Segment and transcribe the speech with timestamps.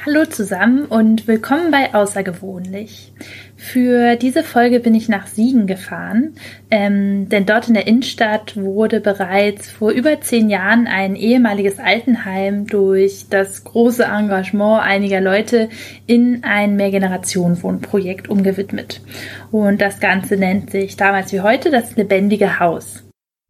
[0.00, 3.12] Hallo zusammen und willkommen bei Außergewöhnlich.
[3.56, 6.34] Für diese Folge bin ich nach Siegen gefahren,
[6.72, 12.66] ähm, denn dort in der Innenstadt wurde bereits vor über zehn Jahren ein ehemaliges Altenheim
[12.66, 15.68] durch das große Engagement einiger Leute
[16.06, 19.02] in ein Mehrgenerationenwohnprojekt umgewidmet.
[19.52, 23.01] Und das Ganze nennt sich damals wie heute das lebendige Haus.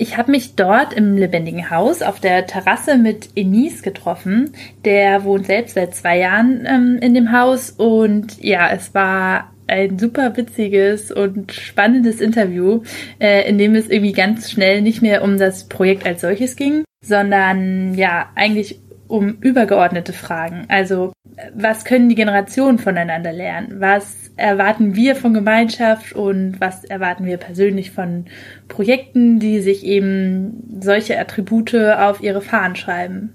[0.03, 4.50] Ich habe mich dort im lebendigen Haus auf der Terrasse mit Enis getroffen.
[4.85, 10.00] Der wohnt selbst seit zwei Jahren ähm, in dem Haus und ja, es war ein
[10.00, 12.82] super witziges und spannendes Interview,
[13.21, 16.82] äh, in dem es irgendwie ganz schnell nicht mehr um das Projekt als solches ging,
[17.05, 18.80] sondern ja, eigentlich
[19.12, 20.64] um übergeordnete Fragen.
[20.68, 21.12] Also,
[21.54, 23.79] was können die Generationen voneinander lernen?
[23.79, 28.25] Was erwarten wir von Gemeinschaft und was erwarten wir persönlich von
[28.68, 33.34] Projekten, die sich eben solche Attribute auf ihre Fahnen schreiben?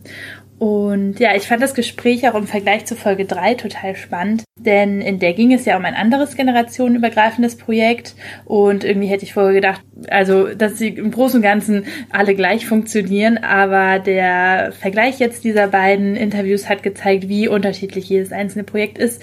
[0.60, 5.02] Und ja, ich fand das Gespräch auch im Vergleich zu Folge 3 total spannend, denn
[5.02, 9.54] in der ging es ja um ein anderes generationenübergreifendes Projekt und irgendwie hätte ich vorher
[9.54, 15.44] gedacht, also, dass sie im Großen und Ganzen alle gleich funktionieren, aber der Vergleich jetzt
[15.44, 19.22] dieser beiden Interviews hat gezeigt, wie unterschiedlich jedes einzelne Projekt ist,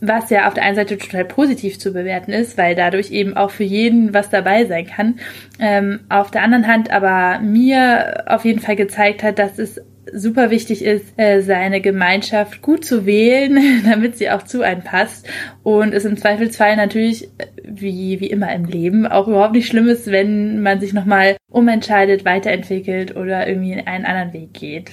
[0.00, 3.50] was ja auf der einen Seite total positiv zu bewerten ist, weil dadurch eben auch
[3.50, 5.20] für jeden was dabei sein kann.
[5.58, 9.78] Ähm, auf der anderen Hand aber mir auf jeden Fall gezeigt hat, dass es
[10.12, 15.28] super wichtig ist, äh, seine Gemeinschaft gut zu wählen, damit sie auch zu einem passt.
[15.62, 19.88] Und es im Zweifelsfall natürlich, äh, wie, wie immer im Leben, auch überhaupt nicht schlimm
[19.88, 24.90] ist, wenn man sich nochmal umentscheidet, weiterentwickelt oder irgendwie in einen anderen Weg geht.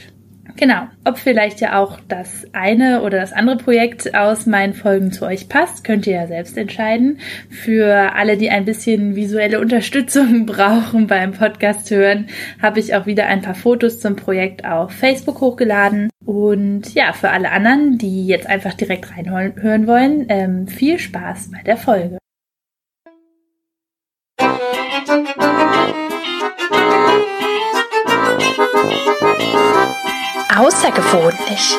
[0.58, 0.88] Genau.
[1.06, 5.48] Ob vielleicht ja auch das eine oder das andere Projekt aus meinen Folgen zu euch
[5.48, 7.20] passt, könnt ihr ja selbst entscheiden.
[7.50, 12.28] Für alle, die ein bisschen visuelle Unterstützung brauchen beim Podcast hören,
[12.60, 16.10] habe ich auch wieder ein paar Fotos zum Projekt auf Facebook hochgeladen.
[16.26, 21.62] Und ja, für alle anderen, die jetzt einfach direkt reinhören wollen, ähm, viel Spaß bei
[21.62, 22.18] der Folge.
[30.58, 31.78] Außergewöhnlich.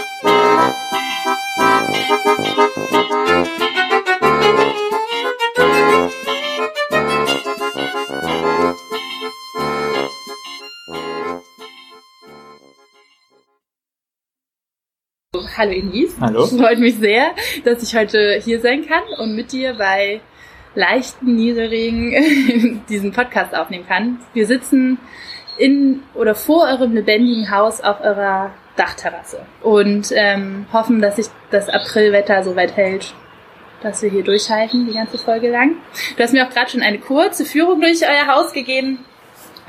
[15.57, 16.17] Hallo Enis.
[16.21, 16.47] Hallo.
[16.47, 17.35] Freut mich sehr,
[17.65, 20.21] dass ich heute hier sein kann und mit dir bei
[20.77, 24.21] leichten Niederregen diesen Podcast aufnehmen kann.
[24.35, 24.99] Wir sitzen
[25.57, 31.69] in oder vor eurem lebendigen Haus auf eurer Dachterrasse und ähm, hoffen, dass sich das
[31.69, 33.15] Aprilwetter so weit hält,
[33.83, 35.77] dass wir hier durchhalten die ganze Folge lang.
[36.17, 39.05] Du hast mir auch gerade schon eine kurze Führung durch euer Haus gegeben,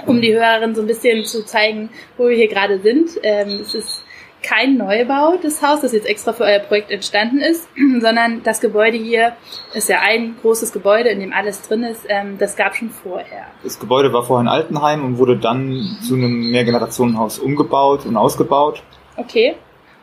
[0.05, 3.11] um die Hörerin so ein bisschen zu zeigen, wo wir hier gerade sind.
[3.23, 4.03] Ähm, es ist
[4.41, 7.67] kein Neubau des Hauses, das jetzt extra für euer Projekt entstanden ist,
[7.99, 9.33] sondern das Gebäude hier
[9.73, 12.05] ist ja ein großes Gebäude, in dem alles drin ist.
[12.07, 13.47] Ähm, das gab schon vorher.
[13.63, 18.83] Das Gebäude war vorher ein Altenheim und wurde dann zu einem Mehrgenerationenhaus umgebaut und ausgebaut.
[19.19, 19.55] Okay.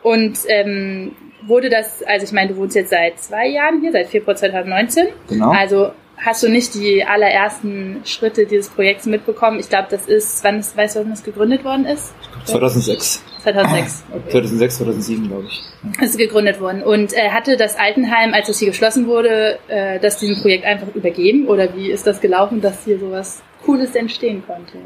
[0.02, 1.12] Und ähm,
[1.42, 5.08] wurde das, also ich meine, du wohnst jetzt seit zwei Jahren hier, seit Februar 2019.
[5.28, 5.50] Genau.
[5.50, 9.58] Also hast du nicht die allerersten Schritte dieses Projekts mitbekommen?
[9.58, 12.14] Ich glaube, das ist, wann ist, weißt du, wann das gegründet worden ist?
[12.46, 13.22] 2006.
[13.42, 14.04] 2006.
[14.10, 14.30] Okay.
[14.30, 15.62] 2006, 2007, glaube ich.
[16.00, 16.82] Das ist gegründet worden.
[16.82, 20.88] Und äh, hatte das Altenheim, als es hier geschlossen wurde, äh, das diesem Projekt einfach
[20.94, 21.46] übergeben?
[21.46, 24.78] Oder wie ist das gelaufen, dass hier sowas Cooles entstehen konnte?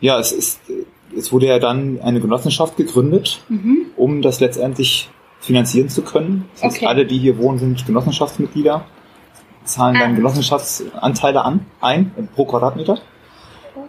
[0.00, 0.60] Ja, es ist
[1.16, 3.86] es wurde ja dann eine Genossenschaft gegründet, mhm.
[3.96, 6.48] um das letztendlich finanzieren zu können.
[6.54, 6.86] Das heißt, okay.
[6.86, 8.84] alle, die hier wohnen, sind Genossenschaftsmitglieder,
[9.64, 10.14] zahlen dann ah.
[10.14, 12.98] Genossenschaftsanteile an, ein pro Quadratmeter.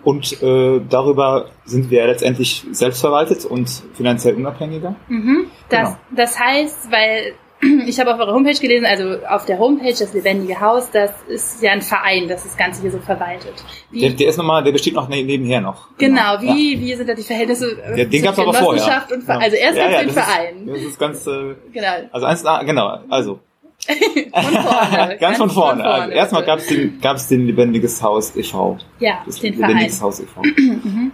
[0.03, 4.95] Und äh, darüber sind wir letztendlich selbstverwaltet und finanziell unabhängiger.
[5.07, 5.45] Mhm.
[5.69, 5.97] Das, genau.
[6.11, 7.33] das heißt, weil
[7.87, 11.61] ich habe auf eurer Homepage gelesen, also auf der Homepage das lebendige Haus, das ist
[11.61, 13.53] ja ein Verein, das das Ganze hier so verwaltet.
[13.91, 15.89] Der, der, ist noch mal, der besteht noch ne-, nebenher noch.
[15.97, 16.55] Genau, genau.
[16.55, 16.79] wie, ja.
[16.79, 17.77] wie sind da die Verhältnisse?
[17.95, 19.05] Ja, den gab es aber vorher.
[19.11, 20.67] Und Also erst ja, ja, den Verein.
[20.67, 22.09] Ist, das ist ganz, äh, genau.
[22.11, 23.39] Also eins, ah, genau, also.
[24.33, 25.17] von vorne.
[25.19, 25.49] ganz, von vorne.
[25.49, 28.77] Von vorne also erstmal gab es den, gab's den Lebendiges Haus e.V.
[28.99, 30.07] Ja, das den Lebendiges Verein.
[30.07, 30.41] Haus e.V.
[30.57, 31.11] Mhm.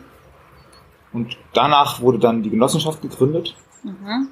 [1.12, 3.56] Und danach wurde dann die Genossenschaft gegründet.
[3.84, 4.30] Mhm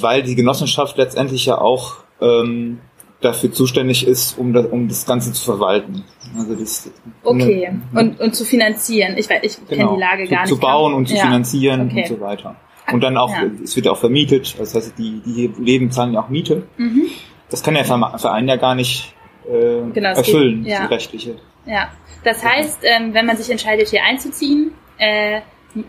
[0.00, 2.80] weil die Genossenschaft letztendlich ja auch ähm,
[3.20, 6.04] dafür zuständig ist, um das, um das Ganze zu verwalten.
[6.36, 6.90] Also das,
[7.22, 9.16] okay, eine, und, und zu finanzieren.
[9.16, 9.68] Ich, ich genau.
[9.68, 10.60] kenne die Lage gar zu, nicht.
[10.60, 11.22] Zu bauen und zu ja.
[11.22, 12.02] finanzieren okay.
[12.02, 12.56] und so weiter.
[12.92, 13.44] Und dann auch, ja.
[13.62, 16.64] es wird ja auch vermietet, das heißt, die, die hier leben, zahlen ja auch Miete.
[16.76, 17.04] Mhm.
[17.48, 19.14] Das kann der Verein ja gar nicht
[19.48, 20.86] äh, genau, erfüllen, geht, ja.
[20.86, 21.36] die rechtliche.
[21.66, 21.88] Ja,
[22.24, 25.40] das heißt, ähm, wenn man sich entscheidet, hier einzuziehen, äh,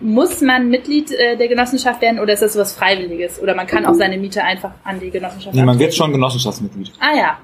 [0.02, 3.42] muss man Mitglied äh, der Genossenschaft werden oder ist das was Freiwilliges?
[3.42, 6.92] Oder man kann auch seine Miete einfach an die Genossenschaft Nee, man wird schon Genossenschaftsmitglied.
[7.00, 7.38] Ah ja.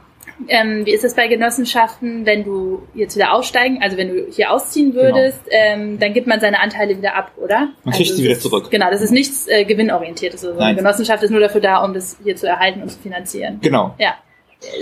[0.47, 4.51] Ähm, wie ist es bei Genossenschaften, wenn du jetzt wieder aussteigen, also wenn du hier
[4.51, 5.03] ausziehen Genau.
[5.03, 7.69] würdest, ähm, dann gibt man seine Anteile wieder ab, oder?
[7.83, 8.71] Man kriegt also sie wieder zurück.
[8.71, 10.43] Genau, das ist nichts äh, gewinnorientiertes.
[10.43, 10.75] Also eine.
[10.75, 13.59] Genossenschaft ist nur dafür da, um das hier zu erhalten und zu finanzieren.
[13.61, 13.93] Genau.
[13.99, 14.15] Ja.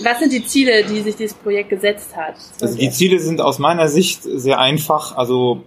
[0.03, 2.35] Was sind die Ziele, die sich dieses Projekt gesetzt hat?
[2.61, 5.15] Also die Ziele sind aus meiner Sicht sehr einfach.
[5.15, 5.63] Also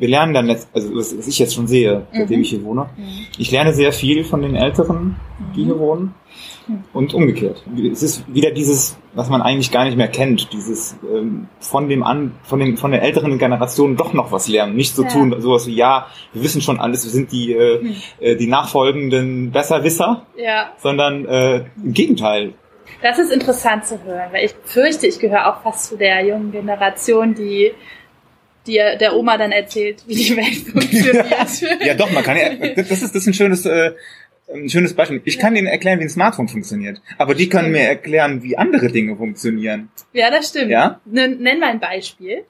[0.00, 2.42] wir lernen dann, letzt, also was, ich jetzt schon sehe, seitdem Mhm.
[2.42, 3.26] ich hier wohne, Mhm.
[3.38, 5.16] ich lerne sehr viel von den Älteren,
[5.54, 6.14] die hier wohnen.
[6.66, 6.84] Mhm.
[6.92, 7.62] Und umgekehrt.
[7.92, 12.02] Es ist wieder dieses, was man eigentlich gar nicht mehr kennt, dieses ähm, von dem
[12.02, 15.08] an, von den von der älteren Generation doch noch was lernen, nicht so Ja.
[15.08, 17.96] tun, sowas wie ja, wir wissen schon alles, wir sind die äh, Mhm.
[18.20, 22.54] äh, die nachfolgenden Besserwisser, Ja, sondern äh, im Gegenteil.
[23.02, 26.52] das ist interessant zu hören, weil ich fürchte, ich gehöre auch fast zu der jungen
[26.52, 27.72] Generation, die
[28.66, 31.26] die der Oma dann erzählt, wie die Welt funktioniert.
[31.84, 33.92] Ja, doch, man kann ja, das ist, das ist ein schönes, äh,
[34.52, 35.20] ein schönes Beispiel.
[35.24, 37.00] Ich kann denen erklären, wie ein Smartphone funktioniert.
[37.18, 39.90] Aber die können mir erklären, wie andere Dinge funktionieren.
[40.12, 40.70] Ja, das stimmt.
[40.70, 41.00] Ja?
[41.04, 42.44] Nenn mal ein Beispiel.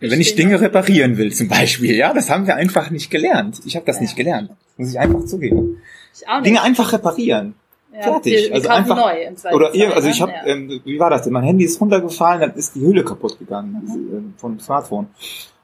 [0.00, 3.60] Wenn ich Dinge reparieren will, zum Beispiel, ja, das haben wir einfach nicht gelernt.
[3.66, 4.02] Ich habe das Ja.
[4.02, 4.50] nicht gelernt.
[4.76, 5.82] Muss ich einfach zugeben.
[6.14, 6.46] Ich auch nicht.
[6.46, 7.54] Dinge einfach reparieren.
[7.94, 8.32] Ja, fertig.
[8.34, 10.26] Wir, wir Also einfach- neu im Zweifelsfall, Oder ihr, also ich ne?
[10.26, 10.46] habe, Ja.
[10.54, 11.32] ähm, wie war das denn?
[11.32, 15.06] Mein Handy ist runtergefallen, dann ist die Hülle kaputt gegangen diese, ähm, vom Smartphone.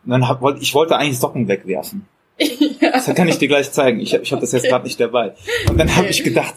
[0.04, 2.06] Und dann hab, wollte ich wollte eigentlich Socken wegwerfen.
[2.80, 4.00] Das kann ich dir gleich zeigen.
[4.00, 5.34] Ich, hab- ich habe das jetzt gerade nicht dabei.
[5.68, 6.10] Und dann habe Okay.
[6.10, 6.54] ich gedacht,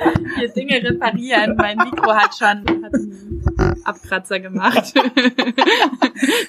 [0.38, 1.56] hier Dinge reparieren.
[1.56, 4.92] Mein Mikro hat schon hat einen Abkratzer gemacht.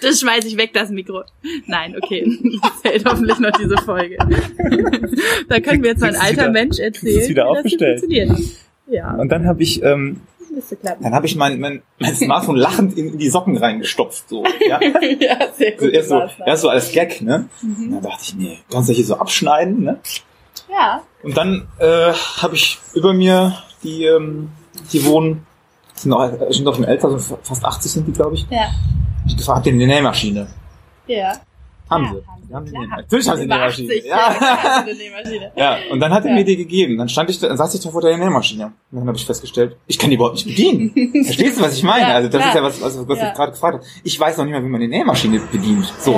[0.01, 1.23] Das schmeiße ich weg, das Mikro.
[1.65, 2.25] Nein, okay.
[2.61, 4.17] Das hält hoffentlich noch diese Folge.
[5.47, 7.29] Da können wir jetzt mal ein alter wieder- Mensch erzählen.
[7.29, 7.99] wieder aufgestellt?
[8.01, 8.37] funktioniert.
[8.87, 10.21] Ja, und dann habe ich ähm.
[11.01, 14.27] Dann habe ich mein, mein, mein Smartphone lachend in, in die Socken reingestopft.
[14.27, 14.79] So, ja?
[15.19, 15.93] ja, sehr so, gut.
[15.93, 17.47] erst, so, erst so als Gag, ne?
[17.63, 17.91] Und Mhm.
[17.93, 19.99] dann dachte ich, nee, kannst du hier so abschneiden, ne?
[20.71, 24.49] Ja, Und dann äh, habe ich über mir die, ähm,
[24.93, 25.45] die wohnen,
[25.95, 28.47] sind auch, äh, sind auch schon älter, so fast 80 sind die, glaube ich.
[28.49, 28.69] ja,
[29.27, 30.47] Ich gefragt, habt ihr eine Nähmaschine?
[31.07, 31.33] ja.
[31.89, 32.15] Haben Ja, sie.
[32.25, 32.71] haben sie, Die haben die.
[32.71, 33.89] Näh- Natürlich haben sie eine Nähmaschine.
[33.91, 34.15] 80, Ja.
[34.41, 35.51] ja, eine Nähmaschine.
[35.57, 36.35] ja, und dann hat er Ja.
[36.37, 36.97] mir die gegeben.
[36.97, 38.67] Dann stand ich da, dann saß ich da vor der Nähmaschine.
[38.67, 41.25] Und dann habe ich festgestellt, ich kann die überhaupt nicht bedienen.
[41.25, 42.07] Verstehst du, was ich meine?
[42.07, 43.27] Ja, also das ist ja was, was, was Ja.
[43.27, 43.85] ich gerade gefragt habe.
[44.05, 45.93] Ich weiß noch nicht mal, wie man eine Nähmaschine bedient.
[45.99, 46.17] So.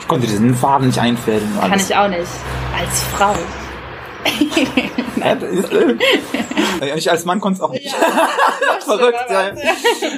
[0.00, 2.18] Ich konnte diesen Faden nicht einfädeln und Kann ich auch nicht.
[2.76, 3.34] Als Frau.
[5.16, 5.96] Ja, das ist, äh,
[6.88, 7.94] ja, ich als Mann konnte es auch nicht.
[8.80, 9.52] Verrückt, ja.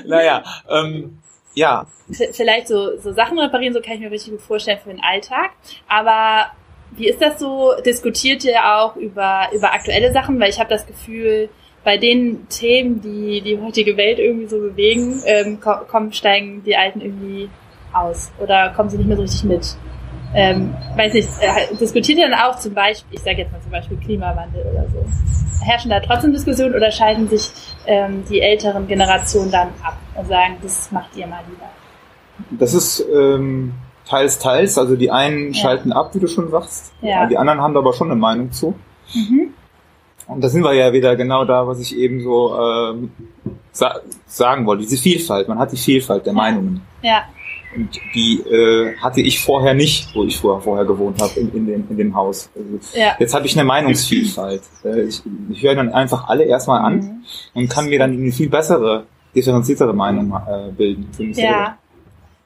[0.07, 1.19] Naja, ähm,
[1.55, 1.87] ja.
[2.33, 5.51] Vielleicht so, so Sachen reparieren, so kann ich mir richtig gut vorstellen für den Alltag.
[5.89, 6.47] Aber
[6.93, 7.73] wie ist das so?
[7.85, 10.39] Diskutiert ihr auch über, über aktuelle Sachen?
[10.41, 11.49] Weil ich habe das Gefühl,
[11.85, 16.77] bei den Themen, die die heutige Welt irgendwie so bewegen, ähm, ko- kommen, steigen die
[16.77, 17.49] Alten irgendwie
[17.93, 19.77] aus oder kommen sie nicht mehr so richtig mit.
[20.37, 23.71] Ähm, weiß nicht, äh, diskutiert ihr dann auch zum Beispiel, ich sage jetzt mal zum
[23.71, 25.05] Beispiel Klimawandel oder so.
[25.65, 27.51] Herrschen da trotzdem Diskussionen oder scheiden sich
[27.87, 31.69] ähm, die älteren Generationen dann ab und sagen, das macht ihr mal lieber?
[32.51, 33.73] Das ist ähm,
[34.07, 34.77] teils, teils.
[34.79, 35.55] Also die einen Ja.
[35.63, 36.93] schalten ab, wie du schon sagst.
[37.01, 37.27] Ja.
[37.27, 38.75] Die anderen haben da aber schon eine Meinung zu.
[39.15, 39.55] Mhm.
[40.29, 43.11] Und da sind wir ja wieder genau da, was ich eben so ähm,
[43.73, 44.83] sa sagen wollte.
[44.83, 45.49] Diese Vielfalt.
[45.49, 46.37] Man hat die Vielfalt der Ja.
[46.37, 46.83] Meinungen.
[47.03, 47.23] Ja,
[47.77, 51.67] Und die äh, hatte ich vorher nicht, wo ich vorher, vorher gewohnt habe, in, in,
[51.67, 52.49] dem, in dem Haus.
[52.57, 53.15] Also ja.
[53.19, 54.63] jetzt habe ich eine Meinungsvielfalt.
[54.85, 57.25] Äh, ich, ich höre dann einfach alle erstmal an Mhm.
[57.55, 59.05] und kann mir dann eine viel bessere,
[59.35, 61.09] differenziertere Meinung äh, bilden.
[61.13, 61.37] Für mich.
[61.37, 61.77] Ja.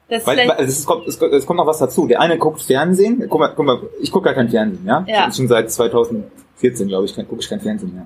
[0.09, 2.05] Das Weil, weil es, kommt, es, kommt- es kommt noch was dazu.
[2.05, 3.23] Der eine guckt Fernsehen.
[3.29, 5.05] Guck mal, guck mal ich gucke gar kein Fernsehen, ja?
[5.07, 5.31] Ja.
[5.31, 8.05] Schon seit 2014, glaube ich, gucke ich kein Fernsehen mehr.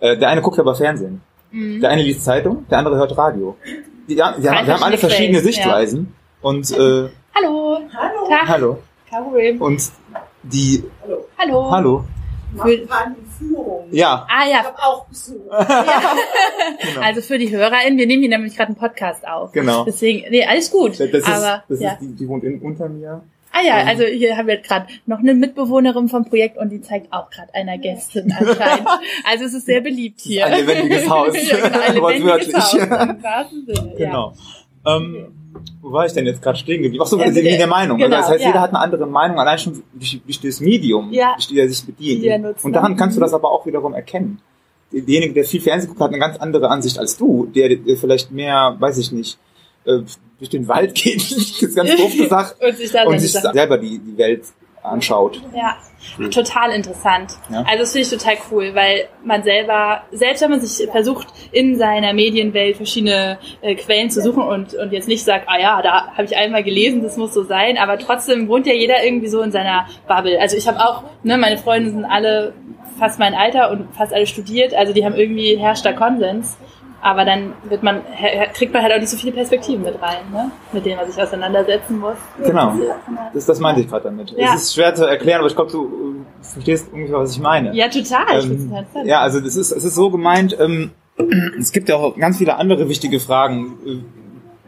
[0.00, 1.20] Äh, der eine guckt aber Fernsehen.
[1.52, 1.80] Mhm.
[1.80, 3.56] Der eine liest Zeitung, der andere hört Radio.
[3.64, 3.76] Die,
[4.08, 6.12] die, die, haben, wir haben alle verschiedene Sichtweisen.
[6.42, 7.78] Und äh, Hallo.
[7.94, 8.28] Hallo.
[8.28, 8.48] Tag.
[8.48, 8.78] hallo.
[9.08, 9.60] Caroline.
[9.60, 9.82] Und
[10.42, 11.24] die Hallo.
[11.38, 11.70] Hallo.
[11.70, 12.04] hallo.
[12.66, 12.86] Die
[13.38, 13.88] Führung.
[13.92, 14.26] Ja.
[14.28, 15.36] Ah Ich ja, habe auch Besuch.
[15.50, 17.00] Genau.
[17.00, 19.52] also für die HörerInnen, wir nehmen hier nämlich gerade einen Podcast auf.
[19.52, 19.84] Genau.
[19.84, 20.98] Deswegen, nee, alles gut.
[21.00, 21.92] Das ist, aber, das ja.
[21.92, 23.22] ist die, die wohnt in, unter mir.
[23.52, 27.12] Ah ja, also hier haben wir gerade noch eine Mitbewohnerin vom Projekt und die zeigt
[27.12, 28.88] auch gerade einer Gästin anscheinend.
[29.24, 30.46] Also es ist sehr beliebt hier.
[30.46, 31.34] Ein lebendiges Haus.
[31.34, 32.54] ja, genau, ein lebendiges.
[32.54, 32.74] Haus.
[32.74, 32.90] Im
[33.22, 34.32] wahrsten Sinne, ja.
[34.84, 34.96] Genau.
[34.96, 35.26] Ähm,
[35.80, 37.02] wo war ich denn jetzt gerade stehen geblieben?
[37.04, 37.46] Ach so, Ja, also bitte.
[37.46, 37.98] wegen der Meinung.
[37.98, 38.48] Genau, also das heißt, ja.
[38.48, 41.34] jeder hat eine andere Meinung, allein schon durch, durch das Medium, Ja.
[41.34, 42.22] durch die er sich bedient.
[42.22, 42.96] Die er Und daran ne?
[42.96, 44.40] kannst du das aber auch wiederum erkennen.
[44.90, 48.30] Derjenige, der viel Fernsehen guckt, hat eine ganz andere Ansicht als du, der, der vielleicht
[48.30, 49.38] mehr, weiß ich nicht,
[49.84, 50.00] äh,
[50.38, 53.98] durch den Wald geht, das ist ganz doof gesagt, und sich und sich selber die,
[53.98, 54.44] die Welt
[54.82, 55.40] anschaut.
[55.54, 55.76] Ja,
[56.30, 57.32] total interessant.
[57.50, 57.64] Ja?
[57.66, 61.76] Also das finde ich total cool, weil man selber, selbst wenn man sich versucht, in
[61.76, 66.12] seiner Medienwelt verschiedene äh, Quellen zu suchen und, und jetzt nicht sagt, ah ja, da
[66.12, 69.42] habe ich einmal gelesen, das muss so sein, aber trotzdem wohnt ja jeder irgendwie so
[69.42, 70.40] in seiner Bubble.
[70.40, 72.54] Also ich habe auch, ne, meine Freunde sind alle
[72.98, 76.56] fast mein Alter und fast alle studiert, also die haben irgendwie herrscht da Konsens.
[77.04, 78.00] Aber dann wird man,
[78.54, 80.52] kriegt man halt auch nicht so viele Perspektiven mit rein, ne?
[80.72, 82.14] mit denen man sich auseinandersetzen muss.
[82.40, 82.74] Genau,
[83.34, 84.30] das, das meinte ich gerade damit.
[84.30, 84.54] Ja.
[84.54, 87.74] Es ist schwer zu erklären, aber ich glaube, du äh, verstehst ungefähr, was ich meine.
[87.74, 88.44] Ja, total.
[88.44, 90.92] Ähm, ja, also das ist, es ist so gemeint, ähm,
[91.58, 93.78] es gibt ja auch ganz viele andere wichtige Fragen.
[93.84, 93.96] Äh,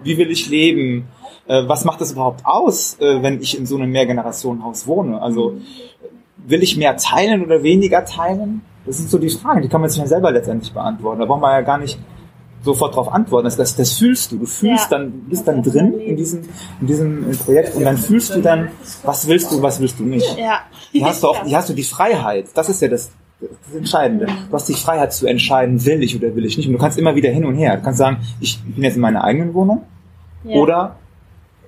[0.02, 1.06] wie will ich leben?
[1.46, 5.22] Äh, was macht das überhaupt aus, wenn ich in so einem Mehrgenerationenhaus wohne?
[5.22, 5.54] Also
[6.36, 8.62] will ich mehr teilen oder weniger teilen?
[8.86, 11.20] Das sind so die Fragen, die kann man sich ja selber letztendlich beantworten.
[11.20, 11.96] Da braucht man ja gar nicht
[12.64, 13.44] sofort darauf antworten.
[13.44, 14.38] Das, das, das fühlst du.
[14.38, 14.98] Du fühlst ja.
[14.98, 16.40] dann, bist dann drin in diesem,
[16.80, 18.68] in diesem Projekt und dann fühlst du dann,
[19.02, 20.38] was willst du, was willst du nicht.
[20.38, 20.60] Ja.
[20.90, 22.46] Hier hast du auch, hier hast du die Freiheit.
[22.54, 24.26] Das ist ja das, das Entscheidende.
[24.26, 26.66] Du hast die Freiheit zu entscheiden, will ich oder will ich nicht.
[26.66, 27.76] Und du kannst immer wieder hin und her.
[27.76, 29.82] Du kannst sagen, ich bin jetzt in meiner eigenen Wohnung
[30.44, 30.56] ja.
[30.56, 30.96] oder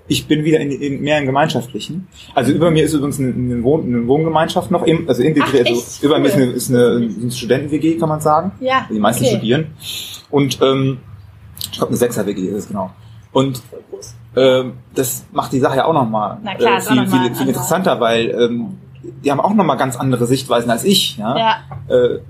[0.09, 2.07] ich bin wieder in, in mehr in gemeinschaftlichen.
[2.35, 5.69] Also über mir ist übrigens eine, eine, Wohn, eine Wohngemeinschaft noch, im, also integriert.
[5.69, 6.21] Also über cool.
[6.21, 8.53] mir ist eine, ist eine, eine Studenten-WG, kann man sagen.
[8.61, 8.87] Ja.
[8.91, 9.37] Die meisten okay.
[9.37, 9.67] studieren.
[10.31, 11.01] Und ähm,
[11.59, 12.91] ich glaube, eine Sechser-WG ist es genau.
[13.33, 13.63] Und
[14.35, 18.31] ähm, das macht die Sache ja auch nochmal äh, viel, noch viel, viel interessanter, weil
[18.31, 21.17] ähm, die haben auch nochmal ganz andere Sichtweisen als ich.
[21.17, 21.57] Ja, ja.
[21.89, 22.21] Äh,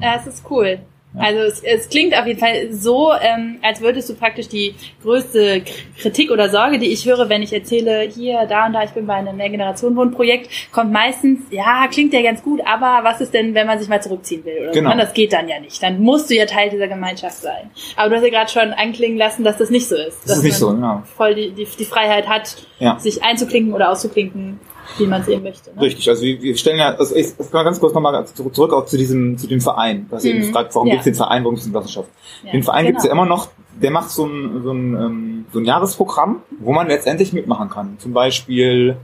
[0.00, 0.80] ja es ist cool.
[1.14, 5.62] Also es, es klingt auf jeden Fall so, ähm, als würdest du praktisch die größte
[5.98, 9.06] Kritik oder Sorge, die ich höre, wenn ich erzähle, hier, da und da, ich bin
[9.06, 13.66] bei einem Mehrgenerationenwohnprojekt, kommt meistens, ja, klingt ja ganz gut, aber was ist denn, wenn
[13.66, 14.62] man sich mal zurückziehen will?
[14.62, 14.92] Oder genau.
[14.92, 14.98] so?
[14.98, 15.82] Das geht dann ja nicht.
[15.82, 17.70] Dann musst du ja Teil dieser Gemeinschaft sein.
[17.96, 20.18] Aber du hast ja gerade schon anklingen lassen, dass das nicht so ist.
[20.24, 21.02] Das ist nicht so, genau.
[21.16, 22.98] Voll die, die, die Freiheit hat, ja.
[22.98, 24.60] sich einzuklinken oder auszuklinken
[24.98, 25.74] wie man sehen möchte.
[25.74, 25.80] Ne?
[25.80, 28.86] Richtig, also wir, wir stellen ja, also ich, ich kann ganz kurz nochmal zurück auch
[28.86, 30.30] zu diesem, zu dem Verein, was mhm.
[30.30, 30.94] eben fragt, warum ja.
[30.94, 32.08] gibt es den Verein, warum gibt es eine Wissenschaft?
[32.44, 32.88] Ja, den Verein genau.
[32.88, 33.48] gibt es ja immer noch,
[33.80, 37.98] der macht so ein, so, ein, ähm, so ein Jahresprogramm, wo man letztendlich mitmachen kann.
[37.98, 38.96] Zum Beispiel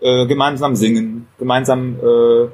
[0.00, 2.48] äh, gemeinsam singen, gemeinsam äh,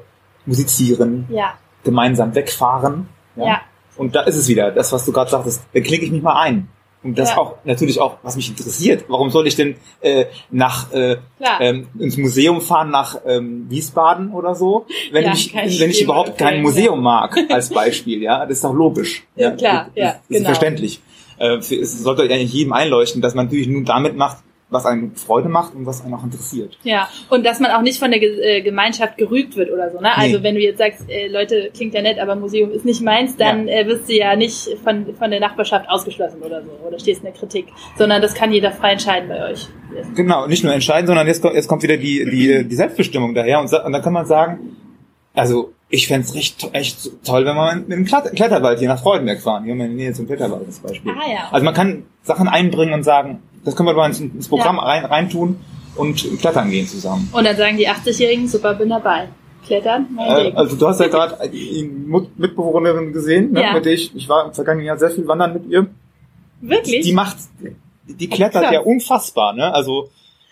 [0.45, 1.53] musizieren, ja.
[1.83, 3.07] gemeinsam wegfahren.
[3.35, 3.45] Ja?
[3.45, 3.61] ja.
[3.97, 6.39] Und da ist es wieder, das, was du gerade sagtest, da klicke ich mich mal
[6.41, 6.69] ein.
[7.03, 7.37] Und das ja.
[7.37, 9.05] auch natürlich auch, was mich interessiert.
[9.07, 11.17] Warum soll ich denn äh, nach äh,
[11.59, 16.37] ähm, ins Museum fahren nach ähm, Wiesbaden oder so, wenn ja, ich wenn ich überhaupt
[16.37, 17.01] kein Museum ja.
[17.01, 19.23] mag als Beispiel, ja, das ist doch logisch.
[19.35, 20.39] Ja, klar, ja, das, das genau.
[20.39, 21.01] ist verständlich.
[21.39, 24.37] Äh, es sollte eigentlich jedem einleuchten, dass man natürlich nur damit macht,
[24.71, 26.77] was einem Freude macht und was einen auch interessiert.
[26.83, 29.99] Ja, und dass man auch nicht von der Ge äh, Gemeinschaft gerügt wird oder so.
[29.99, 30.17] Ne?
[30.17, 30.43] Also nee.
[30.43, 33.67] wenn du jetzt sagst, äh, Leute, klingt ja nett, aber Museum ist nicht meins, dann
[33.67, 33.81] ja.
[33.81, 37.25] äh, wirst du ja nicht von, von der Nachbarschaft ausgeschlossen oder so oder stehst in
[37.25, 39.67] der Kritik, sondern das kann jeder frei entscheiden bei euch.
[40.15, 43.71] Genau, nicht nur entscheiden, sondern jetzt, jetzt kommt wieder die, die, die Selbstbestimmung daher und,
[43.73, 44.77] und dann kann man sagen,
[45.33, 49.41] also ich fände es echt, echt toll, wenn man mit dem Kletterwald hier nach Freudenberg
[49.41, 51.11] fahren, hier in der Nähe zum Kletterwald zum Beispiel.
[51.11, 51.49] Ah, ja.
[51.51, 54.83] Also man kann Sachen einbringen und sagen, das können wir mal ins, ins Programm ja.
[54.83, 55.59] rein, reintun
[55.95, 57.29] und klettern gehen zusammen.
[57.31, 59.27] Und dann sagen die 80-Jährigen, super, bin dabei.
[59.65, 63.73] Klettern, äh, Also du hast ja gerade die Mitbewohnerin gesehen, ne, ja.
[63.73, 65.87] mit der ich, ich war im vergangenen Jahr sehr viel wandern mit ihr.
[66.61, 67.05] Wirklich?
[67.05, 67.37] Die macht,
[68.05, 69.71] die klettert Ach, ja unfassbar, ne?
[69.73, 70.09] Also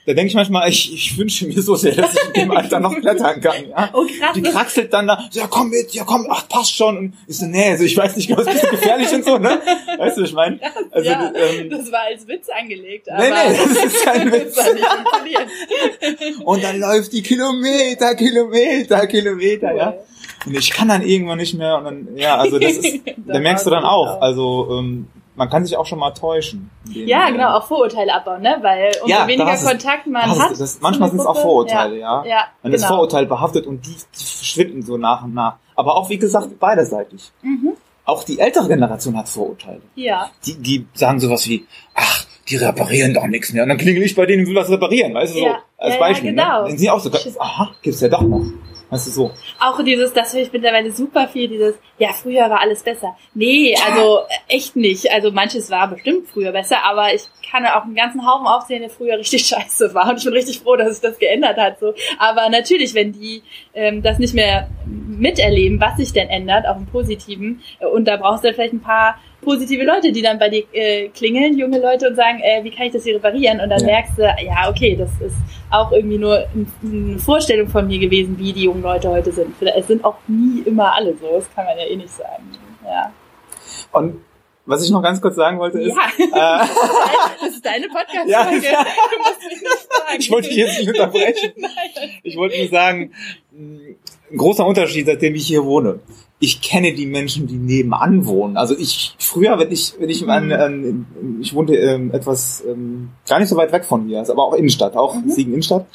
[0.09, 2.79] da denke ich manchmal, ich, ich wünsche mir so sehr, dass ich in dem Alter
[2.79, 3.69] noch klettern kann.
[3.69, 3.91] Ja?
[3.93, 4.33] Oh, krass.
[4.33, 6.97] Die kraxelt dann da, ja komm mit, ja komm, ach passt schon.
[6.97, 9.61] Und ich so, nee, also ich weiß nicht, was ist gefährlich und so, ne?
[9.99, 10.59] Weißt du, was ich meine?
[10.89, 13.07] Also, ja, ähm, das war als Witz angelegt.
[13.07, 14.57] Aber nee, nee, das ist kein Witz.
[16.43, 19.77] und dann läuft die Kilometer, Kilometer, Kilometer, cool.
[19.77, 19.93] ja.
[20.47, 23.63] Und ich kann dann irgendwann nicht mehr und dann, ja, also das ist, da merkst
[23.63, 25.07] du dann auch, also ähm,
[25.39, 26.69] man kann sich auch schon mal täuschen.
[26.89, 28.58] Ja, genau, auch Vorurteile abbauen, ne?
[28.62, 30.51] Weil umso ja, weniger Kontakt man hat.
[30.51, 32.24] Das, das, manchmal sind es auch Vorurteile, ja.
[32.25, 32.29] ja.
[32.29, 32.84] ja man genau.
[32.84, 35.55] ist Vorurteil behaftet und die, die, verschwinden so nach und nach.
[35.77, 37.31] Aber auch, wie gesagt, beiderseitig.
[37.41, 37.72] Mhm.
[38.03, 39.81] Auch die ältere Generation hat Vorurteile.
[39.96, 40.29] Ja.
[40.46, 41.65] Die, die sagen sowas wie,
[41.96, 43.63] ach, die reparieren doch nichts mehr.
[43.63, 45.60] Und dann klingel ich bei denen und will was reparieren, weißt du, so ja.
[45.77, 46.36] als Beispiel.
[46.36, 46.43] Ja, genau.
[46.43, 46.60] Ne?
[46.63, 48.43] Dann sind sie auch so, aha, gibt's ja doch noch.
[48.89, 49.31] Weißt du, so.
[49.60, 53.15] Auch dieses, das höre ich mittlerweile super viel, dieses, ja, früher war alles besser.
[53.34, 55.12] Nee, also echt nicht.
[55.12, 58.89] Also manches war bestimmt früher besser, aber ich kann auch einen ganzen Haufen aufsehen, der
[58.89, 60.10] früher richtig scheiße war.
[60.10, 61.79] Und ich bin richtig froh, dass sich das geändert hat.
[61.79, 61.93] So.
[62.17, 63.43] Aber natürlich, wenn die
[63.74, 68.17] ähm, das nicht mehr miterleben, was sich denn ändert, auch im Positiven, äh, und da
[68.17, 72.10] brauchst du vielleicht ein paar positive Leute, die dann bei dir äh, klingeln, junge Leute,
[72.10, 73.60] und sagen, äh, wie kann ich das hier reparieren?
[73.60, 73.86] Und dann ja.
[73.86, 75.38] merkst du, ja, okay, das ist
[75.69, 76.46] auch irgendwie nur
[76.84, 79.55] eine Vorstellung von mir gewesen, wie die jungen Leute heute sind.
[79.62, 82.43] Es sind auch nie immer alle so, das kann man ja eh nicht sagen.
[82.84, 83.12] Ja.
[83.91, 84.22] Und
[84.65, 86.63] was ich noch ganz kurz sagen wollte ist, ja.
[86.63, 86.67] äh,
[87.41, 88.67] das ist deine Podcast-Folge.
[88.67, 90.19] Ja, du musst mich nicht fragen.
[90.19, 91.53] Ich wollte dich jetzt nicht unterbrechen.
[91.58, 92.12] Nein.
[92.22, 93.12] Ich wollte nur sagen,
[94.31, 96.00] ein großer Unterschied, seitdem ich hier wohne.
[96.39, 98.55] Ich kenne die Menschen, die nebenan wohnen.
[98.55, 103.39] Also ich früher, wenn ich wenn ich an, an ich wohnte ähm, etwas ähm, gar
[103.39, 105.29] nicht so weit weg von hier, also aber auch Innenstadt, auch mhm.
[105.29, 105.86] Siegen Innenstadt.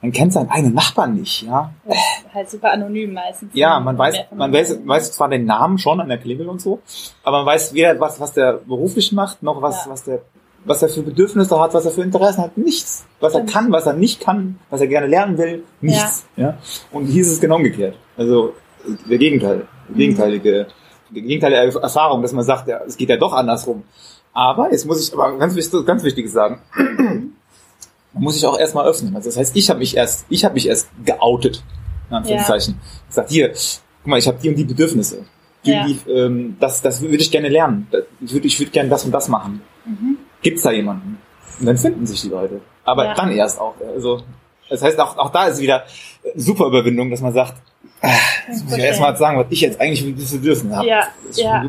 [0.00, 1.72] Man kennt seinen eigenen Nachbarn nicht, ja.
[1.86, 3.52] Ist halt super anonym meistens.
[3.54, 6.80] Ja, man weiß, man weiß, weiß zwar den Namen schon an der Klingel und so,
[7.22, 9.92] aber man weiß weder was, was der beruflich macht, noch was, ja.
[9.92, 10.22] was der
[10.64, 13.04] was er für Bedürfnisse hat, was er für Interessen hat, nichts.
[13.20, 16.24] Was er kann, was er nicht kann, was er gerne lernen will, nichts.
[16.36, 16.42] Ja.
[16.44, 16.58] ja?
[16.90, 17.96] Und hier ist es genau umgekehrt.
[18.16, 18.54] Also
[19.08, 20.66] der Gegenteil, die gegenteilige,
[21.10, 23.82] die gegenteilige Erfahrung, dass man sagt, ja, es geht ja doch andersrum.
[24.32, 25.54] Aber jetzt muss ich aber ganz
[25.84, 26.60] ganz wichtiges sagen.
[28.12, 29.14] man muss sich auch erstmal öffnen.
[29.14, 31.62] Also das heißt, ich habe mich erst, ich habe mich erst geoutet.
[32.08, 32.74] In Anführungszeichen.
[32.74, 33.08] Ja.
[33.08, 33.48] Gesagt, hier,
[34.02, 35.24] guck mal, ich habe die und die Bedürfnisse.
[35.64, 35.86] Die, ja.
[35.86, 37.86] die, ähm, das, das würde ich gerne lernen.
[38.20, 39.62] Ich würde ich würd gerne das und das machen.
[39.84, 40.11] Mhm.
[40.42, 41.18] Gibt es da jemanden?
[41.60, 42.60] Und dann finden sich die Leute.
[42.84, 43.14] Aber ja.
[43.14, 43.74] dann erst auch.
[43.94, 44.22] Also,
[44.68, 45.84] das heißt, auch, auch da ist wieder
[46.34, 47.54] super Überwindung, dass man sagt,
[48.00, 48.08] ah,
[48.48, 50.88] das muss ich erstmal sagen, was ich jetzt eigentlich für diese Bedürfnisse habe.
[50.88, 51.64] Ja, ja.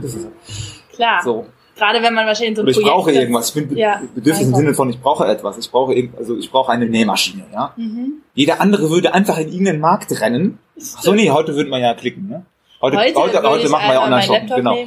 [0.95, 1.21] Klar.
[1.23, 1.45] So.
[1.75, 3.55] Gerade wenn man wahrscheinlich so ein Oder ich brauche irgendwas.
[3.55, 5.57] Ich bin ja, bedürftig im Sinne von, ich brauche etwas.
[5.57, 7.73] Ich brauche also ich brauche eine Nähmaschine, ja.
[7.75, 8.21] Mhm.
[8.35, 10.59] Jeder andere würde einfach in irgendeinen Markt rennen.
[10.77, 12.45] Ach so, nee, heute würde man ja klicken, ne?
[12.83, 14.77] Heute, heute, heute, heute machen wir ja Online-Shoppen, genau.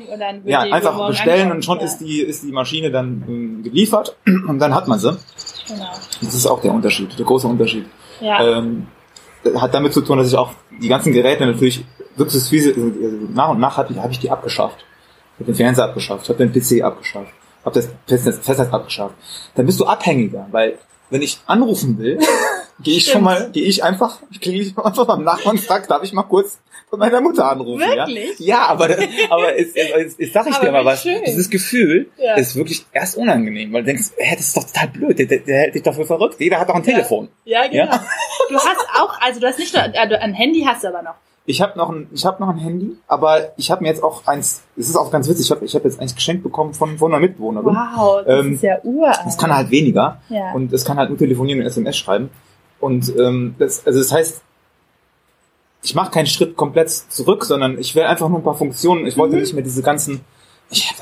[0.45, 1.85] Ja, einfach bestellen und schon ja.
[1.87, 5.17] ist die, ist die Maschine dann ähm, geliefert und dann hat man sie.
[5.67, 5.87] Genau.
[6.21, 7.87] Das ist auch der Unterschied, der große Unterschied.
[8.21, 8.59] Ja.
[8.59, 8.89] Ähm,
[9.55, 11.87] hat damit zu tun, dass ich auch die ganzen Geräte natürlich
[12.17, 12.91] wirklich also
[13.33, 14.85] nach und nach habe ich, hab ich die abgeschafft.
[15.37, 17.33] Ich habe den Fernseher abgeschafft, habe den PC abgeschafft,
[17.65, 19.15] habe das Festnetz abgeschafft.
[19.55, 22.19] Dann bist du abhängiger, weil wenn ich anrufen will,
[22.81, 26.13] gehe ich schon mal, gehe ich einfach, kriege ich einfach beim Nachbarn frag, darf ich
[26.13, 27.81] mal kurz von meiner Mutter anrufen?
[27.81, 28.39] Wirklich?
[28.39, 28.85] Ja, ja aber,
[29.31, 31.03] aber es, es, es, sag ich aber dir mal was.
[31.03, 31.23] Schön.
[31.27, 32.35] Dieses Gefühl ja.
[32.35, 35.39] ist wirklich erst unangenehm, weil du denkst, hä, das ist doch total blöd, der, der,
[35.41, 36.37] der hält dich doch für verrückt.
[36.39, 36.93] Jeder hat doch ein ja.
[36.93, 37.29] Telefon.
[37.45, 37.97] Ja, genau.
[38.49, 41.15] Du hast auch, also du hast nicht nur, also ein Handy hast du aber noch.
[41.49, 44.27] Ich habe noch ein, ich habe noch ein Handy, aber ich habe mir jetzt auch
[44.27, 44.63] eins.
[44.77, 45.47] Es ist auch ganz witzig.
[45.47, 47.75] Ich habe, ich habe jetzt eins geschenkt bekommen von von einer Mitbewohnerin.
[47.75, 49.21] Wow, das ähm, ist ja uralt.
[49.25, 50.53] Das kann halt weniger ja.
[50.53, 52.31] und es kann halt nur telefonieren und SMS schreiben.
[52.81, 54.43] Und ähm, das, also das heißt,
[55.83, 59.07] ich mache keinen Schritt komplett zurück, sondern ich will einfach nur ein paar Funktionen.
[59.07, 59.43] Ich wollte mhm.
[59.43, 60.25] nicht mehr diese ganzen.
[60.71, 60.93] Ich,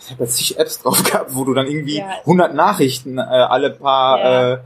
[0.00, 2.10] ich habe jetzt zig Apps drauf gehabt, wo du dann irgendwie ja.
[2.20, 4.52] 100 Nachrichten äh, alle paar ja.
[4.54, 4.58] äh,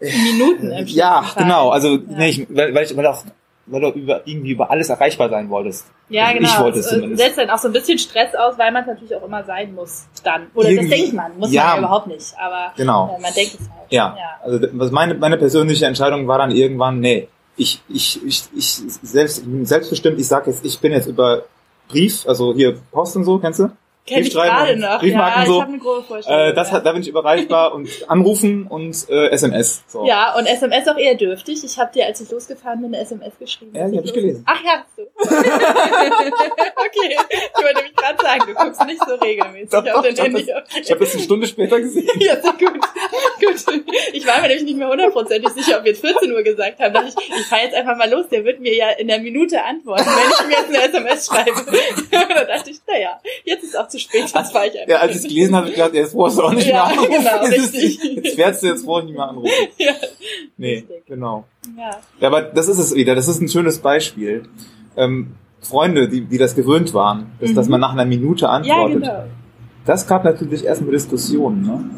[0.00, 1.70] Minuten im Ja, genau.
[1.70, 2.02] Also ja.
[2.06, 3.24] nee, ich, weil, weil ich weil auch
[3.66, 5.86] weil du über, irgendwie über alles erreichbar sein wolltest.
[6.08, 6.48] Ja, also genau.
[6.48, 7.22] Ich wollte es zumindest.
[7.22, 9.74] setzt dann auch so ein bisschen Stress aus, weil man es natürlich auch immer sein
[9.74, 10.48] muss dann.
[10.54, 12.34] Oder irgendwie, das denkt man, muss ja, man ja überhaupt nicht.
[12.38, 13.16] Aber genau.
[13.16, 13.90] Äh, man denkt es halt.
[13.90, 14.16] Ja.
[14.18, 14.40] ja.
[14.42, 19.44] Also was meine, meine persönliche Entscheidung war dann irgendwann, nee, ich, ich, ich, ich selbst,
[19.62, 21.44] selbstbestimmt, ich sage jetzt, ich bin jetzt über
[21.88, 23.70] Brief, also hier Post und so, kennst du?
[24.06, 25.00] Kenn ich gerade noch.
[25.00, 25.54] Briefmarken ja, so.
[25.54, 26.40] ich habe eine grobe Vorstellung.
[26.40, 29.82] Äh, das hat, da bin ich überreichbar und anrufen und äh, SMS.
[29.86, 30.06] So.
[30.06, 31.64] Ja, und SMS auch eher dürftig.
[31.64, 33.72] Ich habe dir, als ich losgefahren bin, eine SMS geschrieben.
[33.74, 34.44] Ja, die habe ich gelesen.
[34.46, 35.04] Ach ja, hast du.
[35.04, 40.52] okay, ich wollte mich gerade sagen, du guckst nicht so regelmäßig doch, auf den Handy.
[40.82, 42.10] Ich habe das eine Stunde später gesehen.
[42.20, 42.78] ja, sehr gut.
[43.40, 43.56] gut.
[44.12, 46.94] Ich war mir nämlich nicht mehr hundertprozentig sicher, ob wir jetzt 14 Uhr gesagt haben.
[47.06, 48.28] Ich, ich fahre jetzt einfach mal los.
[48.28, 51.52] Der wird mir ja in der Minute antworten, wenn ich mir jetzt eine SMS schreibe.
[52.10, 54.88] da dachte ich, naja, jetzt ist auch zu spät, jetzt fahre ich einfach.
[54.88, 56.84] Ja, als ich es gelesen habe, ich gedacht, jetzt brauchst du auch nicht ja, mehr
[56.84, 57.10] anrufen.
[57.10, 57.98] Genau, richtig.
[58.02, 59.50] jetzt fährst du, jetzt ich nicht mehr anrufen.
[59.78, 59.92] Ja,
[60.56, 61.06] nee, richtig.
[61.06, 61.44] genau.
[61.76, 61.90] Ja.
[62.20, 63.14] ja, aber das ist es wieder.
[63.14, 64.44] Das ist ein schönes Beispiel.
[64.96, 67.54] Ähm, Freunde, die, die das gewöhnt waren, dass, mhm.
[67.54, 69.04] dass man nach einer Minute antwortet.
[69.04, 69.30] Ja, genau.
[69.84, 71.62] Das gab natürlich erstmal Diskussionen.
[71.62, 71.90] Ne?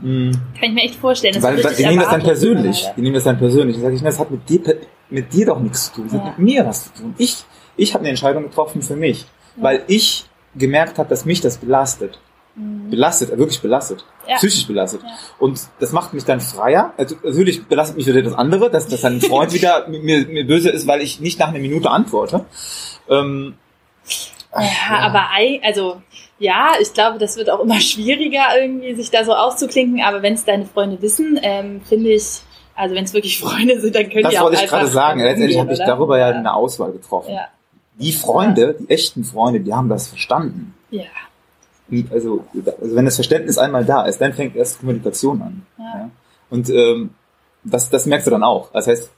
[0.00, 0.32] Mhm.
[0.58, 1.34] Kann ich mir echt vorstellen.
[1.34, 2.86] Das Weil, die nehmen das dann persönlich.
[2.96, 3.76] Die nehmen das dann persönlich.
[3.76, 4.60] Ich sage, ich, das hat mit dir,
[5.10, 6.04] mit dir doch nichts zu tun.
[6.04, 6.20] Das ja.
[6.20, 7.14] hat mit mir was zu tun.
[7.18, 7.44] Ich,
[7.76, 9.62] ich habe eine Entscheidung getroffen für mich, ja.
[9.62, 12.18] weil ich gemerkt habe, dass mich das belastet.
[12.54, 12.90] Mhm.
[12.90, 14.04] Belastet, wirklich belastet.
[14.26, 14.36] Ja.
[14.36, 15.02] Psychisch belastet.
[15.02, 15.10] Ja.
[15.38, 16.92] Und das macht mich dann freier.
[16.96, 20.70] Also natürlich belastet mich wieder das andere, dass, dass ein Freund wieder mir, mir böse
[20.70, 22.44] ist, weil ich nicht nach einer Minute antworte.
[23.08, 23.54] Ähm,
[24.54, 25.26] ja, ja, aber
[25.62, 26.02] also
[26.38, 30.02] ja, ich glaube, das wird auch immer schwieriger, irgendwie sich da so auszuklinken.
[30.02, 32.40] Aber wenn es deine Freunde wissen, ähm, finde ich,
[32.74, 34.86] also wenn es wirklich Freunde sind, dann können das die auch Das wollte ich gerade
[34.86, 35.20] sagen.
[35.20, 37.34] Letztendlich habe ich darüber ja eine Auswahl getroffen.
[37.34, 37.48] Ja.
[37.98, 40.74] Die Freunde, die echten Freunde, die haben das verstanden.
[40.90, 41.04] Ja.
[42.10, 45.66] Also, also wenn das Verständnis einmal da ist, dann fängt erst Kommunikation an.
[45.78, 45.84] Ja.
[45.84, 46.10] ja?
[46.50, 47.10] Und ähm,
[47.64, 48.70] das, das merkst du dann auch.
[48.72, 49.10] Das heißt,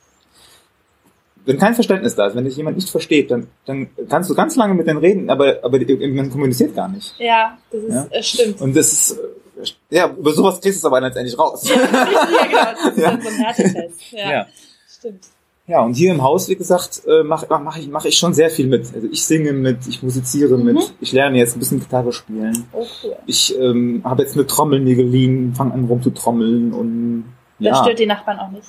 [1.45, 4.57] wenn kein Verständnis da ist, wenn dich jemand nicht versteht, dann, dann kannst du ganz
[4.57, 7.14] lange mit denen reden, aber, aber man kommuniziert gar nicht.
[7.19, 8.07] Ja, das ist, ja?
[8.11, 8.61] Äh, stimmt.
[8.61, 11.69] Und das ist, äh, ja, über sowas kriegst du es aber letztendlich raus.
[11.69, 12.64] Ja, ja genau.
[12.73, 13.11] Das ist ja.
[13.11, 14.12] dann so ein Härtetest.
[14.12, 14.31] Ja.
[14.31, 14.47] ja.
[14.88, 15.27] Stimmt.
[15.71, 18.51] Ja, und hier im Haus, wie gesagt, äh, mache mach ich, mach ich schon sehr
[18.51, 18.93] viel mit.
[18.93, 20.65] Also ich singe mit, ich musiziere mhm.
[20.65, 22.65] mit, ich lerne jetzt ein bisschen Gitarre spielen.
[22.73, 23.17] Cool.
[23.27, 27.25] Ich ähm, habe jetzt eine Trommel mir geliehen, fange an rum zu trommeln und
[27.61, 27.71] ja.
[27.71, 28.67] Das stört die Nachbarn auch nicht.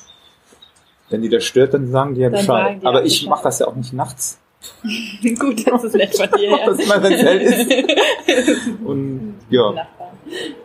[1.10, 2.78] Wenn die das stört, dann sagen die ja Bescheid.
[2.84, 4.40] Die Aber ich mache das ja auch nicht nachts.
[5.40, 6.50] Gut, das ist nett von dir.
[6.52, 6.66] Ja.
[6.68, 8.70] das mal, wenn es hell ist.
[8.86, 9.88] Und ja.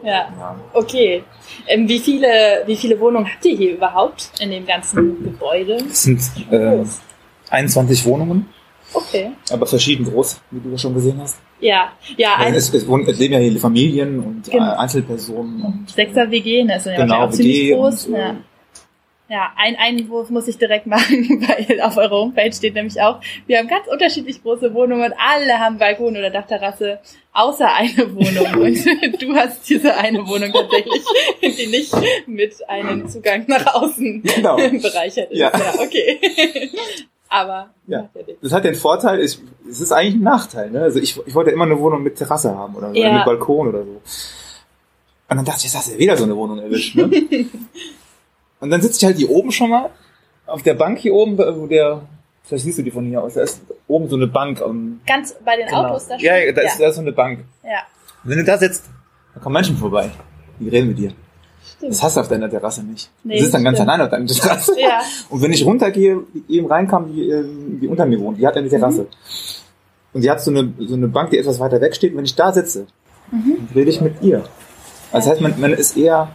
[0.03, 0.11] Ja.
[0.39, 0.61] ja.
[0.73, 1.25] Okay.
[1.67, 5.79] Ähm, wie viele, wie viele Wohnungen habt ihr hier überhaupt in dem ganzen Gebäude?
[5.91, 6.85] Es sind äh,
[7.51, 8.49] 21 Wohnungen.
[8.93, 9.33] Okay.
[9.51, 11.39] Aber verschieden groß, wie du schon gesehen hast.
[11.61, 12.37] Ja, ja.
[12.37, 14.77] Also es, es, es, leben ja hier Familien und genau.
[14.77, 15.63] Einzelpersonen.
[15.63, 16.77] Und, Sechser WG, ne?
[16.77, 18.07] Ist ja genau, auch ziemlich groß.
[18.07, 18.37] Und, ja.
[19.29, 23.59] Ja, ein Einwurf muss ich direkt machen, weil auf eurer Homepage steht nämlich auch, wir
[23.59, 27.01] haben ganz unterschiedlich große Wohnungen, alle haben Balkon oder Dachterrasse,
[27.37, 28.63] außer eine Wohnung.
[28.63, 31.05] Und du hast diese eine Wohnung tatsächlich,
[31.43, 31.95] die nicht
[32.27, 34.57] mit einem Zugang nach außen genau.
[34.57, 35.39] bereichert ist.
[35.39, 36.71] Ja, ja okay.
[37.29, 38.09] Aber ja.
[38.41, 40.71] das hat den Vorteil, es ist eigentlich ein Nachteil.
[40.71, 40.83] Ne?
[40.83, 43.13] Also ich, ich wollte immer eine Wohnung mit Terrasse haben oder, ja.
[43.13, 44.01] mit Balkon oder so.
[45.29, 46.95] Und dann dachte ich, jetzt hast du ja wieder so eine Wohnung erwischt.
[46.95, 47.11] Ne?
[48.61, 49.91] Und dann sitze ich halt hier oben schon mal,
[50.47, 52.03] auf der Bank hier oben, wo der,
[52.47, 54.61] vielleicht siehst du die von hier aus, da ist oben so eine Bank.
[54.61, 55.85] Um, Ganz bei den genau.
[55.85, 56.25] Autos da schon?
[56.25, 57.41] Ja, da ist, da ist so eine Bank.
[57.63, 57.81] Ja.
[58.25, 58.85] Und wenn du da sitzt,
[59.35, 60.11] da kommen Menschen vorbei,
[60.59, 61.13] die reden mit dir.
[61.77, 61.93] Stimmt.
[61.93, 63.11] Das hast du auf deiner Terrasse nicht.
[63.25, 64.81] Nee, du sitzt dann ganz alleine auf deiner Terrasse.
[64.81, 65.01] Ja.
[65.29, 68.69] Und wenn ich runtergehe, eben reinkam, die, ähm, die unter mir wohnt, die hat eine
[68.69, 69.03] Terrasse.
[69.03, 69.07] Mhm.
[70.13, 72.13] Und die hat so eine, so eine Bank, die etwas weiter weg steht.
[72.13, 72.87] Und wenn ich da sitze,
[73.31, 73.69] mhm.
[73.75, 74.45] rede ich mit ihr.
[75.13, 76.29] Also das heißt, man, man ist eher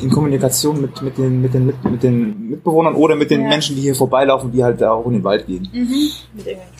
[0.00, 3.48] in Kommunikation mit, mit, den, mit, den, mit, mit den Mitbewohnern oder mit den ja.
[3.48, 5.68] Menschen, die hier vorbeilaufen, die halt auch in den Wald gehen.
[5.72, 6.10] Mhm.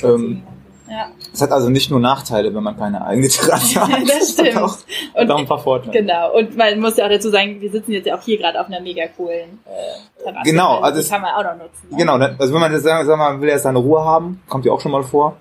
[0.02, 0.42] Ähm,
[0.88, 1.09] ja.
[1.33, 4.09] Es hat also nicht nur Nachteile, wenn man keine eigene Terrasse hat.
[4.09, 4.55] das stimmt.
[4.55, 4.79] Hat auch,
[5.14, 5.92] und auch ein paar Vorteile.
[5.92, 6.37] Genau.
[6.37, 8.68] Und man muss ja auch dazu sagen, wir sitzen jetzt ja auch hier gerade auf
[8.68, 10.50] einer mega coolen äh, Terrasse.
[10.50, 10.79] Genau.
[10.81, 11.88] Also die kann man auch noch nutzen.
[11.90, 11.96] Ne?
[11.96, 12.14] Genau.
[12.14, 14.81] Also wenn man jetzt sagen, sagen man will erst seine Ruhe haben, kommt ja auch
[14.81, 15.37] schon mal vor,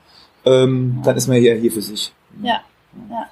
[0.46, 1.04] ähm, ja.
[1.04, 2.12] dann ist man hier, hier für sich.
[2.42, 2.62] Ja.
[3.10, 3.28] Ja.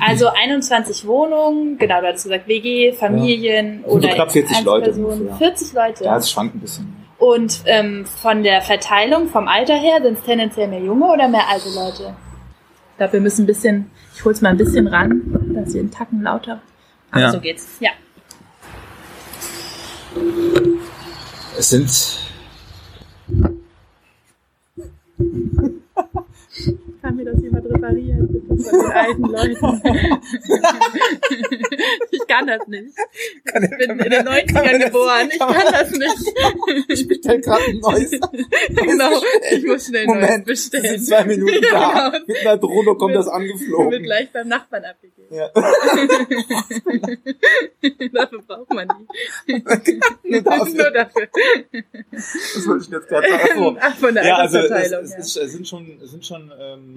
[0.00, 3.88] Also 21 Wohnungen, genau, du hattest gesagt WG, Familien ja.
[3.88, 4.92] oder knapp 40 Leute.
[4.92, 6.04] 40 Leute.
[6.04, 6.96] Ja, es schwankt ein bisschen.
[7.18, 11.48] Und ähm, von der Verteilung, vom Alter her, sind es tendenziell mehr junge oder mehr
[11.48, 12.14] alte Leute?
[12.92, 15.90] Ich glaube, wir müssen ein bisschen, ich hol's mal ein bisschen ran, dass wir einen
[15.90, 16.60] Tacken lauter.
[17.10, 17.30] Aber ja.
[17.30, 17.90] so geht's, ja.
[21.58, 21.90] Es sind
[27.00, 29.56] kann mir das jemand reparieren, bitte von den alten Leuten.
[32.10, 32.94] ich kann das nicht.
[33.46, 35.30] Kann ich bin in den 90ern geboren.
[35.32, 36.34] Ich kann das nicht.
[36.88, 38.10] Ich bestelle gerade ein neues.
[38.10, 40.84] genau, ich muss schnell ein neues bestellen.
[40.84, 42.10] Das sind zwei Minuten da.
[42.10, 42.26] Genau.
[42.26, 43.92] Mit einer Drohne kommt mit, das angeflogen.
[43.92, 45.34] Wird gleich beim Nachbarn abgegeben.
[45.34, 45.48] Ja.
[48.12, 48.88] dafür braucht man
[49.46, 49.62] die.
[50.24, 50.74] Nur dafür.
[50.74, 51.28] Nur dafür.
[52.12, 53.78] Das wollte ich jetzt gerade sagen.
[53.80, 56.89] Ach, von der ja, also es, es, es, es sind schon, es sind schon ähm,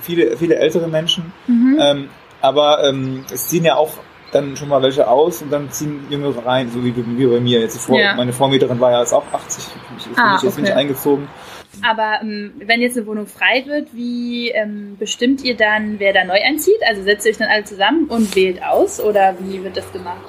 [0.00, 1.32] viele, viele ältere Menschen.
[1.46, 1.78] Mhm.
[1.80, 2.08] Ähm,
[2.40, 3.92] aber ähm, es ziehen ja auch
[4.32, 7.60] dann schon mal welche aus und dann ziehen Jüngere rein, so wie, wie bei mir.
[7.60, 8.14] Jetzt vor, ja.
[8.14, 9.64] Meine Vormieterin war ja jetzt auch 80,
[9.98, 10.62] ich, ich, ah, ich jetzt okay.
[10.62, 11.28] nicht eingezogen.
[11.82, 16.24] Aber ähm, wenn jetzt eine Wohnung frei wird, wie ähm, bestimmt ihr dann, wer da
[16.24, 16.80] neu einzieht?
[16.88, 20.28] Also setzt ihr euch dann alle zusammen und wählt aus oder wie wird das gemacht?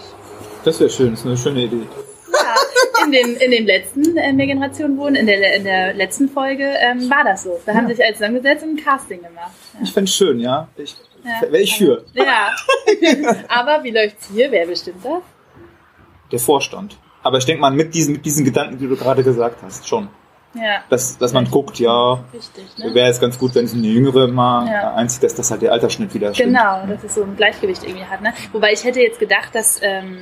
[0.63, 1.87] Das wäre schön, das ist eine schöne Idee.
[2.43, 6.63] Ja, in den, in den letzten äh, Mehrgenerationen Wohnen, in der, in der letzten Folge
[6.79, 7.59] ähm, war das so.
[7.65, 7.77] Da ja.
[7.77, 9.51] haben sich alle zusammengesetzt und ein Casting gemacht.
[9.73, 9.79] Ja.
[9.83, 10.67] Ich fände es schön, ja.
[10.75, 11.41] Ich, ja.
[11.41, 12.03] Wäre ich für.
[12.13, 12.55] Ja.
[13.47, 14.51] Aber wie läuft's hier?
[14.51, 15.21] Wer bestimmt das?
[16.31, 16.97] Der Vorstand.
[17.21, 20.09] Aber ich denke mal, mit diesen, mit diesen Gedanken, die du gerade gesagt hast, schon.
[20.55, 20.83] Ja.
[20.89, 22.23] Dass, dass man guckt, ja,
[22.77, 22.93] ne?
[22.93, 24.93] wäre es ganz gut, wenn es eine Jüngere mal ja.
[24.93, 26.55] einzieht, dass das halt der Altersschnitt wieder stimmt.
[26.55, 28.21] Genau, dass es so ein Gleichgewicht irgendwie hat.
[28.21, 28.33] Ne?
[28.51, 30.19] Wobei ich hätte jetzt gedacht, dass ähm,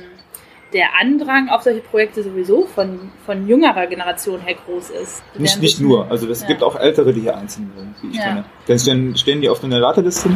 [0.72, 5.22] der Andrang auf solche Projekte sowieso von, von jüngerer Generation her groß ist.
[5.36, 6.48] Nicht, nicht nur, also es ja.
[6.48, 8.24] gibt auch Ältere, die hier einziehen wollen, wie ich ja.
[8.24, 8.44] kenne.
[8.66, 10.30] Dann stehen die auf einer Warteliste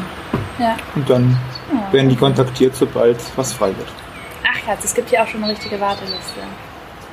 [0.59, 0.77] ja.
[0.95, 1.37] und dann
[1.73, 1.93] ja.
[1.93, 3.89] werden die kontaktiert, sobald was frei wird.
[4.49, 6.41] Ach Schatz, es gibt hier auch schon eine richtige Warteliste.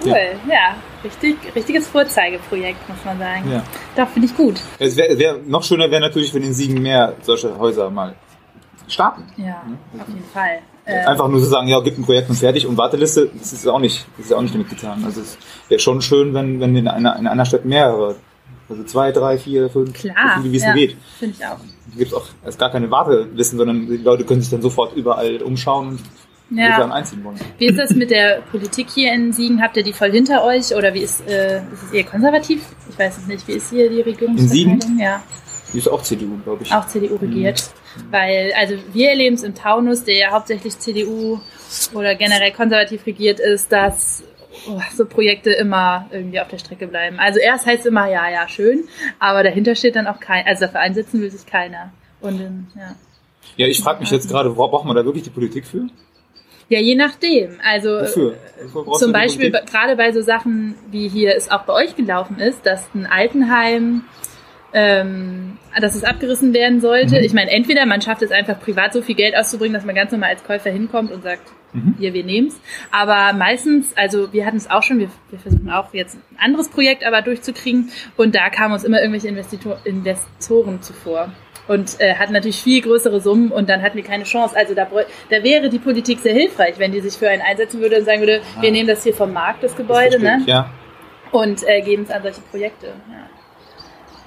[0.04, 0.54] Cool, ja.
[0.54, 0.76] ja.
[1.04, 3.52] Richtig, richtiges Vorzeigeprojekt, muss man sagen.
[3.52, 3.64] Ja.
[3.96, 4.60] Doch, finde ich gut.
[4.80, 8.16] Es wäre wär, noch schöner wäre natürlich, wenn in Siegen mehr solche Häuser mal
[8.88, 9.24] starten.
[9.38, 10.02] Ja, mhm.
[10.02, 10.60] auf jeden Fall.
[10.86, 13.68] Ähm, Einfach nur zu sagen, ja, gibt ein Projekt und fertig und Warteliste, das ist
[13.68, 15.04] auch nicht, das ist auch nicht damit getan.
[15.06, 15.38] Also es
[15.70, 18.16] wäre schon schön, wenn, wenn in einer, in einer Stadt mehrere,
[18.68, 20.98] also zwei, drei, vier, fünf, Klar, so wie es ja, geht.
[21.20, 21.58] Finde ich auch.
[21.92, 24.94] Hier gibt es auch erst gar keine Wartelisten, sondern die Leute können sich dann sofort
[24.96, 26.00] überall umschauen
[26.50, 26.78] und ja.
[26.78, 27.40] dann einziehen wollen.
[27.58, 29.62] Wie ist das mit der Politik hier in Siegen?
[29.62, 32.62] Habt ihr die voll hinter euch oder wie ist, äh, ist es eher konservativ?
[32.90, 33.48] Ich weiß es nicht.
[33.48, 34.38] Wie ist hier die Regierung?
[34.38, 35.00] In Siegen?
[35.00, 35.24] Ja.
[35.74, 36.72] Die ist auch CDU, glaube ich.
[36.72, 37.64] Auch CDU regiert.
[37.98, 38.12] Mhm.
[38.12, 41.40] Weil, also wir erleben es im Taunus, der ja hauptsächlich CDU
[41.94, 44.24] oder generell konservativ regiert ist, dass
[44.68, 47.20] oh, so Projekte immer irgendwie auf der Strecke bleiben.
[47.20, 48.84] Also erst heißt immer, ja, ja, schön,
[49.20, 51.92] aber dahinter steht dann auch kein, also dafür einsetzen will sich keiner.
[52.22, 52.96] Und ja.
[53.58, 55.88] Ja, ich frage mich jetzt gerade, wo braucht man da wirklich die Politik für?
[56.70, 57.58] Ja, je nachdem.
[57.64, 58.36] Also Wofür?
[58.72, 62.66] Wofür zum Beispiel gerade bei so Sachen, wie hier es auch bei euch gelaufen ist,
[62.66, 64.04] dass ein Altenheim
[64.74, 67.18] ähm, dass es abgerissen werden sollte.
[67.18, 67.24] Mhm.
[67.24, 70.12] Ich meine, entweder man schafft es einfach privat so viel Geld auszubringen, dass man ganz
[70.12, 71.96] normal als Käufer hinkommt und sagt, mhm.
[72.00, 72.60] hier, wir nehmen's.
[72.92, 76.70] Aber meistens, also wir hatten es auch schon, wir, wir, versuchen auch jetzt ein anderes
[76.70, 81.32] Projekt aber durchzukriegen und da kamen uns immer irgendwelche Investitor Investoren zuvor
[81.68, 84.56] und äh, hatten natürlich viel größere Summen und dann hatten wir keine Chance.
[84.56, 84.88] Also da,
[85.30, 88.20] da wäre die Politik sehr hilfreich, wenn die sich für einen einsetzen würde und sagen
[88.20, 88.62] würde, ah.
[88.62, 90.44] wir nehmen das hier vom Markt, das Gebäude, das ne?
[90.46, 90.70] Ja.
[91.32, 92.88] Und äh, geben es an solche Projekte.
[92.88, 93.33] Ja.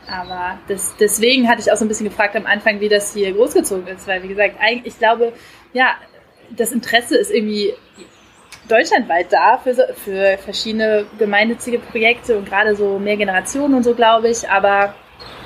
[0.09, 3.33] Aber das, deswegen hatte ich auch so ein bisschen gefragt am Anfang, wie das hier
[3.33, 5.33] großgezogen ist, weil wie gesagt, ich glaube,
[5.73, 5.95] ja,
[6.51, 7.75] das Interesse ist irgendwie
[8.69, 14.29] deutschlandweit da für, für verschiedene gemeinnützige Projekte und gerade so mehr Generationen und so, glaube
[14.29, 14.49] ich.
[14.49, 14.95] Aber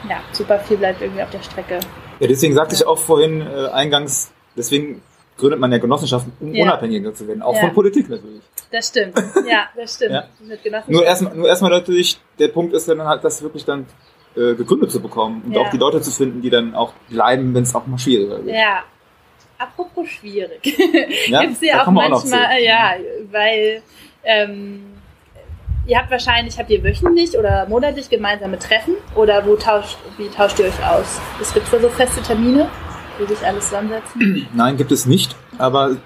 [0.09, 1.81] ja, super viel bleibt irgendwie auf der Strecke.
[2.19, 2.81] Ja, deswegen sagte ja.
[2.81, 5.03] ich auch vorhin äh, eingangs, deswegen
[5.39, 6.65] gründet man ja Genossenschaften, um ja.
[6.65, 7.61] unabhängiger zu werden, auch ja.
[7.61, 8.43] von Politik natürlich.
[8.71, 9.17] Das stimmt,
[9.49, 10.13] ja, das stimmt.
[10.13, 10.85] ja.
[10.87, 13.87] Nur erstmal, nur erstmal natürlich, der Punkt ist dann halt, dass wirklich dann
[14.37, 15.61] äh, gegründet zu bekommen und ja.
[15.61, 18.57] auch die Leute zu finden, die dann auch bleiben, wenn es auch mal schwieriger wird.
[18.57, 18.85] Ja.
[19.59, 20.61] Apropos schwierig.
[21.27, 21.41] Ja?
[21.43, 22.93] Gibt es ja auch manchmal, auch ja,
[23.31, 23.83] weil
[24.25, 24.85] ähm,
[25.87, 30.59] ihr habt wahrscheinlich, habt ihr wöchentlich oder monatlich gemeinsame Treffen oder wo tauscht, wie tauscht
[30.61, 31.21] ihr euch aus?
[31.41, 32.69] Es gibt da so feste Termine,
[33.19, 34.47] wo sich alles zusammensetzen?
[34.55, 35.97] Nein, gibt es nicht, aber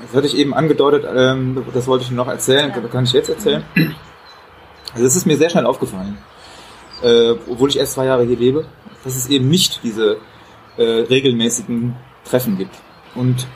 [0.00, 2.88] das hatte ich eben angedeutet, ähm, das wollte ich noch erzählen, ja.
[2.88, 3.62] kann ich jetzt erzählen.
[4.92, 6.18] Also das ist mir sehr schnell aufgefallen
[7.02, 8.66] äh, obwohl ich erst zwei Jahre hier lebe,
[9.04, 10.18] dass es eben nicht diese
[10.76, 12.74] äh, regelmäßigen Treffen gibt.
[13.14, 13.46] Und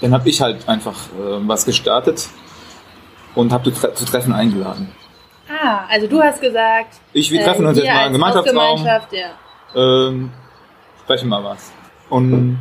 [0.00, 2.28] dann habe ich halt einfach äh, was gestartet
[3.34, 4.90] und habe zu, zu, Treffen eingeladen.
[5.48, 6.96] Ah, also du hast gesagt.
[7.12, 8.84] Ich, wir treffen äh, uns jetzt mal im Gemeinschaftsraum.
[8.84, 10.08] Ja.
[10.08, 10.30] Ähm,
[11.02, 11.72] sprechen mal was.
[12.08, 12.58] Und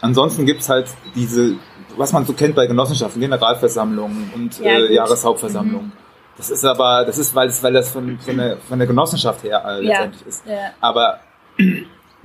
[0.00, 1.56] ansonsten gibt's halt diese,
[1.96, 5.88] was man so kennt bei Genossenschaften, Generalversammlungen und ja, äh, Jahreshauptversammlungen.
[5.88, 6.05] Mhm.
[6.36, 9.42] Das ist aber, das ist, weil, es, weil das von, von, der, von der Genossenschaft
[9.42, 10.28] her äh, letztendlich ja.
[10.28, 10.46] ist.
[10.46, 10.70] Ja.
[10.80, 11.20] Aber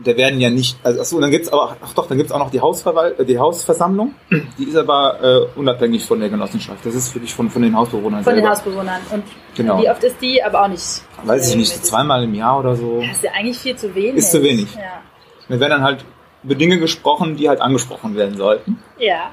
[0.04, 2.52] da werden ja nicht, also achso, dann gibt's aber, ach doch, dann gibt's auch noch
[2.52, 4.13] die, Hausverwalt, äh, die Hausversammlung,
[4.58, 6.86] die ist aber äh, unabhängig von der Genossenschaft.
[6.86, 8.41] Das ist wirklich von, von den Hausbewohnern Von selber.
[8.41, 9.02] den Hausbewohnern.
[9.12, 9.24] Und
[9.56, 9.82] genau.
[9.82, 11.04] wie oft ist die, aber auch nicht?
[11.24, 13.00] Weiß ich nicht, zweimal im Jahr oder so.
[13.00, 14.15] Das ist ja eigentlich viel zu wenig.
[14.15, 14.76] Ist zu wenig.
[14.76, 15.02] Ja.
[15.47, 16.06] Da werden dann halt
[16.43, 18.80] über Dinge gesprochen, die halt angesprochen werden sollten.
[18.97, 19.32] Ja.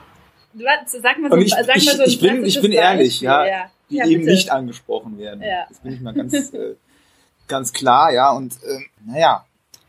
[0.53, 3.47] Du, sag mal so, ich, sag mal so ich, ich bin, ich bin ehrlich, ja.
[3.47, 5.43] ja die ja, eben nicht angesprochen werden.
[5.43, 5.67] Ja.
[5.69, 6.75] Das bin ich mal ganz, äh,
[7.47, 8.31] ganz klar, ja.
[8.33, 9.45] Und äh, naja,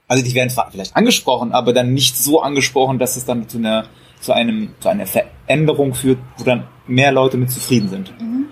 [0.10, 3.86] also die werden vielleicht angesprochen, aber dann nicht so angesprochen, dass es dann zu einer
[4.20, 8.48] zu einem zu einer Veränderung führt, wo dann mehr Leute mit zufrieden sind mhm.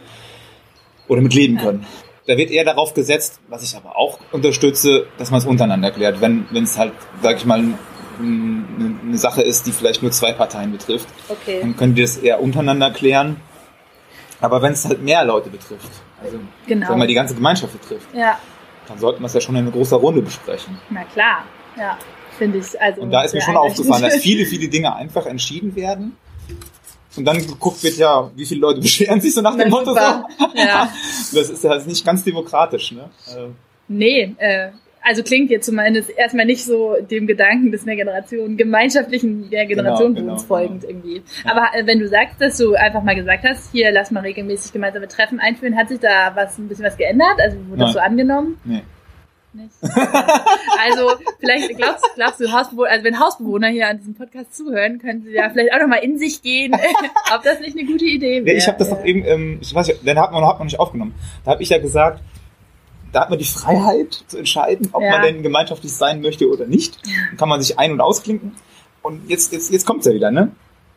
[1.08, 1.86] oder mit leben können.
[2.28, 6.22] Da wird eher darauf gesetzt, was ich aber auch unterstütze, dass man es untereinander klärt.
[6.22, 7.64] Wenn wenn es halt, sag ich mal,
[8.20, 11.60] eine Sache ist, die vielleicht nur zwei Parteien betrifft, okay.
[11.62, 13.38] dann können die das eher untereinander klären
[14.42, 15.90] aber wenn es halt mehr Leute betrifft,
[16.22, 16.90] also genau.
[16.90, 18.38] wenn man die ganze Gemeinschaft betrifft, ja.
[18.88, 20.78] dann sollten wir es ja schon in einer großen Runde besprechen.
[20.90, 21.44] Na klar,
[21.78, 21.98] ja,
[22.38, 22.80] finde ich.
[22.80, 26.18] Also und da ist mir schon aufgefallen, dass viele, viele Dinge einfach entschieden werden.
[27.16, 29.94] Und dann geguckt wird, ja, wie viele Leute beschweren sich so nach dem Motto.
[29.94, 30.00] So.
[30.00, 30.90] Ja.
[31.34, 33.10] Das ist ja halt nicht ganz demokratisch, ne?
[33.90, 34.70] Nee, äh,
[35.08, 40.44] also klingt jetzt zumindest erstmal nicht so dem Gedanken des Mehrgenerationen, gemeinschaftlichen Mehrgenerationen genau, genau,
[40.44, 40.94] folgend genau.
[40.94, 41.24] irgendwie.
[41.46, 41.52] Ja.
[41.52, 44.74] Aber äh, wenn du sagst, dass du einfach mal gesagt hast, hier lass mal regelmäßig
[44.74, 47.40] gemeinsame Treffen einführen, hat sich da was ein bisschen was geändert?
[47.40, 47.80] Also wurde Nein.
[47.80, 48.60] das so angenommen?
[48.66, 48.82] Nee.
[49.54, 49.74] Nicht.
[49.82, 55.24] also vielleicht glaubst, glaubst du, Hausbewohner, also wenn Hausbewohner hier an diesem Podcast zuhören, können
[55.24, 56.76] sie ja vielleicht auch nochmal in sich gehen,
[57.34, 58.58] ob das nicht eine gute Idee wäre.
[58.58, 60.80] Ich habe das doch eben, ähm, ich weiß nicht, den hat man, hat man nicht
[60.80, 61.16] aufgenommen.
[61.46, 62.22] Da habe ich ja gesagt,
[63.12, 65.12] da hat man die Freiheit zu entscheiden, ob ja.
[65.12, 67.00] man denn gemeinschaftlich sein möchte oder nicht.
[67.06, 68.54] Dann kann man sich ein- und ausklinken.
[69.02, 70.52] Und jetzt, jetzt, jetzt kommt's ja wieder, ne?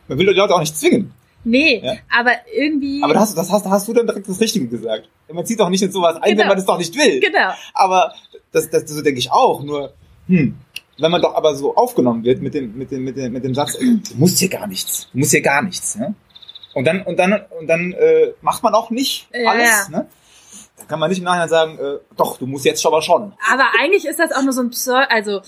[0.08, 1.12] Man will die Leute auch nicht zwingen.
[1.44, 1.94] Nee, ja?
[2.10, 3.02] aber irgendwie.
[3.02, 5.08] Aber das, das hast, hast du dann direkt das Richtige gesagt.
[5.32, 6.40] Man zieht doch nicht in sowas ein, genau.
[6.40, 7.20] wenn man es doch nicht will.
[7.20, 7.52] Genau.
[7.72, 8.12] Aber
[8.52, 9.62] das, das, so denke ich auch.
[9.62, 9.92] Nur,
[10.26, 10.56] hm,
[10.98, 13.54] wenn man doch aber so aufgenommen wird mit dem, mit dem, mit dem, mit dem
[13.54, 16.14] Satz, du musst hier gar nichts, du musst hier gar nichts, ne?
[16.74, 19.98] Und dann, und dann, und dann äh, macht man auch nicht alles, ja.
[19.98, 20.06] ne?
[20.90, 23.32] Kann man nicht im Nachhinein sagen, äh, doch, du musst jetzt aber schon.
[23.48, 25.40] Aber eigentlich ist das auch nur so ein Pseu also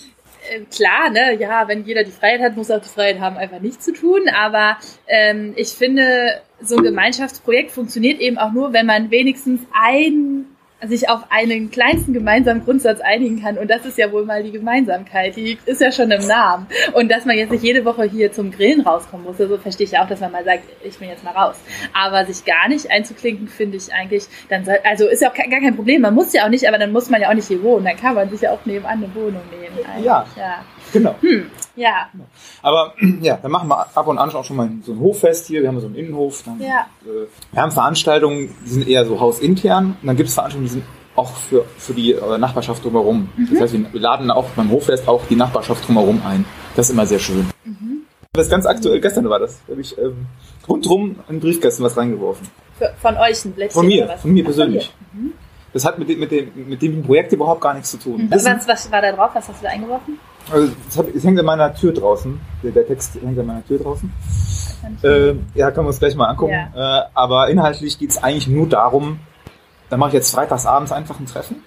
[0.51, 3.37] äh, klar, ne, ja, wenn jeder die Freiheit hat, muss er auch die Freiheit haben,
[3.37, 4.29] einfach nichts zu tun.
[4.29, 4.77] Aber
[5.09, 10.47] ähm, ich finde, so ein Gemeinschaftsprojekt funktioniert eben auch nur, wenn man wenigstens ein
[10.89, 13.59] sich auf einen kleinsten gemeinsamen Grundsatz einigen kann.
[13.59, 15.37] Und das ist ja wohl mal die Gemeinsamkeit.
[15.37, 16.67] Die ist ja schon im Namen.
[16.93, 19.99] Und dass man jetzt nicht jede Woche hier zum Grillen rauskommen muss, also verstehe ich
[19.99, 21.57] auch, dass man mal sagt, ich bin jetzt mal raus.
[21.93, 25.47] Aber sich gar nicht einzuklinken, finde ich eigentlich, dann soll, also ist ja auch gar
[25.49, 26.03] kein Problem.
[26.03, 27.85] Man muss ja auch nicht, aber dann muss man ja auch nicht hier wohnen.
[27.85, 30.05] Dann kann man sich ja auch nebenan eine Wohnung nehmen.
[30.05, 30.27] Ja.
[30.37, 30.65] ja.
[30.93, 31.15] Genau.
[31.21, 31.51] Hm.
[31.77, 32.09] Ja.
[32.63, 35.63] Aber ja, dann machen wir ab und an auch schon mal so ein Hoffest hier.
[35.63, 36.43] Wir haben so einen Innenhof.
[36.45, 36.87] Dann, ja.
[37.05, 39.97] Äh, wir haben Veranstaltungen, die sind eher so hausintern.
[40.01, 43.29] Und dann gibt es Veranstaltungen, die sind auch für, für die äh, Nachbarschaft drumherum.
[43.37, 43.49] Mhm.
[43.53, 46.45] Das heißt, wir laden auch beim Hoffest auch die Nachbarschaft drumherum ein.
[46.77, 47.47] Das ist immer sehr schön.
[47.65, 48.03] Mhm.
[48.33, 49.61] Das ist ganz aktuell, gestern war das.
[49.67, 50.27] Da habe ich ähm,
[50.67, 52.49] rundrum in Briefkästen was reingeworfen.
[52.79, 53.75] Für, von euch ein Blättchen?
[53.75, 54.91] Von mir, von mir persönlich.
[55.13, 55.21] Von.
[55.21, 55.33] Mhm.
[55.75, 58.25] Das hat mit dem, mit, dem, mit dem Projekt überhaupt gar nichts zu tun.
[58.25, 58.31] Mhm.
[58.31, 59.31] Was, was war da drauf?
[59.35, 60.19] Was hast du da eingeworfen?
[60.51, 62.41] Also es, hab, es hängt an meiner Tür draußen.
[62.63, 64.13] Der, der, Text hängt an meiner Tür draußen.
[65.03, 66.53] Äh, ja, können wir uns gleich mal angucken.
[66.53, 67.01] Ja.
[67.01, 69.21] Äh, aber inhaltlich geht es eigentlich nur darum,
[69.89, 71.63] da mache ich jetzt freitagsabends einfach ein Treffen.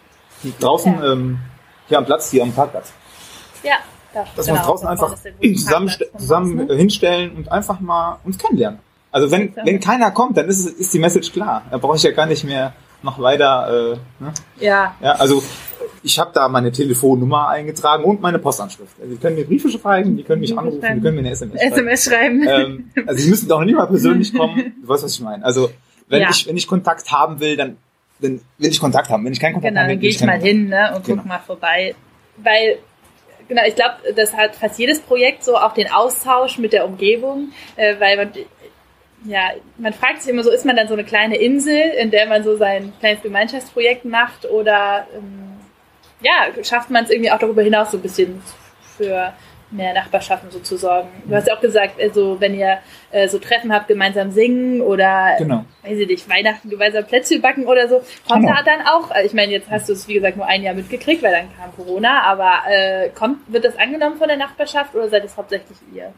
[0.60, 1.14] Draußen ja.
[1.14, 1.40] ähm,
[1.88, 2.94] hier am Platz, hier am Parkplatz.
[3.64, 3.76] Ja,
[4.14, 6.76] das, Dass genau, wir uns draußen einfach zusammen, zusammen ne?
[6.76, 8.80] hinstellen und einfach mal uns kennenlernen.
[9.12, 11.64] Also wenn, wenn keiner kommt, dann ist, ist die Message klar.
[11.72, 13.98] Da brauche ich ja gar nicht mehr noch weiter.
[14.20, 14.34] Äh, ne?
[14.60, 14.96] Ja.
[15.02, 15.44] Ja, also
[16.04, 18.96] ich habe da meine Telefonnummer eingetragen und meine Postanschrift.
[19.00, 21.60] Also Sie können mir Briefe schreiben, die können mich anrufen, die können mir eine SMS
[21.60, 21.74] schreiben.
[21.74, 22.48] SMS schreiben.
[22.48, 24.76] Ähm, also Sie müssen doch nicht mal persönlich kommen.
[24.82, 25.44] Du weißt, was ich meine.
[25.44, 25.70] Also
[26.08, 26.30] wenn ja.
[26.30, 27.78] ich wenn ich Kontakt haben will, dann
[28.20, 29.26] dann will ich Kontakt haben.
[29.26, 31.22] Wenn ich keinen Kontakt genau, habe, dann gehe ich, mal hin ne, und genau.
[31.22, 31.96] guck mal vorbei.
[32.38, 32.78] Weil
[33.48, 37.50] genau, ich glaube, das hat fast jedes Projekt so auch den Austausch mit der Umgebung,
[37.76, 38.32] äh, weil man
[39.26, 42.28] ja, man fragt sich immer so, ist man dann so eine kleine Insel, in der
[42.28, 45.58] man so sein kleines Gemeinschaftsprojekt macht oder ähm,
[46.22, 48.42] ja, schafft man es irgendwie auch darüber hinaus so ein bisschen
[48.98, 49.34] für
[49.72, 51.10] mehr Nachbarschaften so zu sorgen.
[51.26, 52.78] Du hast ja auch gesagt, also wenn ihr
[53.12, 55.66] äh, so Treffen habt, gemeinsam singen oder genau.
[55.82, 58.56] weiß ich nicht, Weihnachten gemeinsam Plätzchen backen oder so, kommt genau.
[58.56, 61.24] da dann auch, ich meine, jetzt hast du es wie gesagt nur ein Jahr mitgekriegt,
[61.24, 65.26] weil dann kam Corona, aber äh, kommt, wird das angenommen von der Nachbarschaft oder seid
[65.26, 66.14] es hauptsächlich ihr?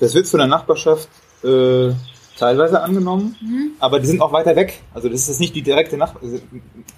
[0.00, 1.08] Das wird von der Nachbarschaft
[1.44, 1.92] äh,
[2.38, 3.72] teilweise angenommen, mhm.
[3.80, 4.80] aber die sind auch weiter weg.
[4.94, 6.22] Also das ist nicht die direkte Nachbar.
[6.22, 6.38] Also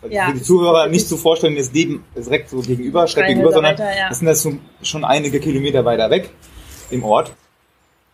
[0.09, 3.53] ja, für die Zuhörer nicht zu so vorstellen, das Leben direkt so gegenüber, schräg gegenüber,
[3.53, 4.09] sondern weiter, ja.
[4.09, 4.47] das sind das
[4.83, 6.31] schon einige Kilometer weiter weg
[6.91, 7.33] im Ort.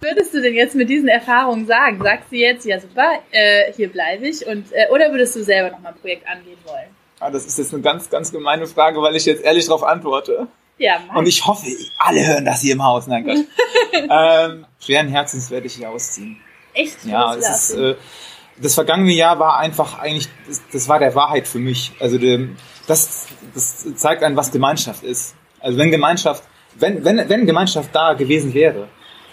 [0.00, 2.00] Würdest du denn jetzt mit diesen Erfahrungen sagen?
[2.02, 5.70] Sagst du jetzt, ja super, äh, hier bleibe ich und äh, oder würdest du selber
[5.70, 6.88] noch mal ein Projekt angehen wollen?
[7.18, 10.48] Ah, das ist jetzt eine ganz, ganz gemeine Frage, weil ich jetzt ehrlich darauf antworte.
[10.78, 11.16] Ja, Mann.
[11.16, 11.66] Und ich hoffe,
[11.98, 13.06] alle hören das hier im Haus.
[13.06, 13.36] Nein, Gott.
[14.10, 16.40] ähm, schweren Herzens werde ich hier ausziehen.
[16.74, 17.04] Echt?
[17.04, 17.94] Ja, es ist, äh,
[18.58, 21.92] das vergangene Jahr war einfach eigentlich, das, das war der Wahrheit für mich.
[22.00, 22.48] Also der,
[22.86, 25.34] das, das zeigt einem, was Gemeinschaft ist.
[25.60, 26.42] Also wenn Gemeinschaft,
[26.74, 28.88] wenn, wenn, wenn Gemeinschaft da gewesen wäre,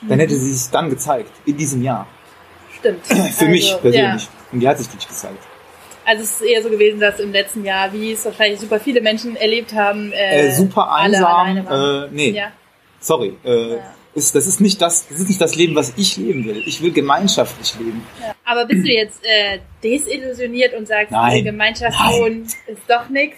[0.08, 2.08] dann hätte sie sich dann gezeigt, in diesem Jahr.
[2.80, 3.06] Stimmt.
[3.08, 4.24] für also, mich persönlich.
[4.24, 4.30] Ja.
[4.52, 5.44] Und die hat sich nicht gezeigt.
[6.06, 9.02] Also es ist eher so gewesen, dass im letzten Jahr, wie es wahrscheinlich super viele
[9.02, 11.58] Menschen erlebt haben, äh, äh, super einsam.
[11.58, 12.52] Äh, nee, ja.
[13.00, 13.34] sorry.
[13.44, 13.96] Äh, ja.
[14.14, 16.62] ist, das ist nicht das, das ist nicht das Leben, was ich leben will.
[16.66, 18.04] Ich will gemeinschaftlich leben.
[18.22, 18.36] Ja.
[18.46, 21.44] Aber bist du jetzt äh, desillusioniert und sagst, Nein.
[21.44, 23.38] Gemeinschaftswohnen ist doch nichts?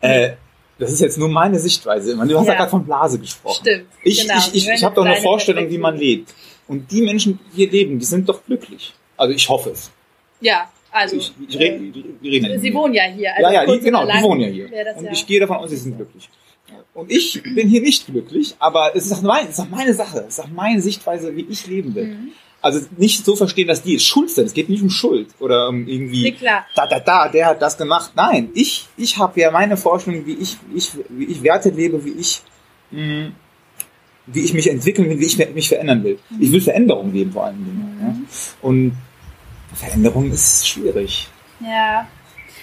[0.00, 0.32] Äh,
[0.78, 2.14] das ist jetzt nur meine Sichtweise.
[2.14, 3.60] Du hast ja, ja gerade von Blase gesprochen.
[3.60, 3.86] Stimmt.
[4.02, 4.38] Ich, genau.
[4.38, 6.34] ich, ich, ich habe doch eine Vorstellung, wie man lebt.
[6.68, 8.92] Und die Menschen, die hier leben, die sind doch glücklich.
[9.16, 9.90] Also ich hoffe es.
[10.40, 11.80] Ja, also, ich, ich äh,
[12.22, 13.34] rede Sie wohnen ja hier.
[13.34, 14.66] Also ja, ja, die, genau, die wohnen ja hier.
[14.96, 15.12] Und ja.
[15.12, 16.28] ich gehe davon aus, sie sind glücklich.
[16.94, 19.94] Und ich bin hier nicht glücklich, aber es ist auch, mein, es ist auch meine
[19.94, 20.24] Sache.
[20.28, 22.06] Es ist auch meine Sichtweise, wie ich leben will.
[22.06, 22.32] Mhm.
[22.60, 24.44] Also nicht so verstehen, dass die schuld sind.
[24.46, 26.66] Es geht nicht um Schuld oder um irgendwie, nee, klar.
[26.76, 28.12] da, da, da, der hat das gemacht.
[28.14, 32.12] Nein, ich, ich habe ja meine Vorstellung, wie ich, ich, wie ich Werte lebe, wie
[32.12, 32.42] ich,
[32.90, 33.34] mh, hm,
[34.26, 36.18] wie ich mich entwickeln will, wie ich mich verändern will.
[36.30, 36.42] Mhm.
[36.42, 37.96] Ich will Veränderung leben vor allen Dingen.
[37.98, 38.06] Mhm.
[38.06, 38.16] Ja?
[38.60, 38.92] Und
[39.74, 41.28] Veränderung ist schwierig.
[41.60, 42.06] Ja.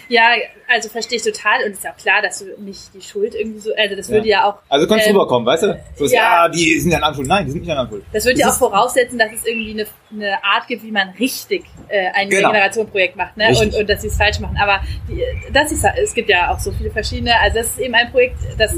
[0.10, 0.32] Ja,
[0.68, 3.60] also verstehe ich total und ist ja auch klar, dass du nicht die Schuld irgendwie
[3.60, 4.56] so, also das würde ja, auch.
[4.68, 5.80] Also kannst du ähm, rüberkommen, weißt du?
[5.96, 7.28] So ist, ja, ja, die sind ja in Anschuld.
[7.28, 8.04] Nein, die sind nicht in Anschuld.
[8.12, 11.64] Das würde ja auch voraussetzen, dass es irgendwie eine, eine Art gibt, wie man richtig
[11.90, 12.50] äh, ein genau.
[12.50, 13.50] Generationenprojekt macht, ne?
[13.50, 14.58] Und, und dass sie es falsch machen.
[14.60, 17.94] Aber die, das ist, es gibt ja auch so viele verschiedene, also das ist eben
[17.94, 18.74] ein Projekt, das,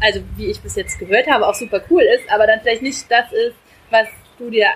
[0.00, 3.10] also wie ich bis jetzt gehört habe, auch super cool ist, aber dann vielleicht nicht
[3.10, 3.56] das ist,
[3.88, 4.06] was
[4.38, 4.66] du dir,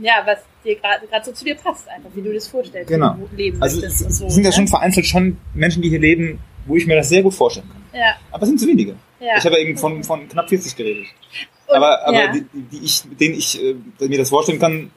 [0.00, 3.16] ja, was dir gerade so zu dir passt, einfach wie du das vorstellst, genau.
[3.16, 4.56] wie du leben also es so, sind ja ne?
[4.56, 8.00] schon vereinzelt schon Menschen, die hier leben, wo ich mir das sehr gut vorstellen kann.
[8.00, 8.16] Ja.
[8.30, 8.96] Aber es sind zu wenige.
[9.20, 9.36] Ja.
[9.38, 11.06] Ich habe ja eben von, von knapp 40 geredet.
[11.66, 12.32] Und, aber aber ja.
[12.32, 14.90] die, die ich, denen ich äh, mir das vorstellen kann,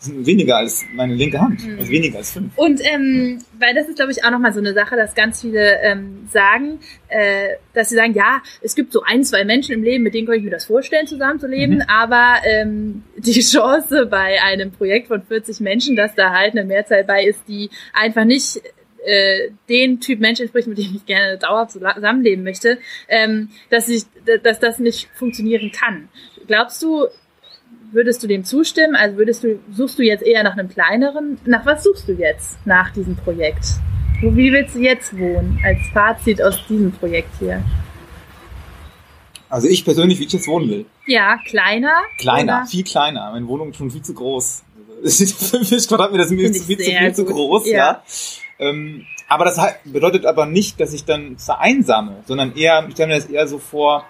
[0.00, 1.66] weniger als meine linke Hand.
[1.66, 1.78] Mhm.
[1.78, 2.56] Also weniger als fünf.
[2.56, 5.80] Und ähm, weil das ist, glaube ich, auch nochmal so eine Sache, dass ganz viele
[5.82, 10.04] ähm, sagen, äh, dass sie sagen, ja, es gibt so ein, zwei Menschen im Leben,
[10.04, 11.84] mit denen kann ich mir das vorstellen, zusammenzuleben, mhm.
[11.88, 17.04] aber ähm, die Chance bei einem Projekt von 40 Menschen, dass da halt eine Mehrzahl
[17.04, 18.60] bei ist, die einfach nicht
[19.04, 24.02] äh, den Typ Mensch entspricht, mit dem ich gerne dauerhaft zusammenleben möchte, ähm, dass ich,
[24.42, 26.08] dass das nicht funktionieren kann.
[26.46, 27.06] Glaubst du,
[27.92, 28.94] würdest du dem zustimmen?
[28.94, 31.38] Also würdest du, suchst du jetzt eher nach einem kleineren?
[31.44, 33.64] Nach was suchst du jetzt nach diesem Projekt?
[34.20, 35.60] Wie willst du jetzt wohnen?
[35.64, 37.62] Als Fazit aus diesem Projekt hier.
[39.48, 40.86] Also ich persönlich, wie ich jetzt wohnen will.
[41.06, 41.94] Ja, kleiner.
[42.18, 42.66] Kleiner, oder?
[42.66, 43.30] viel kleiner.
[43.30, 44.64] Meine Wohnung ist schon viel zu groß.
[45.04, 47.76] 50 Quadratmeter sind mir viel, zu, viel zu groß, ja.
[47.76, 48.02] ja.
[48.58, 53.20] Ähm, aber das bedeutet aber nicht, dass ich dann vereinsame, sondern eher, ich stelle mir
[53.20, 54.06] das eher so vor,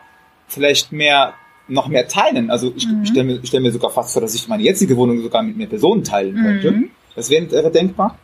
[0.46, 1.34] vielleicht mehr,
[1.68, 2.50] noch mehr teilen.
[2.50, 3.06] Also ich mhm.
[3.06, 5.66] stelle mir, stell mir sogar fast vor, dass ich meine jetzige Wohnung sogar mit mehr
[5.66, 6.70] Personen teilen könnte.
[6.72, 6.90] Mhm.
[7.14, 8.18] Das wäre, denkbar.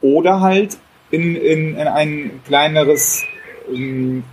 [0.00, 0.76] Oder halt
[1.10, 3.24] in, in, in ein kleineres
[3.68, 4.24] um,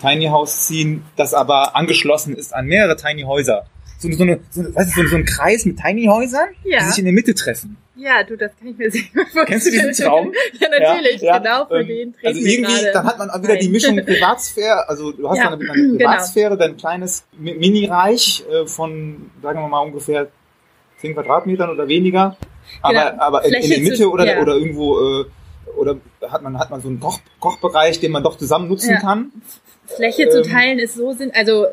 [0.00, 3.66] Tiny House ziehen, das aber angeschlossen ist an mehrere Tiny Häuser.
[3.98, 6.78] So, so, eine, so, weißt du, so, so ein Kreis mit Tiny Häusern, ja.
[6.80, 7.76] die sich in der Mitte treffen.
[8.00, 9.46] Ja, du, das kann ich mir sehr gut vorstellen.
[9.46, 10.32] Kennst du diesen Traum?
[10.58, 13.56] ja, natürlich, ja, genau für ähm, den treten Also irgendwie, dann hat man auch wieder
[13.56, 15.98] die Mischung Privatsphäre, also du hast ja, dann eine, genau.
[15.98, 16.60] Privatsphäre, genau.
[16.66, 20.28] dein kleines Mini-Reich äh, von, sagen wir mal, ungefähr
[21.00, 22.36] 10 Quadratmetern oder weniger.
[22.80, 23.22] Aber, genau.
[23.22, 24.40] aber in, in der Mitte zu, oder, ja.
[24.40, 25.24] oder irgendwo, äh,
[25.76, 25.96] oder
[26.28, 29.00] hat man, hat man so einen Koch, Kochbereich, den man doch zusammen nutzen ja.
[29.00, 29.30] kann.
[29.86, 31.66] Fläche ähm, zu teilen ist so sinn, also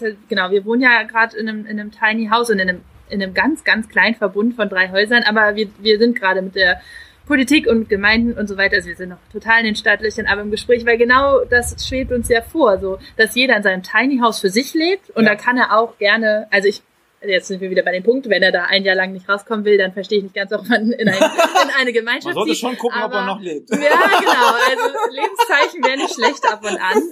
[0.00, 2.80] halt, genau, wir wohnen ja gerade in einem, in einem Tiny House und in einem,
[3.10, 6.54] in einem ganz, ganz kleinen Verbund von drei Häusern, aber wir, wir sind gerade mit
[6.54, 6.80] der
[7.28, 10.40] Politik und Gemeinden und so weiter, also wir sind noch total in den staatlichen, aber
[10.40, 14.18] im Gespräch, weil genau das schwebt uns ja vor, so, dass jeder in seinem Tiny
[14.20, 15.10] House für sich lebt.
[15.10, 15.30] Und ja.
[15.30, 16.82] da kann er auch gerne, also ich
[17.26, 19.64] jetzt sind wir wieder bei dem Punkt, wenn er da ein Jahr lang nicht rauskommen
[19.64, 21.14] will, dann verstehe ich nicht ganz, warum man in, ein,
[21.64, 23.70] in eine Gemeinschaft Man sollte schon gucken, aber, ob er noch lebt.
[23.78, 24.54] Ja, genau.
[24.68, 27.02] Also Lebenszeichen wäre nicht schlecht ab und an.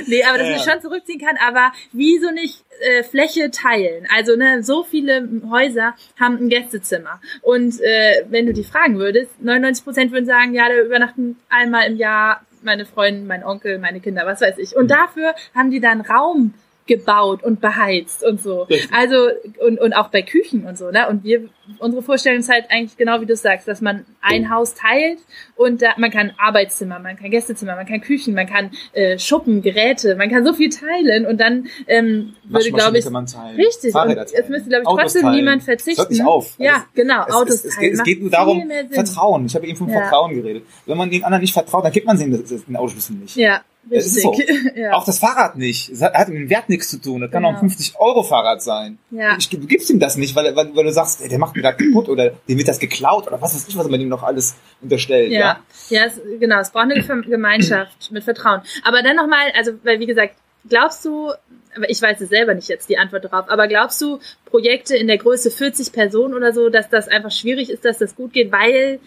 [0.06, 4.06] nee, aber dass ja, man schon zurückziehen kann, aber wieso nicht äh, Fläche teilen?
[4.14, 7.20] Also ne, so viele Häuser haben ein Gästezimmer.
[7.42, 11.86] Und äh, wenn du die fragen würdest, 99 Prozent würden sagen, ja, da übernachten einmal
[11.86, 14.76] im Jahr meine Freunde, mein Onkel, meine Kinder, was weiß ich.
[14.76, 14.88] Und mhm.
[14.88, 16.54] dafür haben die dann Raum
[16.90, 18.62] gebaut und beheizt und so.
[18.62, 18.90] Richtig.
[18.92, 19.28] Also
[19.64, 21.08] und, und auch bei Küchen und so, ne?
[21.08, 24.74] Und wir unsere Vorstellung ist halt eigentlich genau wie du sagst, dass man ein Haus
[24.74, 25.20] teilt
[25.54, 29.62] und da, man kann Arbeitszimmer, man kann Gästezimmer, man kann Küchen, man kann äh, Schuppen,
[29.62, 33.06] Geräte, man kann so viel teilen und dann ähm, würde glaube ich
[33.56, 35.36] richtig es müsste glaube ich trotzdem teilen.
[35.36, 36.00] niemand verzichten.
[36.00, 36.56] Hört nicht auf.
[36.58, 37.92] Ja, also genau, es, Autos es, es, teilen.
[37.92, 39.46] Es geht nur darum Vertrauen.
[39.46, 40.00] Ich habe eben von ja.
[40.00, 40.64] Vertrauen geredet.
[40.86, 43.36] Wenn man den anderen nicht vertraut, dann gibt man den, den Autoschlüssel nicht.
[43.36, 43.62] Ja.
[43.84, 44.34] Das ist so.
[44.74, 44.92] ja.
[44.92, 45.88] Auch das Fahrrad nicht.
[45.88, 47.22] Es hat, hat mit dem Wert nichts zu tun.
[47.22, 47.56] Das kann genau.
[47.56, 48.98] auch ein 50-Euro-Fahrrad sein.
[49.10, 49.36] Ja.
[49.38, 51.62] Ich, du gibst ihm das nicht, weil, weil, weil du sagst, ey, der macht mir
[51.62, 54.22] gerade kaputt oder dem wird das geklaut oder was weiß ich, was man ihm noch
[54.22, 55.32] alles unterstellt.
[55.32, 56.60] Ja, ja, ja es, genau.
[56.60, 58.60] Es braucht eine Gemeinschaft mit Vertrauen.
[58.84, 60.34] Aber dann nochmal, also, weil wie gesagt,
[60.68, 61.32] glaubst du,
[61.76, 65.06] aber ich weiß es selber nicht jetzt die Antwort darauf, aber glaubst du, Projekte in
[65.06, 68.52] der Größe 40 Personen oder so, dass das einfach schwierig ist, dass das gut geht,
[68.52, 68.98] weil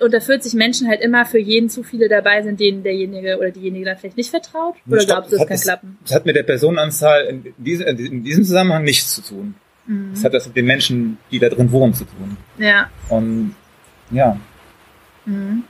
[0.00, 3.84] unter 40 Menschen halt immer für jeden zu viele dabei sind, denen derjenige oder diejenige
[3.84, 4.74] dann vielleicht nicht vertraut?
[4.86, 5.98] Oder Stopp, glaubst du, das kann es, klappen?
[6.02, 9.54] Das hat mit der Personenanzahl in diesem, in diesem Zusammenhang nichts zu tun.
[9.86, 10.10] Mhm.
[10.14, 12.36] Das hat das mit den Menschen, die da drin wohnen, zu tun.
[12.58, 12.90] Ja.
[13.08, 13.54] Und
[14.10, 14.38] ja.
[15.24, 15.64] Mhm.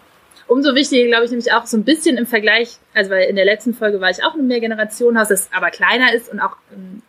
[0.47, 3.45] Umso wichtiger, glaube ich, nämlich auch so ein bisschen im Vergleich, also weil in der
[3.45, 7.03] letzten Folge war ich auch in einem Mehrgenerationenhaus, das aber kleiner ist und auch ähm,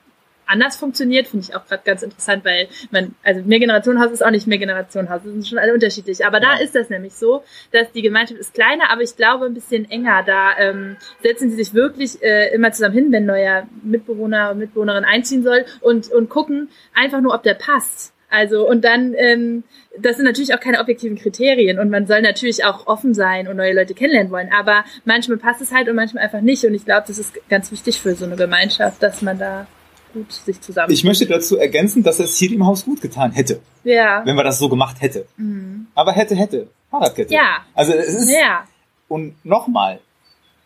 [0.46, 4.48] anders funktioniert, finde ich auch gerade ganz interessant, weil man, also Mehrgenerationenhaus ist auch nicht
[4.48, 6.26] Mehrgenerationenhaus, das sind schon alle unterschiedlich.
[6.26, 9.54] Aber da ist das nämlich so, dass die Gemeinschaft ist kleiner, aber ich glaube ein
[9.54, 10.24] bisschen enger.
[10.26, 15.06] Da ähm, setzen sie sich wirklich äh, immer zusammen hin, wenn neuer Mitbewohner und Mitbewohnerin
[15.06, 18.14] einziehen soll und, und gucken einfach nur, ob der passt.
[18.34, 19.64] Also und dann, ähm,
[19.96, 23.58] das sind natürlich auch keine objektiven Kriterien und man soll natürlich auch offen sein und
[23.58, 26.84] neue Leute kennenlernen wollen, aber manchmal passt es halt und manchmal einfach nicht und ich
[26.84, 29.68] glaube, das ist ganz wichtig für so eine Gemeinschaft, dass man da
[30.14, 30.91] gut sich zusammen.
[30.91, 33.59] Ich möchte dazu ergänzen, dass es hier im Haus gut getan hätte.
[33.84, 34.22] Ja.
[34.26, 35.26] Wenn man das so gemacht hätte.
[35.38, 35.88] Mhm.
[35.95, 36.68] Aber hätte, hätte.
[36.89, 37.34] Fahrradkette.
[37.34, 37.66] Ja.
[37.74, 38.30] Also es ist.
[38.30, 38.66] Ja.
[39.07, 39.99] Und nochmal,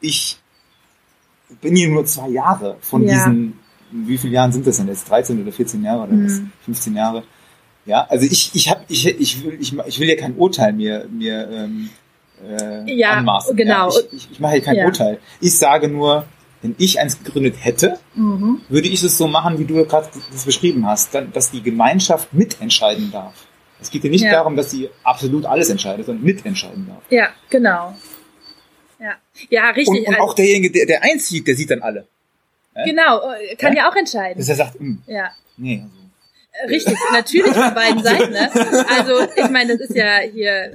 [0.02, 0.38] ich
[1.62, 3.14] bin hier nur zwei Jahre von ja.
[3.14, 3.60] diesen,
[3.92, 5.10] wie viele Jahren sind das denn jetzt?
[5.10, 6.52] 13 oder 14 Jahre oder mhm.
[6.66, 7.24] 15 Jahre?
[7.86, 11.08] Ja, also ich, ich habe, ich, ich will, ich, ich will ja kein Urteil mir,
[11.10, 11.90] mir ähm,
[12.46, 13.56] äh, ja, anmaßen.
[13.56, 13.90] Genau.
[13.90, 14.86] Ja, ich, ich, ich mache hier kein ja.
[14.86, 15.20] Urteil.
[15.40, 16.26] Ich sage nur,
[16.62, 18.62] wenn ich eins gegründet hätte, mhm.
[18.70, 23.12] würde ich es so machen, wie du gerade das beschrieben hast, dass die Gemeinschaft mitentscheiden
[23.12, 23.34] darf.
[23.80, 24.32] Es geht ja nicht ja.
[24.32, 27.04] darum, dass sie absolut alles entscheidet, sondern mitentscheiden darf.
[27.10, 27.96] Ja, genau.
[29.00, 29.16] Ja,
[29.50, 30.08] ja richtig.
[30.08, 32.08] Und, und auch derjenige, der, der einzieht, der sieht dann alle.
[32.86, 34.38] Genau, äh, kann ja, ja auch entscheiden.
[34.38, 35.32] Dass er sagt, mh, hm, ja.
[35.58, 35.84] nee,
[36.62, 38.32] also Richtig, natürlich von beiden Seiten.
[38.32, 38.50] Ne?
[38.54, 40.72] Also ich meine, das ist ja hier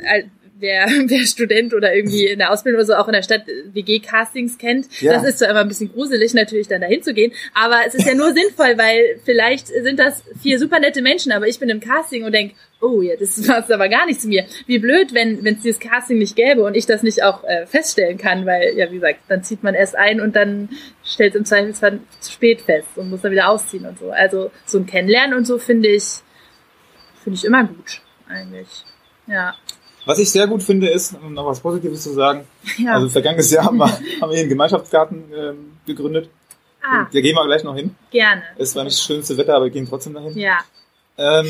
[0.63, 4.57] wer, wer Student oder irgendwie in der Ausbildung oder so auch in der Stadt WG-Castings
[4.57, 4.87] kennt.
[5.01, 5.15] Ja.
[5.15, 8.07] Das ist zwar immer ein bisschen gruselig, natürlich dann dahin zu gehen, aber es ist
[8.07, 11.81] ja nur sinnvoll, weil vielleicht sind das vier super nette Menschen, aber ich bin im
[11.81, 14.47] Casting und denke, oh ja, das passt aber gar nicht zu mir.
[14.67, 18.17] Wie blöd, wenn es dieses Casting nicht gäbe und ich das nicht auch äh, feststellen
[18.17, 20.69] kann, weil, ja, wie gesagt, dann zieht man erst ein und dann
[21.05, 24.11] stellt es im Zweifelsfall zu spät fest und muss dann wieder ausziehen und so.
[24.11, 26.05] Also so ein Kennenlernen und so finde ich,
[27.23, 28.85] finde ich immer gut, eigentlich.
[29.27, 29.55] Ja.
[30.05, 32.45] Was ich sehr gut finde, ist, um noch was Positives zu sagen,
[32.79, 32.95] ja.
[32.95, 36.29] also vergangenes Jahr haben wir, haben wir hier einen Gemeinschaftsgarten ähm, gegründet.
[36.83, 37.07] Ah.
[37.13, 37.95] Da gehen wir gleich noch hin.
[38.11, 38.43] Gerne.
[38.59, 40.37] Es war nicht das schönste Wetter, aber wir gehen trotzdem dahin.
[40.37, 40.59] Ja.
[41.17, 41.47] Ähm,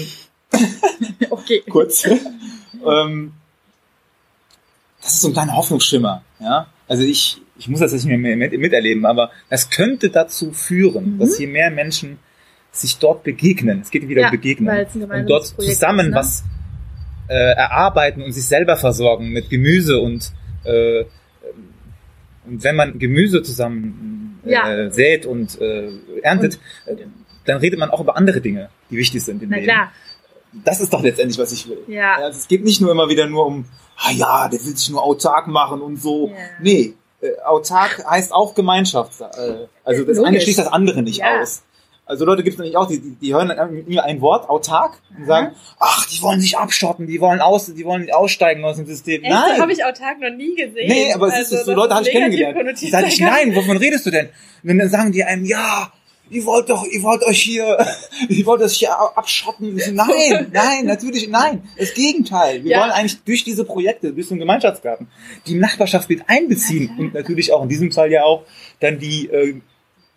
[1.31, 1.63] okay.
[1.69, 2.05] Kurz.
[2.87, 3.33] ähm,
[5.01, 6.23] das ist so ein kleiner Hoffnungsschimmer.
[6.39, 6.67] Ja?
[6.87, 11.19] Also ich, ich muss das nicht mehr miterleben, aber das könnte dazu führen, mhm.
[11.19, 12.19] dass je mehr Menschen
[12.71, 16.17] sich dort begegnen, es geht wieder ja, um Begegnung, und dort zusammen ist, ne?
[16.17, 16.45] was
[17.33, 20.33] äh, erarbeiten und sich selber versorgen mit Gemüse und
[20.65, 21.05] äh,
[22.45, 24.91] und wenn man Gemüse zusammen äh, ja.
[24.91, 25.91] sät und äh,
[26.23, 27.07] erntet, und, äh,
[27.45, 29.65] dann redet man auch über andere Dinge, die wichtig sind im Leben.
[29.65, 29.93] Klar.
[30.65, 31.79] Das ist doch letztendlich, was ich will.
[31.87, 32.17] Ja.
[32.17, 33.65] Also es geht nicht nur immer wieder nur um,
[33.97, 36.29] ah ja, der will sich nur autark machen und so.
[36.29, 36.35] Ja.
[36.61, 39.21] Nee, äh, autark heißt auch Gemeinschaft.
[39.21, 40.29] Äh, also das Logisch.
[40.29, 41.41] eine schließt das andere nicht ja.
[41.41, 41.63] aus.
[42.05, 45.25] Also Leute gibt es nämlich auch, die, die, die hören mir ein Wort, autark, und
[45.25, 49.23] sagen, ach, die wollen sich abschotten, die wollen aus, die wollen aussteigen aus dem System.
[49.23, 49.33] Echt?
[49.33, 49.61] Nein.
[49.61, 50.89] habe ich autark noch nie gesehen.
[50.89, 52.81] Nee, aber also, ist, so Leute habe ich kennengelernt.
[52.81, 54.29] Die sage ich, nein, wovon redest du denn?
[54.65, 55.91] Und dann sagen die einem, ja,
[56.29, 57.79] ihr wollt doch, ihr wollt euch hier,
[58.29, 59.81] ihr wollt euch hier abschotten.
[59.93, 61.63] Nein, nein, natürlich, nein.
[61.79, 62.65] Das Gegenteil.
[62.65, 62.81] Wir ja.
[62.81, 65.09] wollen eigentlich durch diese Projekte, durch einen Gemeinschaftsgarten,
[65.47, 68.45] die Nachbarschaft mit einbeziehen und natürlich auch in diesem Fall ja auch
[68.81, 69.55] dann die, äh,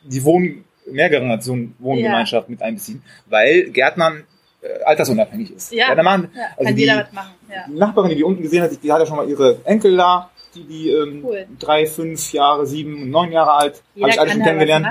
[0.04, 2.52] die Wohn Mehrgenerationen Wohngemeinschaft ja.
[2.52, 4.24] mit einbeziehen, weil Gärtnern
[4.62, 5.72] äh, altersunabhängig ist.
[5.72, 7.34] Ja, ja, machen, ja also kann die, jeder was machen.
[7.50, 7.66] Ja.
[7.68, 10.30] Die Nachbarin, die die unten gesehen hat, die hat ja schon mal ihre Enkel da,
[10.54, 11.46] die, die ähm, cool.
[11.60, 14.88] drei, fünf Jahre, sieben, neun Jahre alt, habe ich alle schon kennengelernt.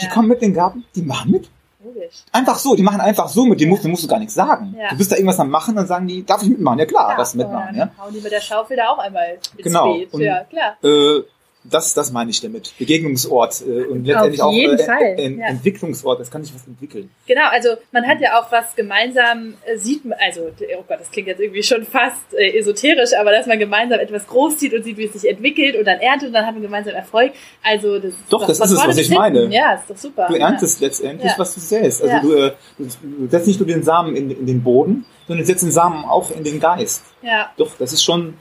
[0.00, 1.50] Die kommen mit in den Garten, die machen mit.
[1.84, 2.24] Logisch.
[2.32, 4.76] Einfach so, die machen einfach so mit, die musst, musst du gar nichts sagen.
[4.90, 6.78] Du bist da irgendwas am machen, dann sagen die, darf ich mitmachen?
[6.78, 7.76] Ja klar, ja, das mitmachen.
[7.76, 7.90] Ja.
[7.98, 9.94] Hauen die mit der Schaufel da auch einmal ins genau.
[9.94, 10.12] Beet.
[10.12, 10.76] Und, ja, klar.
[10.82, 11.22] Äh,
[11.70, 12.74] das, das meine ich damit.
[12.78, 15.46] Begegnungsort äh, und letztendlich auch äh, ein ja.
[15.46, 16.20] Entwicklungsort.
[16.20, 17.10] Das kann sich was entwickeln.
[17.26, 21.28] Genau, also man hat ja auch was gemeinsam äh, sieht, also oh Gott, das klingt
[21.28, 24.96] jetzt irgendwie schon fast äh, esoterisch, aber dass man gemeinsam etwas groß sieht und sieht,
[24.96, 27.32] wie es sich entwickelt und dann erntet und dann hat man gemeinsam Erfolg.
[27.62, 29.46] Also das doch, das ist es, was ich meine.
[29.46, 30.26] Ja, ist doch super.
[30.28, 30.86] Du erntest ja.
[30.86, 32.02] letztendlich, was du säst.
[32.02, 35.46] Also du, äh, du setzt nicht nur den Samen in, in den Boden, sondern du
[35.46, 37.02] setzt den Samen auch in den Geist.
[37.22, 37.50] Ja.
[37.56, 38.34] Doch, das ist schon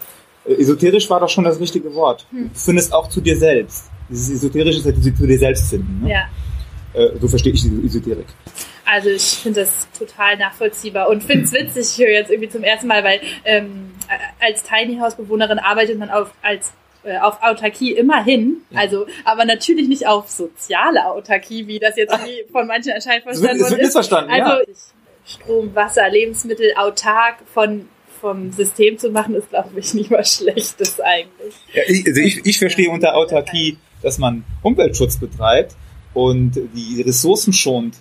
[0.53, 2.25] esoterisch war doch schon das richtige Wort.
[2.31, 2.49] Hm.
[2.53, 3.89] Du findest auch zu dir selbst.
[4.09, 6.03] Dieses Esoterische ist halt zu dir selbst finden.
[6.03, 6.11] Ne?
[6.11, 6.29] Ja.
[6.93, 8.25] Äh, so verstehe ich die Esoterik.
[8.85, 12.63] Also ich finde das total nachvollziehbar und finde es witzig, ich höre jetzt irgendwie zum
[12.63, 13.91] ersten Mal, weil ähm,
[14.39, 16.71] als Tiny House Bewohnerin arbeitet man auf, als,
[17.03, 18.79] äh, auf Autarkie immerhin, ja.
[18.79, 22.17] also aber natürlich nicht auf soziale Autarkie, wie das jetzt
[22.51, 23.65] von manchen anscheinend verstanden wird.
[23.65, 24.75] Es wird missverstanden, also, ja.
[25.25, 27.89] Strom, Wasser, Lebensmittel autark von
[28.19, 31.55] vom System zu machen, ist, glaube ich, nicht mal Schlechtes eigentlich.
[31.73, 35.75] Ja, ich, also ich, ich verstehe unter Autarkie, dass man Umweltschutz betreibt
[36.13, 37.95] und die Ressourcen schont,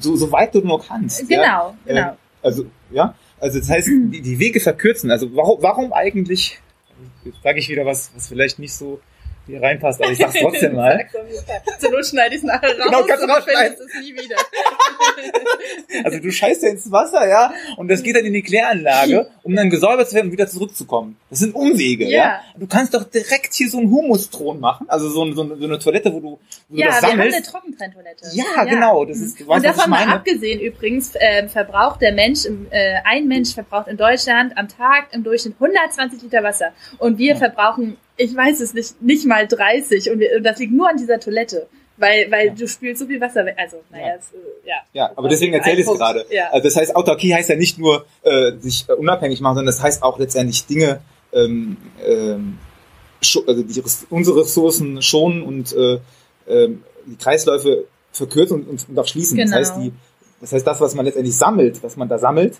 [0.00, 1.28] so, so weit du nur kannst.
[1.28, 1.76] Genau, ja?
[1.86, 2.10] genau.
[2.10, 5.10] Äh, also, ja, also das heißt, die, die Wege verkürzen.
[5.10, 6.58] Also warum, warum eigentlich,
[7.24, 9.00] jetzt sage ich wieder was, was vielleicht nicht so
[9.48, 11.06] hier reinpasst, aber ich sag's trotzdem mal.
[11.78, 14.36] Zur Not schneide ich es nachher raus genau, kannst du findest es nie wieder.
[16.04, 19.56] also du scheißt ja ins Wasser, ja, und das geht dann in die Kläranlage, um
[19.56, 21.16] dann gesäubert zu werden und wieder zurückzukommen.
[21.30, 22.10] Das sind Umwege, ja.
[22.10, 22.40] ja?
[22.56, 26.12] Du kannst doch direkt hier so einen Humusthron machen, also so, so, so eine Toilette,
[26.12, 26.38] wo du,
[26.68, 27.02] wo ja, du das sammelst.
[27.02, 28.28] Ja, wir haben eine Trockentrenntoilette.
[28.32, 29.04] Ja, ja, genau.
[29.04, 33.26] Das ist, du weißt, und davon mal abgesehen übrigens, äh, verbraucht der Mensch, äh, ein
[33.26, 36.72] Mensch verbraucht in Deutschland am Tag im Durchschnitt 120 Liter Wasser.
[36.98, 37.36] Und wir ja.
[37.36, 40.96] verbrauchen ich weiß es nicht, nicht mal 30 und, wir, und das liegt nur an
[40.96, 41.66] dieser Toilette.
[41.96, 42.54] Weil, weil ja.
[42.54, 43.56] du spülst so viel Wasser weg.
[43.58, 44.14] Also, naja, ja.
[44.14, 44.74] Es, äh, ja.
[44.92, 46.24] Ja, aber deswegen erzähle ich es gerade.
[46.30, 46.48] Ja.
[46.50, 49.82] Also das heißt, Autarkie heißt ja nicht nur äh, sich äh, unabhängig machen, sondern das
[49.82, 51.00] heißt auch letztendlich Dinge,
[51.32, 52.58] ähm, ähm,
[53.20, 55.94] also die, unsere Ressourcen schonen und äh,
[56.46, 56.70] äh,
[57.06, 59.36] die Kreisläufe verkürzen und, und auch schließen.
[59.36, 59.50] Genau.
[59.50, 59.92] Das heißt, die,
[60.40, 62.58] das heißt, das, was man letztendlich sammelt, was man da sammelt,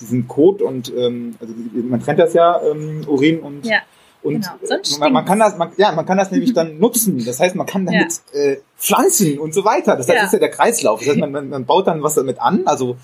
[0.00, 1.52] diesen Code und ähm, also
[1.86, 3.80] man trennt das ja, ähm, Urin und ja
[4.22, 4.98] und genau.
[4.98, 7.24] man, man, kann das, man, ja, man kann das nämlich dann nutzen.
[7.24, 8.40] Das heißt, man kann damit ja.
[8.40, 9.96] äh, Pflanzen und so weiter.
[9.96, 11.00] Das, heißt, das ist ja der Kreislauf.
[11.00, 12.96] Das heißt, man, man, man baut dann was damit an, also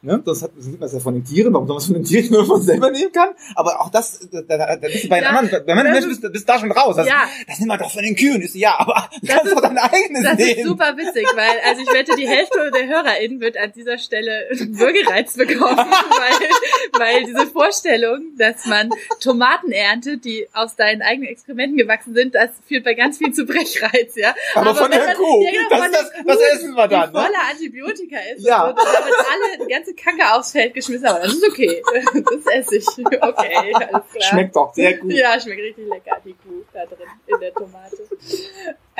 [0.00, 0.22] Ne?
[0.24, 2.30] Das hat, sieht man ja von den Tieren, warum soll man es von den Tieren
[2.30, 3.30] nur von selber nehmen kann?
[3.56, 6.32] Aber auch das, da, da, da bist du bei ja, anderen, bei manchen Menschen bist,
[6.32, 6.94] bist da schon raus.
[6.94, 7.28] Das, ja.
[7.48, 8.40] das nimmt man doch von den Kühen.
[8.40, 10.58] Ist, ja, aber du das kannst ist, doch dein eigenes das nehmen.
[10.58, 14.46] Ist super witzig, weil, also ich wette, die Hälfte der HörerInnen wird an dieser Stelle
[14.52, 21.76] Würgereiz bekommen, weil, weil diese Vorstellung, dass man Tomaten erntet, die aus deinen eigenen Exkrementen
[21.76, 24.32] gewachsen sind, das führt bei ganz viel zu Brechreiz, ja.
[24.54, 27.12] Aber, aber von der Kuh, ja, genau, das, das, das essen wir dann.
[27.12, 27.20] Ne?
[27.20, 28.68] Voller Antibiotika ist, ja.
[28.68, 31.82] und damit alle, die ganze Kacke aufs Feld geschmissen, aber das ist okay.
[32.28, 32.86] Das esse ich.
[32.98, 34.02] Okay, alles klar.
[34.20, 35.12] Schmeckt doch sehr gut.
[35.12, 38.08] Ja, schmeckt richtig lecker, die Kuh da drin in der Tomate.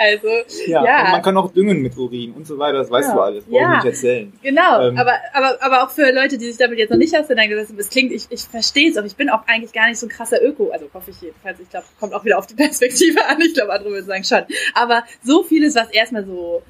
[0.01, 0.29] Also,
[0.69, 0.85] ja.
[0.85, 1.05] ja.
[1.07, 3.15] Und man kann auch düngen mit Urin und so weiter, das weißt ja.
[3.17, 3.45] du alles.
[3.47, 3.79] Brauche ja.
[3.79, 4.33] ich nicht erzählen.
[4.45, 4.97] Genau, ähm.
[4.97, 7.89] aber, aber, aber auch für Leute, die sich damit jetzt noch nicht auseinandergesetzt haben, es
[7.89, 9.03] klingt, ich, ich verstehe es auch.
[9.03, 11.59] Ich bin auch eigentlich gar nicht so ein krasser Öko, also hoffe ich jedenfalls.
[11.59, 13.41] Ich glaube, kommt auch wieder auf die Perspektive an.
[13.41, 14.43] Ich glaube, andere würden sagen schon.
[14.75, 16.63] Aber so vieles, was erstmal so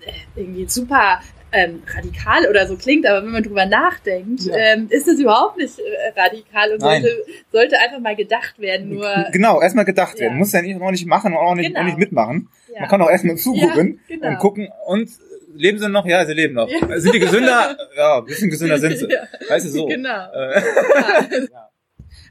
[0.00, 1.20] äh, irgendwie super
[1.54, 4.56] ähm, radikal oder so klingt, aber wenn man drüber nachdenkt, ja.
[4.56, 7.08] ähm, ist es überhaupt nicht äh, radikal und sollte,
[7.52, 8.90] sollte, einfach mal gedacht werden.
[8.90, 10.36] Nur genau, erstmal gedacht werden.
[10.36, 11.80] Muss ja nicht, auch nicht machen und auch nicht, genau.
[11.80, 12.48] auch nicht mitmachen.
[12.72, 12.80] Ja.
[12.80, 14.28] Man kann auch erstmal zugucken ja, genau.
[14.28, 15.08] und gucken und
[15.54, 16.04] leben sie noch?
[16.06, 16.68] Ja, sie leben noch.
[16.68, 16.98] Ja.
[16.98, 17.76] Sind die gesünder?
[17.96, 19.08] ja, ein bisschen gesünder sind sie.
[19.08, 19.22] Ja.
[19.48, 19.86] Weißt du so.
[19.86, 20.32] Genau.
[20.32, 20.60] Äh,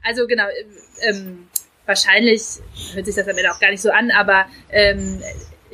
[0.02, 0.44] also genau,
[1.08, 1.48] ähm,
[1.86, 2.42] wahrscheinlich
[2.92, 5.22] hört sich das am Ende auch gar nicht so an, aber ähm,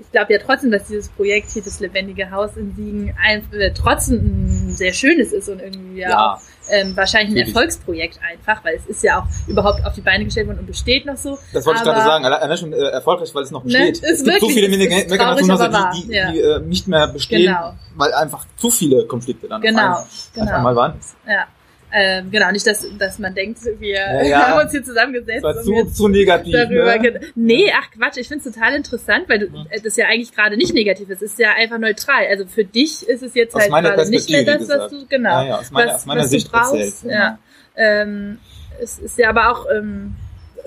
[0.01, 3.73] ich glaube ja trotzdem, dass dieses Projekt hier, das lebendige Haus in Siegen, ein, äh,
[3.73, 6.35] trotzdem ein sehr schönes ist und irgendwie ja.
[6.35, 6.41] auch
[6.71, 10.47] ähm, wahrscheinlich ein Erfolgsprojekt einfach, weil es ist ja auch überhaupt auf die Beine gestellt
[10.47, 11.39] worden und besteht noch so.
[11.53, 14.03] Das wollte Aber, ich gerade sagen, allein schon äh, erfolgreich, weil es noch besteht.
[14.03, 15.59] Ne, es gibt so viele Mechanismen,
[15.95, 16.33] die, die, ja.
[16.33, 17.75] die äh, nicht mehr bestehen, genau.
[17.97, 20.77] weil einfach zu viele Konflikte dann genau, auf einmal, genau.
[20.77, 20.95] waren.
[21.27, 21.47] Ja.
[21.93, 24.49] Ähm, genau, nicht, dass, dass man denkt, wir ja, ja.
[24.49, 25.45] haben uns hier zusammengesetzt.
[25.45, 26.53] Das war zu, zu negativ.
[26.53, 27.21] Darüber ne?
[27.35, 29.67] Nee, ach Quatsch, ich finde es total interessant, weil du, mhm.
[29.83, 31.23] das ja eigentlich gerade nicht negativ ist.
[31.23, 32.27] Es ist ja einfach neutral.
[32.29, 35.43] Also für dich ist es jetzt aus halt gerade nicht mehr das, was du, genau,
[35.43, 36.75] ja, ja, aus meiner, was, aus meiner was Sicht du brauchst.
[36.75, 37.39] Erzählt, ja.
[37.77, 38.39] Ähm,
[38.81, 40.15] es ist ja aber auch ähm,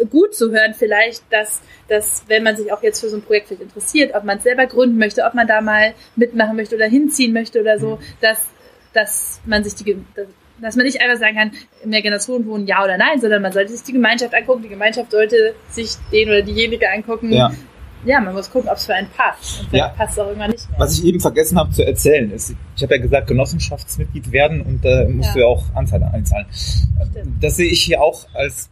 [0.09, 3.47] gut zu hören vielleicht, dass, dass wenn man sich auch jetzt für so ein Projekt
[3.47, 6.85] vielleicht interessiert, ob man es selber gründen möchte, ob man da mal mitmachen möchte oder
[6.85, 7.99] hinziehen möchte oder so, mhm.
[8.21, 8.39] dass,
[8.93, 9.97] dass man sich die,
[10.63, 11.51] dass man nicht einfach sagen kann,
[11.85, 14.63] mehr Generationen wohnen ja oder nein, sondern man sollte sich die Gemeinschaft angucken.
[14.63, 17.31] Die Gemeinschaft sollte sich den oder diejenige angucken.
[17.31, 17.51] Ja.
[18.05, 19.61] Ja, man muss gucken, ob es für einen passt.
[19.61, 19.95] Und vielleicht ja.
[19.95, 20.79] passt es auch irgendwann nicht mehr.
[20.79, 24.83] Was ich eben vergessen habe zu erzählen, ist, ich habe ja gesagt, Genossenschaftsmitglied werden und
[24.83, 25.33] da äh, musst ja.
[25.33, 26.45] du ja auch Anzahl einzahlen.
[26.51, 27.41] Stimmt.
[27.41, 28.69] Das sehe ich hier auch als,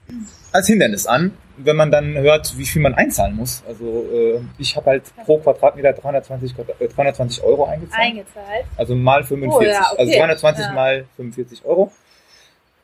[0.51, 1.31] als Hindernis an
[1.63, 3.63] wenn man dann hört, wie viel man einzahlen muss.
[3.67, 8.01] Also äh, ich habe halt pro Quadratmeter 320, äh, 320 Euro eingezahlt.
[8.01, 8.65] Eingezahlt.
[8.77, 9.67] Also mal 45.
[9.67, 10.01] Oh, ja, okay.
[10.01, 10.73] Also 320 ja.
[10.73, 11.91] mal 45 Euro.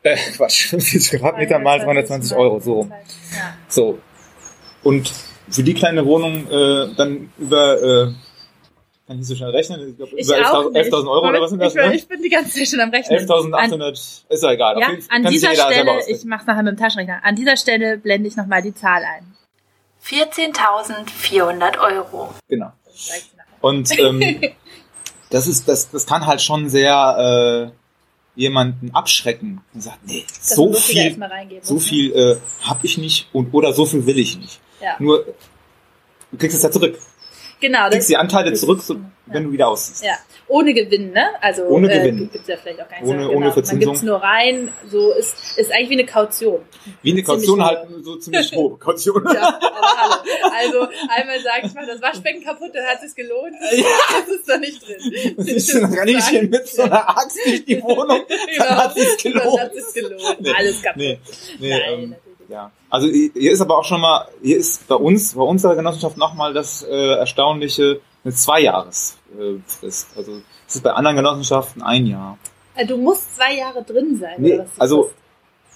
[0.02, 2.60] Äh, Quatsch, 45 Quadratmeter mal 320 Euro.
[2.60, 2.88] So.
[3.68, 3.98] So.
[4.82, 5.12] Und
[5.50, 8.12] für die kleine Wohnung äh, dann über äh,
[9.08, 9.88] kann ich so schnell rechnen?
[9.88, 11.74] Ich glaube, über 11.000 11 Euro oder was sind das?
[11.74, 11.94] Ich, ne?
[11.94, 13.18] ich bin die ganze Zeit schon am Rechnen.
[13.18, 13.90] 11.800,
[14.28, 14.78] ist ja egal.
[14.78, 18.36] Ja, an dieser Stelle, ich mache nachher mit dem Taschenrechner, an dieser Stelle blende ich
[18.36, 19.34] nochmal die Zahl ein.
[20.04, 22.34] 14.400 Euro.
[22.48, 22.70] Genau.
[23.62, 24.42] Und ähm,
[25.30, 30.50] das ist, das, das kann halt schon sehr äh, jemanden abschrecken und sagt, nee, das
[30.50, 31.18] so viel,
[31.62, 31.80] so ne?
[31.80, 34.60] viel äh, habe ich nicht und oder so viel will ich nicht.
[34.82, 34.96] Ja.
[34.98, 35.24] Nur
[36.30, 36.98] du kriegst es ja zurück.
[37.60, 37.84] Genau.
[37.86, 38.96] Du kriegst die Anteile zurück, so,
[39.26, 40.04] wenn du wieder aussiehst.
[40.04, 40.14] Ja.
[40.50, 41.26] Ohne Gewinn, ne?
[41.42, 42.30] Also ohne äh, Gewinn.
[42.30, 43.32] Gibt's ja vielleicht auch gar nicht ohne, genau.
[43.32, 43.78] ohne Verzinsung.
[43.78, 46.60] Man gibt's nur rein, so ist, ist eigentlich wie eine Kaution.
[47.02, 49.22] Wie eine Kaution halt so ziemlich hohe Kaution.
[49.26, 50.80] ja, aber hallo.
[50.80, 53.54] Also einmal sage ich mal, das Waschbecken kaputt, dann hat es gelohnt.
[53.78, 53.84] Ja.
[54.20, 55.34] Das ist da nicht drin.
[55.36, 58.76] Das ist renne ich hier mit so einer Axt durch die Wohnung, dann genau.
[58.76, 59.44] hat es gelohnt.
[59.44, 60.40] Dann hat es gelohnt.
[60.40, 60.52] Nee.
[60.56, 60.96] Alles kaputt.
[61.02, 61.18] Nee,
[61.58, 62.16] nee, Nein, ähm,
[62.48, 62.70] ja.
[62.90, 66.54] Also hier ist aber auch schon mal, hier ist bei uns, bei unserer Genossenschaft nochmal
[66.54, 69.18] das äh, erstaunliche eine Zweijahresfrist.
[70.14, 72.38] Äh, also es ist bei anderen Genossenschaften ein Jahr.
[72.74, 74.34] Äh, du musst zwei Jahre drin sein.
[74.38, 75.10] Nee, also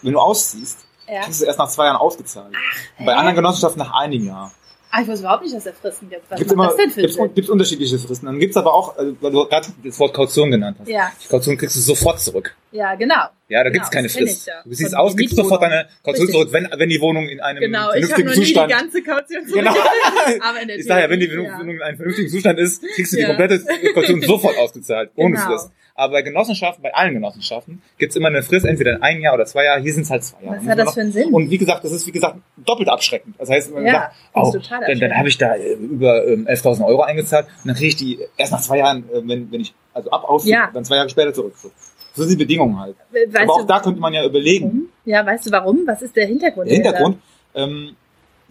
[0.03, 1.21] wenn du ausziehst, ja.
[1.23, 2.55] kriegst du erst nach zwei Jahren ausgezahlt.
[2.55, 4.53] Ach, bei anderen Genossenschaften nach einem Jahr.
[4.95, 6.31] Ah, ich weiß überhaupt nicht, dass er Fristen gibt.
[6.31, 8.27] Was gibt's immer, das denn für gibt's, gibt's unterschiedliche Fristen.
[8.27, 10.89] Dann gibt's aber auch, äh, weil du gerade das Wort Kaution genannt hast.
[10.89, 11.11] Ja.
[11.25, 12.55] Die Kaution kriegst du sofort zurück.
[12.73, 13.25] Ja, genau.
[13.49, 14.47] Ja, da gibt's genau, keine Frist.
[14.47, 14.63] Ja.
[14.63, 16.35] Du siehst aus, gibst sofort deine Kaution Richtig.
[16.35, 18.69] zurück, wenn, wenn die Wohnung in einem genau, vernünftigen Zustand.
[18.69, 19.65] Genau, ich die ganze Kaution zurück.
[19.65, 20.41] Genau.
[20.47, 21.61] aber in der ich sage ja, wenn die Wohnung ja.
[21.61, 23.65] in einem vernünftigen Zustand ist, kriegst du die komplette
[23.95, 25.11] Kaution sofort ausgezahlt.
[25.17, 25.47] Ohne genau.
[25.47, 25.71] Frist.
[25.95, 29.45] Aber bei Genossenschaften, bei allen Genossenschaften, gibt's immer eine Frist, entweder in ein Jahr oder
[29.45, 29.81] zwei Jahre.
[29.81, 30.59] Hier sind es halt zwei Jahre.
[30.59, 31.35] Was hat das für einen Sinn?
[31.35, 33.35] Und wie gesagt, das ist wie gesagt doppelt abschreckend.
[33.39, 36.85] Das heißt, man ja, sagt, oh, dann, dann habe ich da äh, über ähm, 11.000
[36.87, 39.75] Euro eingezahlt und dann kriege ich die erst nach zwei Jahren, äh, wenn, wenn ich
[39.93, 40.71] also ab aus, ja.
[40.73, 41.55] dann zwei Jahre später zurück.
[41.57, 41.71] So.
[42.15, 42.97] So sind die Bedingungen halt.
[43.11, 44.89] Weißt Aber auch da könnte man ja überlegen.
[45.05, 45.87] Ja, weißt du warum?
[45.87, 46.69] Was ist der Hintergrund?
[46.69, 47.19] Der Hintergrund,
[47.55, 47.97] ähm,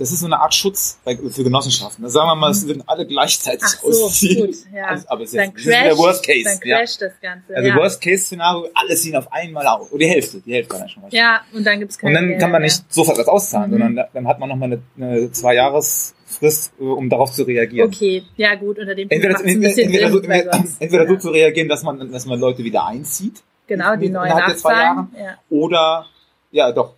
[0.02, 2.04] das ist so eine Art Schutz für Genossenschaften.
[2.04, 4.48] Also sagen wir mal, es würden alle gleichzeitig Ach so, ausziehen.
[4.48, 4.86] gut, ja.
[4.90, 6.44] Also, aber es ist, Dann jetzt, das ist der crasht- Worst Case.
[6.44, 6.78] Dann ja.
[6.80, 7.56] crasht das Ganze.
[7.56, 7.76] Also ja.
[7.76, 9.92] Worst Case Szenario, alle ziehen auf einmal auf.
[9.92, 11.04] Oder die Hälfte, die Hälfte dann schon.
[11.12, 13.74] ja, und dann gibt's Und keine dann Gelder kann man nicht sofort was auszahlen, Mhm.
[13.74, 17.88] sondern da- dann hat man nochmal eine, eine zwei Jahresfrist, äh, um darauf zu reagieren.
[17.88, 21.20] Okay, ja gut, unter dem Punkt Entweder, ein bisschen entweder, so, entweder, entweder so ja.
[21.20, 25.08] zu reagieren, dass man, dass man Leute wieder einzieht, Genau, die neuen der zwei Nachzahlen.
[25.18, 25.38] Ja.
[25.50, 26.06] oder,
[26.52, 26.96] ja doch,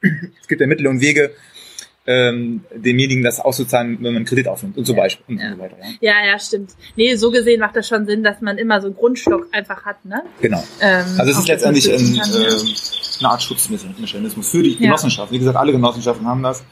[0.40, 1.32] es gibt ja Mittel und Wege,
[2.06, 4.98] ähm, demjenigen das auszuzahlen, wenn man Kredit aufnimmt und so, Ja.
[5.00, 5.52] Beispiel, und Ja.
[5.54, 5.76] so weiter.
[6.00, 6.12] Ja.
[6.12, 6.72] ja, ja, stimmt.
[6.96, 10.04] Nee, so gesehen macht das schon Sinn, dass man immer so einen Grundstock einfach hat,
[10.04, 10.22] ne?
[10.40, 10.62] Genau.
[10.80, 12.46] Ähm, Also es ist letztendlich ein, kann, äh,
[13.20, 14.76] eine Art Schutzmechanismus für die.
[14.76, 15.32] Genossenschaft.
[15.32, 16.62] Wie gesagt, alle Genossenschaften haben das.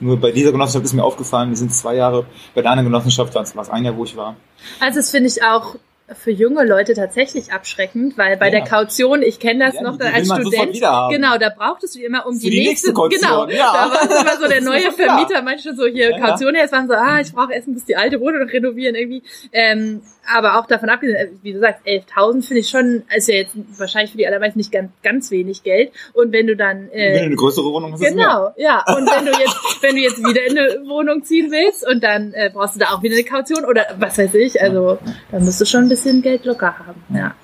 [0.00, 3.34] Nur bei dieser Genossenschaft ist mir aufgefallen, wir sind zwei Jahre, bei der anderen Genossenschaft
[3.34, 4.36] war es ein Jahr, wo ich war.
[4.80, 5.76] Also das finde ich auch
[6.12, 8.50] für junge Leute tatsächlich abschreckend, weil bei Ja.
[8.52, 10.74] der Kaution, ich kenne das Ja, noch da als Student,
[11.10, 13.72] genau, da brauchtest du immer um die, die nächste Kaution, genau, ja.
[13.72, 14.92] da war immer so der neue.
[14.92, 16.12] Vermieter, manche so hier.
[16.18, 19.22] Kaution her, es waren so, ah, ich brauche erst muss die alte Wohnung renovieren irgendwie,
[19.52, 20.02] ähm,
[20.32, 23.52] aber auch davon abgesehen, äh, wie du sagst, 11.000 finde ich schon, ist ja jetzt
[23.78, 27.18] wahrscheinlich für die allermeisten nicht ganz, ganz wenig Geld und wenn du dann Wenn du
[27.18, 28.00] äh, eine größere Wohnung hast.
[28.00, 28.84] Genau, ja.
[28.94, 32.32] Und wenn du jetzt, wenn du jetzt wieder in eine Wohnung ziehen willst und dann
[32.34, 34.98] äh, brauchst du da auch wieder eine Kaution oder was weiß ich, also
[35.30, 37.00] dann musst du schon ein bisschen Geld locker haben.
[37.14, 37.34] Ja.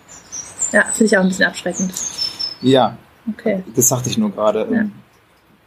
[0.72, 1.92] Ja, finde ich auch ein bisschen abschreckend.
[2.62, 2.96] Ja,
[3.28, 3.62] Okay.
[3.76, 4.66] das sagte ich nur gerade.
[4.72, 4.84] Ja.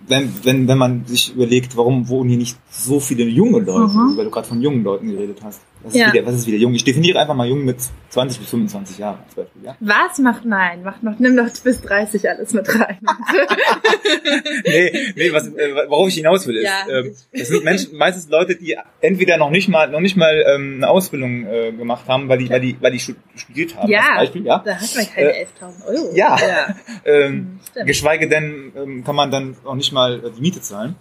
[0.05, 4.17] Wenn, wenn, wenn man sich überlegt, warum wohnen hier nicht so viele junge Leute, Mhm.
[4.17, 5.61] weil du gerade von jungen Leuten geredet hast.
[5.83, 6.07] Was, Ja.
[6.07, 6.73] ist wieder, was ist wieder jung?
[6.73, 7.77] Ich definiere einfach mal jung mit
[8.09, 9.63] 20 bis 25 Jahren als Beispiel.
[9.63, 9.75] Ja?
[9.81, 10.83] Was macht nein?
[10.83, 12.99] Macht noch, nimm noch bis 30 alles mit rein.
[14.65, 16.99] nee, nee, was, äh, worauf ich hinaus will, ist, Ja.
[16.99, 20.75] ähm, das sind Menschen, meistens Leute, die entweder noch nicht mal, noch nicht mal ähm,
[20.77, 23.89] eine Ausbildung äh, gemacht haben, weil die, weil die, weil die stu- studiert haben.
[23.89, 24.01] Ja.
[24.11, 24.61] Als Beispiel, ja.
[24.63, 26.15] da hat man keine Äh, 11.000 Euro.
[26.15, 26.37] ja.
[26.39, 26.75] ja.
[27.05, 27.87] Ähm, Hm, stimmt.
[27.87, 30.95] geschweige denn ähm, kann man dann auch nicht mal äh, die Miete zahlen.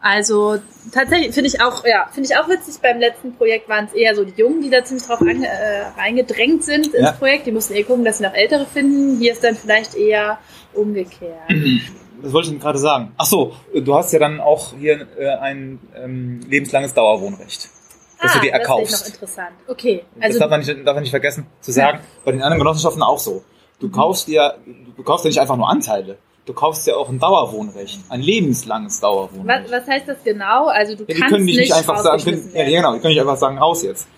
[0.00, 0.58] Also
[0.92, 2.76] tatsächlich finde ich auch, ja, finde ich auch witzig.
[2.80, 5.82] Beim letzten Projekt waren es eher so die Jungen, die da ziemlich drauf ange, äh,
[5.98, 7.12] reingedrängt sind ins Ja.
[7.12, 7.46] Projekt.
[7.46, 9.18] Die mussten eh gucken, dass sie noch Ältere finden.
[9.18, 10.38] Hier ist dann vielleicht eher
[10.74, 11.32] umgekehrt.
[12.20, 13.12] Was wollte ich denn gerade sagen?
[13.16, 17.68] Ach so, du hast ja dann auch hier äh, ein ähm, lebenslanges Dauerwohnrecht,
[18.20, 18.92] das du dir Ah, Das erkaufst.
[18.94, 19.50] ist noch interessant.
[19.68, 22.00] Okay, das also darf man, nicht, darf man nicht vergessen zu sagen.
[22.24, 23.44] Bei den anderen Genossenschaften auch so.
[23.78, 24.56] Du kaufst dir,
[24.96, 26.18] du kaufst ja nicht einfach nur Anteile.
[26.48, 29.70] Du kaufst ja auch ein Dauerwohnrecht, ein lebenslanges was, Dauerwohnrecht.
[29.70, 30.68] was heißt das genau?
[30.68, 33.12] Also du Ja, die kannst können nicht nicht einfach sagen, können, ja, genau, die können
[33.12, 34.08] nicht einfach sagen, raus jetzt.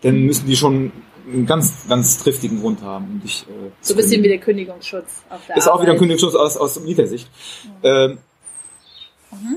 [0.00, 0.92] Dann müssen die schon
[1.30, 5.24] einen ganz, ganz triftigen Grund haben, um dich äh, So ein bisschen wie der Kündigungsschutz
[5.28, 5.98] auf der Ist auch wieder ein Arbeit.
[5.98, 7.28] Kündigungsschutz aus, aus Mietersicht.
[7.82, 8.16] Ähm,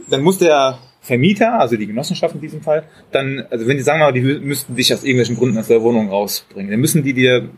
[0.09, 3.99] Dann muss der Vermieter, also die Genossenschaft in diesem Fall, dann, also wenn die sagen
[3.99, 7.13] wir mal, die müssten dich aus irgendwelchen Gründen aus der Wohnung rausbringen, dann müssen die
[7.13, 7.49] dir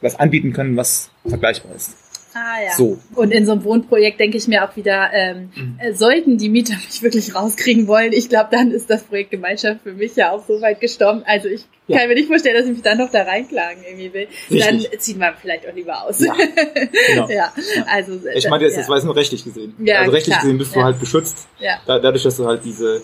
[0.00, 1.96] was anbieten können, was vergleichbar ist.
[2.38, 2.72] Ah, ja.
[2.72, 2.98] So.
[3.14, 6.74] Und in so einem Wohnprojekt denke ich mir auch wieder, ähm, äh, sollten die Mieter
[6.86, 10.44] mich wirklich rauskriegen wollen, ich glaube, dann ist das Projekt Gemeinschaft für mich ja auch
[10.46, 11.22] so weit gestorben.
[11.24, 11.98] Also ich Ja.
[11.98, 14.28] kann mir nicht vorstellen, dass ich mich dann noch da reinklagen irgendwie will.
[14.50, 14.88] Richtig.
[14.90, 16.20] Dann ziehen wir vielleicht auch lieber aus.
[16.20, 16.34] Ja,
[17.08, 17.28] genau.
[17.30, 17.52] ja.
[17.90, 18.80] also Ich meine, das, ja.
[18.80, 19.74] das war jetzt nur rechtlich gesehen.
[19.78, 20.42] Ja, also rechtlich klar.
[20.42, 20.84] gesehen bist du Ja.
[20.84, 21.46] halt beschützt.
[21.58, 21.78] ja.
[21.86, 23.00] Da, dadurch, dass du halt diese,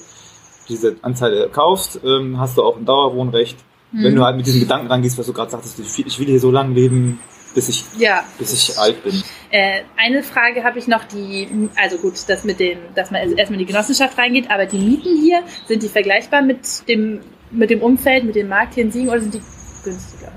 [0.69, 3.57] diese Anteile kaufst, ähm, hast du auch ein Dauerwohnrecht.
[3.95, 6.51] Wenn du halt mit diesem Gedanken rangehst, was du gerade sagtest, ich will hier so
[6.51, 7.19] lange leben,
[7.55, 8.25] bis ich, ja.
[8.39, 9.23] bis ich alt bin.
[9.51, 13.61] Äh, eine Frage habe ich noch, die, also gut, das mit den, dass man erstmal
[13.61, 17.83] in die Genossenschaft reingeht, aber die Mieten hier, sind die vergleichbar mit dem, mit dem
[17.83, 19.43] Umfeld, mit dem Markt hier in Siegen oder sind die
[19.85, 20.33] günstiger?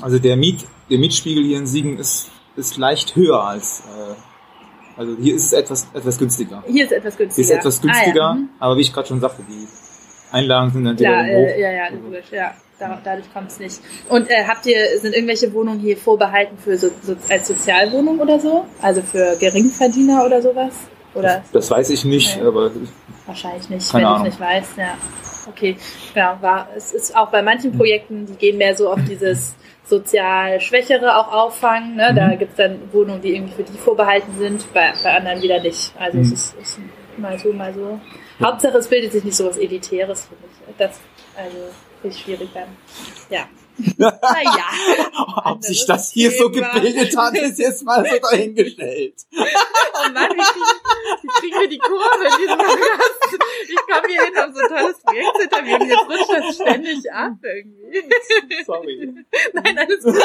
[0.00, 4.14] Also der Miet, der Mietspiegel hier in Siegen ist, ist leicht höher als, äh,
[4.98, 6.62] also hier ist es etwas, etwas günstiger.
[6.66, 7.46] Hier ist etwas günstiger.
[7.46, 8.34] Hier ist etwas günstiger, Ah, ja.
[8.34, 8.48] mhm.
[8.58, 9.66] aber wie ich gerade schon sagte, die
[10.32, 11.48] Einlagen sind natürlich Klar, hoch.
[11.48, 12.54] äh, ja, ja, logisch, ja.
[12.80, 13.78] Da, dadurch kommt es nicht.
[14.08, 18.40] Und äh, habt ihr, sind irgendwelche Wohnungen hier vorbehalten für so, so als Sozialwohnung oder
[18.40, 18.64] so?
[18.82, 20.72] Also für Geringverdiener oder sowas?
[21.14, 22.46] Oder Das weiß ich nicht, Okay.
[22.46, 22.70] aber
[23.26, 24.96] wahrscheinlich nicht, Keine wenn ich nicht weiß, ja.
[25.48, 25.76] Okay,
[26.14, 29.54] genau, war, es ist auch bei manchen Projekten, die gehen mehr so auf dieses
[29.84, 31.96] sozial Schwächere auch auffangen.
[31.96, 32.12] Ne?
[32.14, 32.38] Da Mhm.
[32.38, 35.92] gibt es dann Wohnungen, die irgendwie für die vorbehalten sind, bei, bei anderen wieder nicht.
[35.98, 36.22] Also Mhm.
[36.22, 36.78] es ist, ist
[37.16, 38.00] mal so, mal so.
[38.42, 40.76] Hauptsache es bildet sich nicht so was Elitäres, finde ich.
[40.78, 41.00] Das,
[41.36, 41.56] also
[42.02, 42.68] ist schwierig dann.
[43.30, 43.48] Ja.
[43.96, 44.64] naja.
[45.44, 46.74] ob sich das hier so Thema.
[46.74, 49.14] gebildet hat, ist jetzt mal so dahingestellt.
[49.32, 53.38] Oh Mann, wie kriegen, wie kriegen wir die Kurve in diesem Podcast?
[53.68, 56.54] Ich komme hier hin, habe so ein tolles Projekt hinter mir und jetzt rutscht das
[56.56, 58.64] ständig ab irgendwie.
[58.66, 59.14] Sorry.
[59.54, 60.16] Nein, alles gut.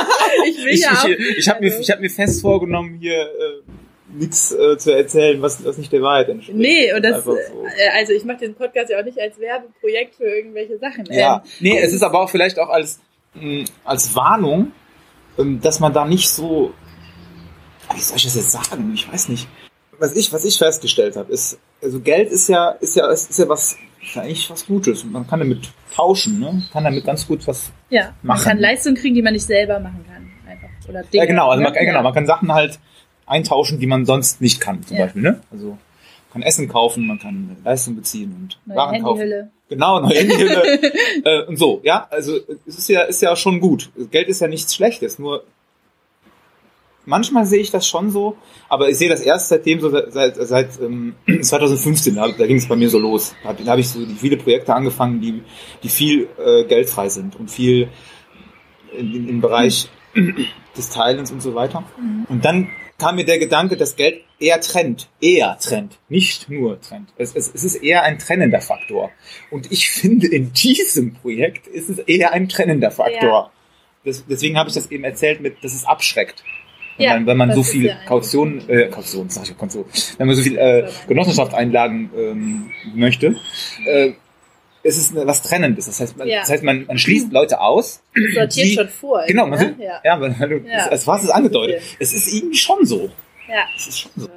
[0.47, 1.05] Ich will Ich, ja auch.
[1.07, 3.61] ich, ich habe mir, ich hab mir fest vorgenommen, hier äh,
[4.17, 6.57] nichts äh, zu erzählen, was, was nicht der Wahrheit entspricht.
[6.57, 7.35] Nee, und das, so.
[7.35, 11.05] äh, also ich mache den Podcast ja auch nicht als Werbeprojekt für irgendwelche Sachen.
[11.09, 12.99] Ja, Ähm, nee, es ist aber auch vielleicht auch als,
[13.33, 14.71] mh, als Warnung,
[15.37, 16.73] ähm, dass man da nicht so,
[17.93, 18.91] wie soll ich das jetzt sagen?
[18.93, 19.47] Ich weiß nicht.
[19.99, 23.47] was ich, was ich festgestellt habe, ist, also Geld ist ja, ist ja, ist ja
[23.47, 25.03] was, ist ja eigentlich was Gutes.
[25.03, 26.45] Man kann damit tauschen, ne?
[26.45, 29.79] Man kann damit ganz gut was ja, man kann Leistungen kriegen, die man nicht selber
[29.79, 30.31] machen kann.
[30.49, 30.69] Einfach.
[30.89, 31.85] Oder Dinge, ja, genau, also man, ne?
[31.85, 32.79] genau, man kann Sachen halt
[33.25, 35.05] eintauschen, die man sonst nicht kann, zum Ja.
[35.05, 35.41] Beispiel, ne?
[35.51, 35.77] Also, man
[36.33, 39.19] kann Essen kaufen, man kann Leistung beziehen und Neue Waren kaufen.
[39.19, 39.51] Handyhülle.
[39.69, 40.93] Genau, neue Handyhülle.
[41.23, 42.07] äh, und so, ja.
[42.11, 43.89] Also es ist ja, ist ja schon gut.
[44.11, 45.17] Geld ist ja nichts Schlechtes.
[45.17, 45.43] Nur
[47.05, 48.35] manchmal sehe ich das schon so,
[48.69, 52.57] aber ich sehe das erst seitdem so seit, seit, seit ähm, 2015, da, da ging
[52.57, 53.33] es bei mir so los.
[53.43, 55.41] Da, da habe ich so viele Projekte angefangen, die,
[55.83, 57.87] die viel äh, geldfrei sind und viel
[58.97, 59.89] in, in, im Bereich
[60.77, 61.83] des Teilens und so weiter.
[62.29, 62.69] Und dann
[63.05, 65.09] kam mir der Gedanke, dass Geld eher trennt.
[65.21, 65.99] Eher trennt.
[66.09, 67.09] Nicht nur trennt.
[67.17, 69.11] Es, es, es ist eher ein trennender Faktor.
[69.51, 73.51] Und ich finde, in diesem Projekt ist es eher ein trennender Faktor.
[74.05, 76.43] Das, deswegen habe ich das eben erzählt mit, dass es abschreckt.
[76.97, 79.85] Wenn Ja, man, wenn man so viel ja Kaution, äh, Kaution, sag ich ja, Kaution,
[80.17, 83.35] wenn man so viel äh, Genossenschaftseinlagen ähm, möchte,
[83.85, 84.13] äh,
[84.85, 85.85] es ist was Trennendes.
[85.87, 86.39] Das heißt, man, Ja.
[86.41, 88.01] das heißt, man, man schließt Leute aus.
[88.13, 89.23] Das sortiert die- schon vor.
[89.27, 89.75] Genau, man ne?
[89.77, 89.99] will, ja.
[90.03, 90.85] ja, weil du, Ja.
[90.85, 91.81] es, es war es angedeutet.
[91.99, 93.09] Es ist irgendwie schon so.
[93.49, 93.63] ja.
[93.75, 94.29] Es ist schon so.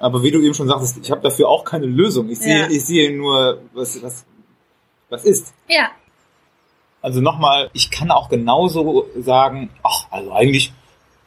[0.00, 2.28] Aber wie du eben schon sagtest, ich habe dafür auch keine Lösung.
[2.30, 4.24] Ich sehe, ich sehe nur, was, was,
[5.08, 5.52] was ist.
[5.68, 5.90] Ja,
[7.02, 10.72] Also nochmal, ich kann auch genauso sagen, ach, also eigentlich,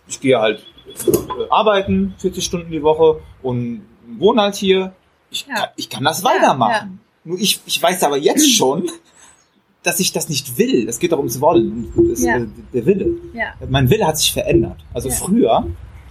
[0.08, 3.86] ich gehe halt äh, arbeiten, 40 Stunden die Woche und
[4.18, 4.94] wohne halt hier.
[5.32, 5.56] Ich, Ja.
[5.56, 7.00] kann, ich kann das Ja, weitermachen.
[7.24, 8.90] Nur ich, ich weiß aber jetzt schon,
[9.84, 10.88] dass ich das nicht will.
[10.88, 12.38] Es geht doch ums Wollen, das, Ja.
[12.38, 13.08] äh, der Wille.
[13.34, 13.54] ja.
[13.70, 14.78] Mein Wille hat sich verändert.
[14.94, 15.16] Also Ja.
[15.16, 15.66] früher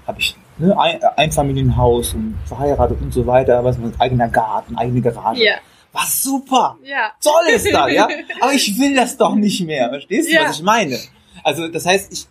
[0.07, 5.01] habe ich ne, ein Einfamilienhaus und verheiratet und so weiter, was mit eigener Garten, eigene
[5.01, 5.45] Garage.
[5.45, 5.55] Ja,
[5.93, 6.79] War super.
[6.83, 7.13] ja.
[7.23, 8.09] Toll ist da, ja.
[8.41, 9.89] Aber ich will das doch nicht mehr.
[9.89, 10.99] Verstehst du, was ich meine?
[11.45, 12.27] Also das heißt, ich,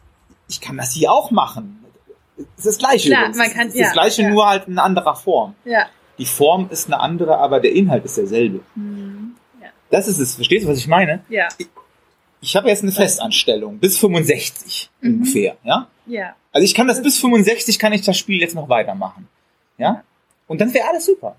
[0.50, 1.84] ich kann das hier auch machen.
[2.58, 3.10] Es ist das Gleiche.
[3.10, 5.56] Klar, man kann- es ist das Gleiche, nur halt in anderer Form.
[5.66, 5.88] Ja.
[6.20, 8.60] Die Form ist eine andere, aber der Inhalt ist derselbe.
[8.76, 9.68] Hm, Ja.
[9.90, 10.36] Das ist es.
[10.36, 11.22] Verstehst du, was ich meine?
[11.30, 11.48] Ja.
[12.42, 15.14] Ich habe jetzt eine Festanstellung bis 65 Mhm.
[15.16, 15.88] ungefähr, ja.
[16.06, 16.36] Ja.
[16.52, 19.28] Also ich kann das bis 65 kann ich das Spiel jetzt noch weitermachen.
[19.78, 20.04] Ja?
[20.48, 21.36] Und dann wäre alles super.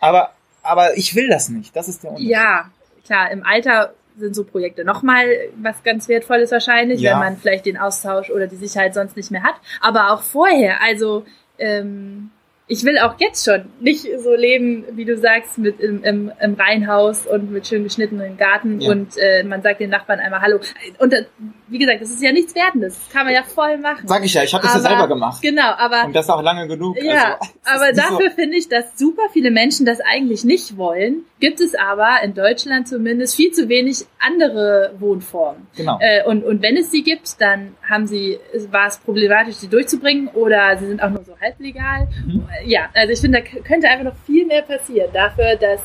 [0.00, 1.74] Aber, aber ich will das nicht.
[1.76, 2.30] Das ist der Unterschied.
[2.30, 2.70] Ja,
[3.04, 5.26] klar, im Alter sind so Projekte nochmal
[5.62, 7.12] was ganz Wertvolles wahrscheinlich, Ja.
[7.12, 9.54] wenn man vielleicht den Austausch oder die Sicherheit sonst nicht mehr hat.
[9.80, 11.24] Aber auch vorher, also
[11.58, 12.30] ähm,
[12.72, 16.54] ich will auch jetzt schon nicht so leben, wie du sagst, mit im, im, im
[16.54, 18.90] Reihenhaus und mit schön geschnittenen Garten Ja.
[18.92, 20.58] und äh, man sagt den Nachbarn einmal Hallo.
[20.98, 21.26] Und äh,
[21.68, 22.98] wie gesagt, das ist ja nichts Wertendes.
[22.98, 24.06] Das kann man ja voll machen.
[24.08, 25.42] Sag ich ja, ich habe das ja Aber- selber gemacht.
[25.42, 26.96] Genau, aber Und das auch lange genug.
[27.02, 27.52] ja, Also,
[27.84, 31.24] aber dafür finde ich, dass super viele Menschen das eigentlich nicht wollen.
[31.40, 35.66] Gibt es aber in Deutschland zumindest viel zu wenig andere Wohnformen.
[35.72, 35.98] So, genau.
[36.00, 38.38] Äh, und, und wenn es sie gibt, dann haben sie,
[38.70, 42.08] war es problematisch, die durchzubringen oder sie sind auch nur so halblegal.
[42.26, 42.46] Mhm.
[42.64, 45.80] Ja, also ich finde, da könnte einfach noch viel mehr passieren dafür, dass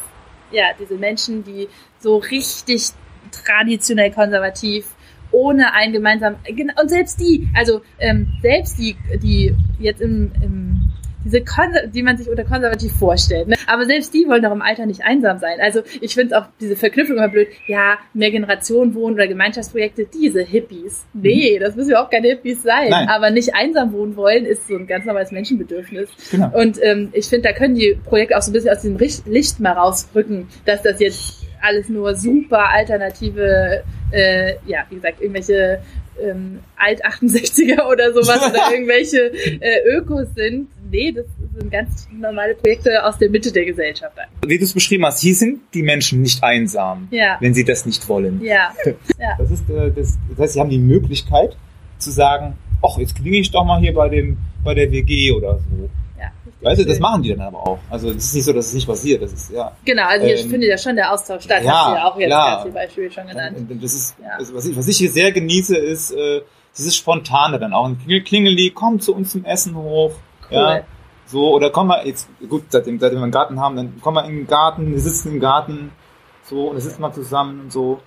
[0.52, 1.68] ja diese Menschen, die
[2.00, 2.90] so richtig
[3.32, 4.86] traditionell konservativ
[5.32, 10.92] ohne ein gemeinsam genau, und selbst die, also ähm, selbst die, die jetzt im, im
[11.26, 13.48] diese Konser die man sich unter konservativ vorstellt.
[13.48, 13.56] Ne?
[13.68, 15.60] Aber selbst die wollen doch im Alter nicht einsam sein.
[15.62, 17.48] Also ich finde auch diese Verknüpfung immer blöd.
[17.68, 21.06] Ja, mehr Generationen wohnen oder Gemeinschaftsprojekte, diese Hippies.
[21.14, 22.86] Nee, das müssen wir auch keine Hippies sein.
[22.86, 22.92] Mhm.
[22.92, 23.10] Nein.
[23.10, 26.10] Aber nicht einsam wohnen wollen, ist so ein ganz normales Menschenbedürfnis.
[26.32, 26.52] genau.
[26.58, 29.60] Und ähm, ich finde, da können die Projekte auch so ein bisschen aus dem Licht
[29.60, 35.80] mal rausrücken, dass das jetzt alles nur super alternative, äh, ja, wie gesagt, irgendwelche
[36.24, 40.70] ähm, Alt-68er oder sowas oder irgendwelche äh, Ökos sind.
[40.90, 41.26] Nee, das
[41.58, 44.16] sind ganz normale Projekte aus der Mitte der Gesellschaft.
[44.46, 47.86] Wie du es beschrieben hast, hier sind die Menschen nicht einsam, Ja, wenn sie das
[47.86, 48.42] nicht wollen.
[49.20, 51.58] ja, Das, ist, äh, das, das heißt, sie haben die Möglichkeit
[51.98, 55.60] zu sagen, ach, jetzt klinge ich doch mal hier bei dem bei der WG oder
[55.60, 55.90] so.
[56.62, 56.70] Ja.
[56.70, 57.02] Weißt du, das schön.
[57.02, 57.80] machen die dann aber auch.
[57.90, 59.22] Also es ist nicht so, dass es nicht passiert.
[59.22, 59.72] Das ist ja.
[59.86, 61.64] Genau, also hier Ähm, findet ja schon der Austausch statt.
[61.64, 62.64] ja, hast du ja auch jetzt klar.
[62.64, 63.58] ganz Beispiele schon genannt.
[63.82, 64.30] Das ist, Ja.
[64.38, 66.42] also was, ich, was ich hier sehr genieße, ist äh,
[66.78, 67.86] dieses Spontane dann auch.
[67.86, 70.14] Ein Klingel- Klingeli, komm zu uns zum Essen hoch.
[70.50, 70.84] Ja, Cool.
[71.26, 74.22] so, oder komm mal, jetzt, gut, seitdem, seitdem wir einen Garten haben, dann komm mal
[74.30, 75.92] in den Garten, wir sitzen im Garten,
[76.44, 78.00] so, und wir sitzen mal zusammen und so.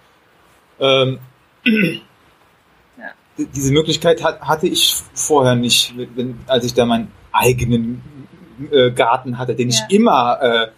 [0.81, 1.19] Ähm,
[2.99, 3.45] Ja.
[3.55, 8.03] Diese Möglichkeit hat, hatte ich vorher nicht, wenn, als ich da meinen eigenen
[8.73, 9.77] äh, Garten hatte, den Ja.
[9.89, 10.69] ich immer, äh,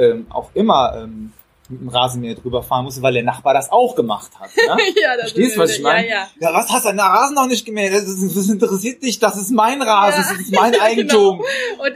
[0.00, 1.32] ähm, auch immer ähm,
[1.68, 4.50] mit dem Rasenmäher drüber fahren musste, weil der Nachbar das auch gemacht hat.
[4.56, 4.76] Ja?
[5.02, 6.06] ja, das Verstehst du, was ich meine?
[6.08, 6.28] Ja, ja.
[6.50, 7.92] Ja, was hast du an der Rasen noch nicht gemäht?
[7.94, 11.40] Das, ist, das interessiert dich, das ist mein Rasen, das ist mein Eigentum.
[11.40, 11.46] Und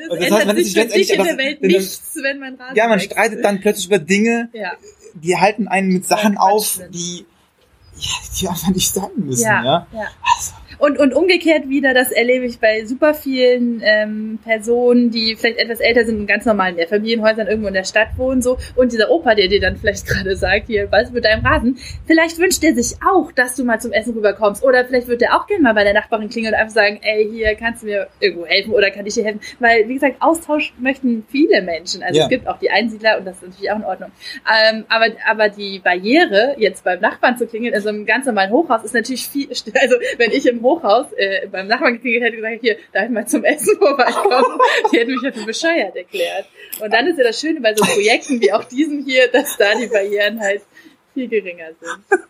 [0.00, 2.38] es Und das ändert heißt, wenn es sich dich in letztendlich der Welt nichts, wenn
[2.40, 3.12] man Rasen Ja, man wächst.
[3.12, 4.48] streitet dann plötzlich über Dinge,
[5.14, 7.26] die halten einen mit Sachen auf, die,
[7.98, 9.42] ja, die einfach nicht sein müssen.
[9.44, 9.86] ja, Ja.
[9.92, 10.00] ja.
[10.36, 15.58] Also, Und, und umgekehrt wieder, das erlebe ich bei super vielen ähm, Personen, die vielleicht
[15.58, 18.58] etwas älter sind und ganz normal in Mehrfamilienhäusern irgendwo in der Stadt wohnen, so.
[18.74, 21.78] Und dieser Opa, der dir dann vielleicht gerade sagt, hier, was mit deinem Rasen?
[22.06, 24.62] Vielleicht wünscht er sich auch, dass du mal zum Essen rüberkommst.
[24.64, 27.28] Oder vielleicht wird er auch gerne mal bei der Nachbarin klingeln und einfach sagen, ey,
[27.30, 29.40] hier, kannst du mir irgendwo helfen oder kann ich dir helfen?
[29.58, 32.02] Weil, wie gesagt, Austausch möchten viele Menschen.
[32.02, 32.24] Also ja.
[32.24, 34.10] es gibt auch die Einsiedler und das ist natürlich auch in Ordnung.
[34.46, 38.50] Ähm, aber, aber die Barriere, jetzt beim Nachbarn zu klingeln, in so einem ganz normalen
[38.50, 39.48] Hochhaus, ist natürlich viel,
[39.80, 43.26] also wenn ich im Hochhaus äh, beim Nachbarn geklingelt hätte gesagt, hier, darf ich mal
[43.26, 44.58] zum Essen vorbeikommen,
[44.92, 46.46] die hätten mich ja für bescheuert erklärt.
[46.80, 49.74] Und dann ist ja das Schöne bei so Projekten wie auch diesem hier, dass da
[49.74, 50.62] die Barrieren halt
[51.14, 52.20] viel geringer sind.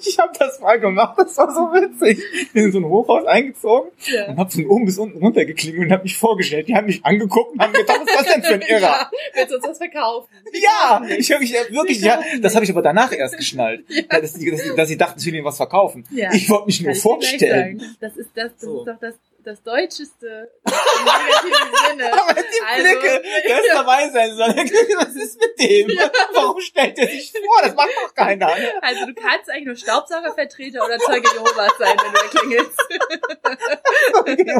[0.00, 2.22] Ich habe das mal gemacht, das war so witzig.
[2.32, 4.28] Ich bin in so ein Hochhaus eingezogen ja.
[4.28, 6.68] und habe von oben bis unten runtergeklingelt und habe mich vorgestellt.
[6.68, 8.80] Die haben mich angeguckt und haben gedacht, was ist das denn für ein Irrer?
[8.80, 10.28] Ja, willst du uns das verkaufen?
[10.52, 14.02] Ja, ich habe mich wirklich, ja, das habe ich aber danach erst geschnallt, ja.
[14.20, 16.04] dass, die, dass, dass sie dachten, ich will ihnen was verkaufen.
[16.10, 16.32] Ja.
[16.32, 17.96] Ich wollte mich nur vorstellen.
[18.00, 18.80] Das ist das, das so.
[18.80, 22.12] ist doch das das Deutscheste im negativen Sinne.
[22.22, 24.48] Aber die also, Blicke, der ist dabei sein soll.
[24.48, 25.90] Was ist mit dem?
[25.90, 26.10] Ja.
[26.34, 27.62] Warum stellt er sich vor?
[27.62, 28.50] Das macht doch keiner.
[28.90, 32.76] Also du kannst eigentlich nur Staubsaugervertreter oder Zeuge Jehovas sein, wenn du klingelst.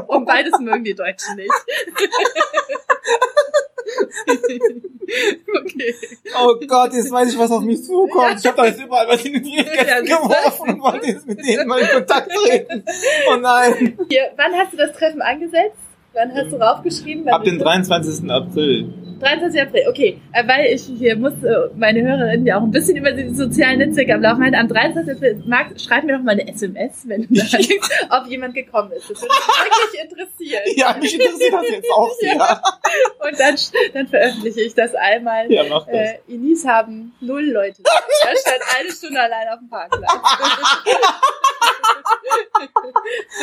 [0.06, 1.50] Und beides mögen die Deutschen nicht.
[5.60, 5.94] okay.
[6.40, 8.38] Oh Gott, jetzt weiß ich, was auf mich zukommt.
[8.38, 11.44] Ich habe da jetzt überall was in die Briefkästen ja, geworfen und wollte jetzt mit
[11.44, 12.84] denen mal in Kontakt treten.
[13.28, 13.98] Oh nein.
[14.08, 15.76] Hier, wann hast du das Treffen angesetzt?
[16.12, 17.28] Wann hast du raufgeschrieben?
[17.28, 18.30] Ab dem 23.
[18.30, 19.09] April.
[19.20, 19.60] 23.
[19.60, 20.20] April, okay.
[20.32, 23.78] Äh, weil ich hier muss äh, meine Hörerinnen ja auch ein bisschen über die sozialen
[23.78, 24.56] Netzwerke am Laufen halten.
[24.56, 25.16] Am 23.
[25.16, 29.10] April, Marc, schreib mir doch mal eine SMS, wenn du da ob jemand gekommen ist.
[29.10, 30.62] Das würde mich wirklich interessieren.
[30.76, 32.30] Ja, mich interessiert das jetzt auch sehr.
[32.40, 32.62] Ja.
[33.28, 33.54] Und dann,
[33.92, 35.52] dann veröffentliche ich das einmal.
[35.52, 35.94] Ja, mach das.
[35.94, 37.82] Äh, Inis haben null Leute.
[37.84, 40.02] Er stand eine Stunde allein auf dem Parkplatz.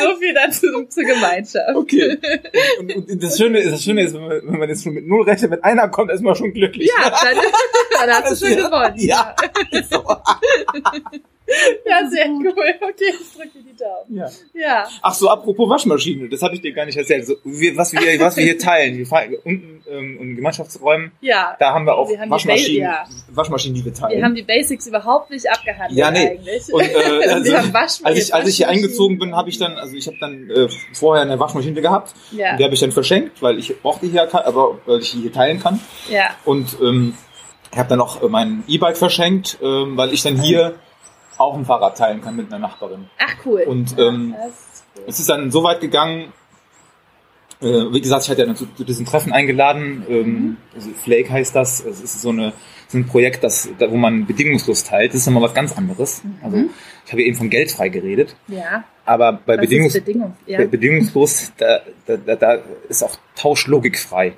[0.00, 1.74] so viel dazu zur Gemeinschaft.
[1.74, 2.18] Okay.
[2.78, 4.94] Und, und, und, das Schöne ist, das Schöne ist, wenn man, wenn man jetzt schon
[4.94, 6.90] mit null rechnet, mit einer kommt, ist man schon glücklich.
[6.98, 7.36] Ja, dann,
[8.06, 8.94] dann hast du schon gewonnen.
[8.96, 9.34] Ja.
[9.90, 10.04] So.
[11.86, 12.52] Ja, sehr cool.
[12.80, 14.16] Okay, ich drücke die Daumen.
[14.16, 14.30] Ja.
[14.54, 14.88] ja.
[15.02, 17.26] Ach so, apropos Waschmaschine, das habe ich dir gar nicht erzählt.
[17.26, 21.56] So, wir, was, wir, was wir hier teilen, wir fahren unten ähm, in Gemeinschaftsräumen, ja.
[21.58, 23.04] da haben wir auch wir haben Waschmaschinen, die ja.
[23.30, 24.18] Waschmaschinen, die wir teilen.
[24.18, 26.28] Wir haben die Basics überhaupt nicht abgehandelt ja, nee.
[26.28, 26.72] eigentlich.
[26.72, 27.56] Und, äh, also,
[28.04, 30.68] als, ich, als ich hier eingezogen bin, habe ich dann, also ich habe dann äh,
[30.92, 32.56] vorher eine Waschmaschine gehabt, ja.
[32.56, 35.60] die habe ich dann verschenkt, weil ich brauchte hier, aber weil ich die hier teilen
[35.60, 35.80] kann.
[36.10, 36.30] Ja.
[36.44, 37.14] Und ähm,
[37.72, 40.74] ich habe dann äh, mein E-Bike verschenkt, ähm, weil ich dann hier
[41.38, 43.08] auch ein Fahrrad teilen kann mit einer Nachbarin.
[43.18, 43.62] Ach cool.
[43.62, 45.04] Und ähm, cool.
[45.06, 46.32] es ist dann so weit gegangen,
[47.60, 50.56] äh, wie gesagt, ich hatte ja zu, zu diesem Treffen eingeladen, ähm, mhm.
[50.74, 52.52] also Flake heißt das, es ist so, eine,
[52.86, 56.22] so ein Projekt, das, da, wo man bedingungslos teilt, das ist nochmal was ganz anderes.
[56.22, 56.38] Mhm.
[56.42, 56.64] Also
[57.06, 58.36] ich habe eben von geldfrei geredet.
[58.46, 58.84] Ja.
[59.04, 60.36] Aber bei, Bedingungs Bedingung?
[60.46, 60.58] ja.
[60.58, 62.58] bei bedingungslos, da, da, da
[62.88, 64.34] ist auch Tauschlogik frei.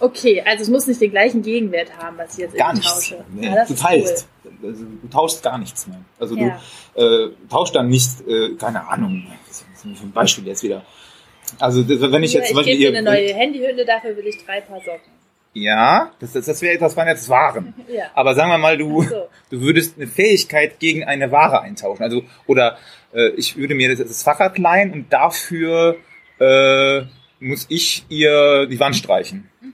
[0.00, 2.92] Okay, also es muss nicht den gleichen Gegenwert haben, was ich jetzt gar nichts.
[2.92, 3.24] tausche.
[3.32, 4.28] Nee, ah, du teilst.
[4.44, 4.70] Cool.
[4.70, 6.00] Also, du tauschst gar nichts mehr.
[6.18, 6.60] Also ja.
[6.94, 10.82] du äh, tauschst dann nicht, äh, keine Ahnung, das ist ein Beispiel jetzt wieder.
[11.58, 12.50] Also wenn ich jetzt...
[12.52, 15.18] Ja, ich gebe dir eine neue Handyhülle, dafür will ich drei Paar Socken.
[15.54, 17.74] Ja, das, das, das wäre das waren jetzt Waren.
[17.88, 18.04] ja.
[18.14, 19.28] Aber sagen wir mal, du, so.
[19.50, 22.02] du würdest eine Fähigkeit gegen eine Ware eintauschen.
[22.02, 22.78] Also, oder
[23.14, 25.96] äh, ich würde mir das, das Fahrrad leihen und dafür
[26.38, 27.02] äh,
[27.40, 29.48] muss ich ihr die Wand streichen.
[29.60, 29.67] Mhm.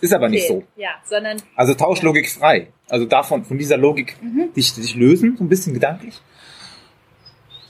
[0.00, 0.34] Ist aber okay.
[0.34, 0.62] nicht so.
[0.76, 1.38] Ja, sondern.
[1.56, 2.68] Also Tauschlogik frei.
[2.88, 4.52] Also davon, von dieser Logik mhm.
[4.54, 6.20] dich, dich lösen, so ein bisschen gedanklich.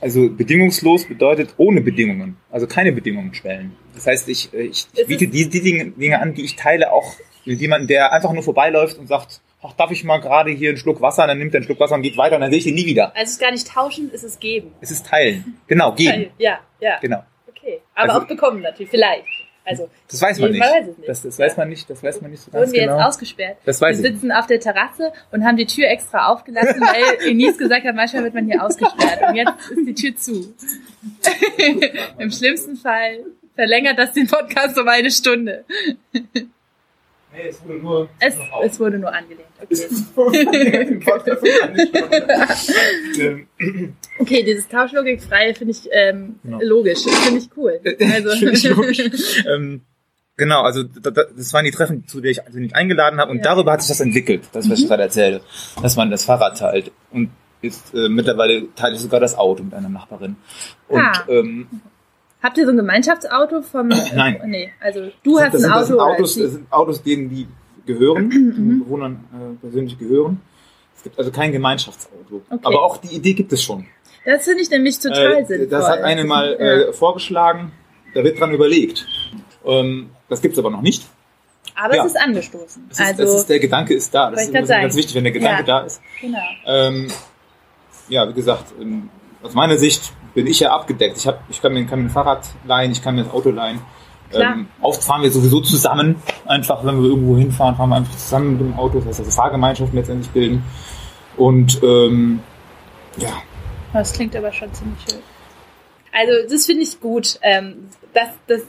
[0.00, 3.74] Also bedingungslos bedeutet ohne Bedingungen, also keine Bedingungen stellen.
[3.94, 6.92] Das heißt, ich, äh, ich, ich biete die, die Dinge, Dinge an, die ich teile,
[6.92, 7.14] auch
[7.44, 10.78] mit jemandem, der einfach nur vorbeiläuft und sagt, ach, darf ich mal gerade hier einen
[10.78, 12.66] Schluck Wasser, dann nimmt er einen Schluck Wasser und geht weiter und dann sehe ich
[12.66, 13.06] ihn nie wieder.
[13.16, 14.72] Also es ist gar nicht tauschen, es ist geben.
[14.80, 15.58] Es ist teilen.
[15.66, 16.30] Genau, geben.
[16.38, 16.98] Ja, ja.
[17.00, 17.24] Genau.
[17.48, 17.80] Okay.
[17.94, 19.26] Aber also, auch bekommen natürlich, vielleicht.
[19.68, 20.60] Also, das weiß man nicht.
[20.60, 21.08] Weiß nicht.
[21.08, 21.90] Das, das weiß man nicht.
[21.90, 22.96] Das weiß man nicht so ganz Wurden wir genau.
[22.96, 23.56] jetzt ausgesperrt?
[23.64, 27.58] Das weiß wir sitzen auf der Terrasse und haben die Tür extra aufgelassen, weil Enis
[27.58, 29.20] gesagt hat, manchmal wird man hier ausgesperrt.
[29.28, 30.54] Und jetzt ist die Tür zu.
[32.18, 35.64] Im schlimmsten Fall verlängert das den Podcast um eine Stunde.
[37.32, 38.08] Nee, es wurde nur.
[38.20, 39.48] Es, es wurde nur angelehnt.
[39.60, 39.86] Okay.
[44.18, 46.58] okay, dieses Tauschlogikfreie finde ich ähm, genau.
[46.62, 47.00] logisch.
[47.00, 47.80] Finde ich cool.
[47.84, 48.30] Also.
[48.30, 49.44] finde ich logisch.
[49.46, 49.82] ähm,
[50.36, 53.38] genau, also das waren die Treffen, zu denen ich, zu denen ich eingeladen habe und
[53.38, 53.44] ja.
[53.44, 54.88] darüber hat sich das entwickelt, das was ich mhm.
[54.88, 55.40] gerade erzähle,
[55.82, 59.74] dass man das Fahrrad teilt und ist äh, mittlerweile teile ich sogar das Auto mit
[59.74, 60.36] einer Nachbarin.
[60.86, 61.24] Und ah.
[61.28, 61.66] ähm,
[62.42, 63.88] Habt ihr so ein Gemeinschaftsauto vom?
[63.88, 64.40] Nein.
[64.40, 65.78] Äh, nee, also du hast das ein Auto.
[65.80, 67.48] Das sind Autos, das sind Autos, denen die
[67.86, 68.84] gehören, den mhm.
[68.84, 70.40] Bewohnern äh, persönlich gehören.
[70.96, 72.42] Es gibt also kein Gemeinschaftsauto.
[72.48, 72.60] Okay.
[72.62, 73.86] Aber auch die Idee gibt es schon.
[74.24, 75.68] Das finde ich nämlich total äh, sinnvoll.
[75.68, 77.72] Das hat eine mal äh, vorgeschlagen,
[78.14, 79.06] da wird dran überlegt.
[79.64, 81.06] Ähm, das gibt es aber noch nicht.
[81.74, 82.04] Aber ja.
[82.04, 82.86] es ist angestoßen.
[82.88, 84.30] Das ist, also, das ist, der Gedanke ist da.
[84.30, 85.80] Das ist ganz wichtig, wenn der Gedanke ja.
[85.80, 86.00] da ist.
[86.20, 86.38] Genau.
[86.66, 87.08] Ähm,
[88.08, 89.10] ja, wie gesagt, ähm,
[89.42, 91.18] aus meiner Sicht bin ich ja abgedeckt.
[91.18, 93.50] Ich, hab, ich kann, mir, kann mir ein Fahrrad leihen, ich kann mir das Auto
[93.50, 93.80] leihen.
[94.32, 96.14] Ähm, oft fahren wir sowieso zusammen.
[96.46, 98.98] Einfach, wenn wir irgendwo hinfahren, fahren wir einfach zusammen mit dem Auto.
[98.98, 100.62] Das heißt, also Fahrgemeinschaften letztendlich bilden.
[101.36, 102.38] Und ähm,
[103.16, 103.32] ja.
[103.92, 105.18] Das klingt aber schon ziemlich schön.
[106.12, 108.62] Also das finde ich gut, ähm, dass, dass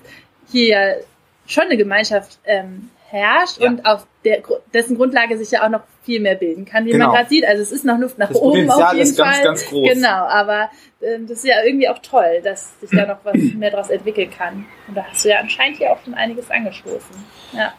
[0.51, 1.01] hier
[1.45, 3.68] schon eine Gemeinschaft ähm, herrscht ja.
[3.68, 4.41] und auf der,
[4.74, 7.07] dessen Grundlage sich ja auch noch viel mehr bilden kann, wie genau.
[7.07, 7.45] man gerade sieht.
[7.45, 9.45] Also es ist noch Luft nach das oben Potenzial auf jeden ist ganz, Fall.
[9.45, 9.89] Ganz, groß.
[9.93, 10.70] Genau, aber
[11.01, 14.30] äh, das ist ja irgendwie auch toll, dass sich da noch was mehr daraus entwickeln
[14.30, 14.66] kann.
[14.88, 17.16] Und da hast du ja anscheinend hier auch schon einiges angestoßen.
[17.53, 17.74] Ja,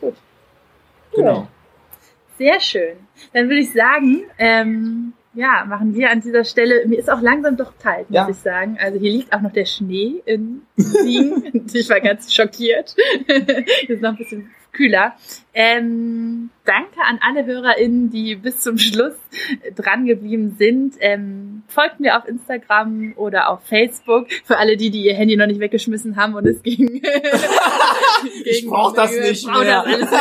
[0.00, 0.14] gut.
[1.12, 1.24] Cool.
[1.24, 1.48] Genau.
[2.38, 2.96] Sehr schön.
[3.32, 6.86] Dann würde ich sagen, ähm, ja, machen wir an dieser Stelle.
[6.86, 8.28] Mir ist auch langsam doch kalt, muss ja.
[8.28, 8.78] ich sagen.
[8.80, 11.66] Also hier liegt auch noch der Schnee in Siegen.
[11.72, 12.94] ich war ganz schockiert.
[13.88, 15.14] ist noch ein bisschen kühler.
[15.54, 19.14] Ähm, danke an alle HörerInnen, die bis zum Schluss
[19.74, 20.94] dran geblieben sind.
[21.00, 24.30] Ähm, folgt mir auf Instagram oder auf Facebook.
[24.44, 27.02] Für alle die, die ihr Handy noch nicht weggeschmissen haben und es ging.
[28.44, 29.84] ich brauch das nicht mehr.
[29.86, 30.12] Das nicht.